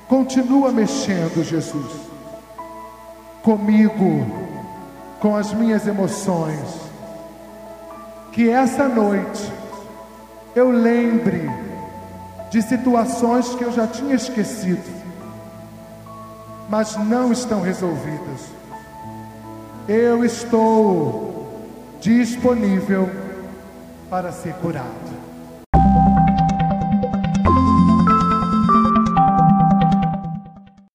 Continua 0.07 0.71
mexendo, 0.71 1.43
Jesus, 1.43 1.91
comigo, 3.43 4.27
com 5.21 5.35
as 5.35 5.55
minhas 5.55 5.87
emoções 5.87 6.82
que 8.33 8.49
essa 8.49 8.89
noite 8.89 9.53
eu 10.55 10.71
lembre 10.71 11.51
de 12.51 12.61
situações 12.63 13.55
que 13.55 13.65
eu 13.65 13.73
já 13.73 13.87
tinha 13.87 14.15
esquecido, 14.15 14.91
mas 16.69 16.97
não 16.97 17.33
estão 17.33 17.61
resolvidas. 17.61 18.51
Eu 19.89 20.25
estou 20.25 21.51
disponível 22.01 23.09
para 24.11 24.33
ser 24.33 24.55
curado. 24.55 25.02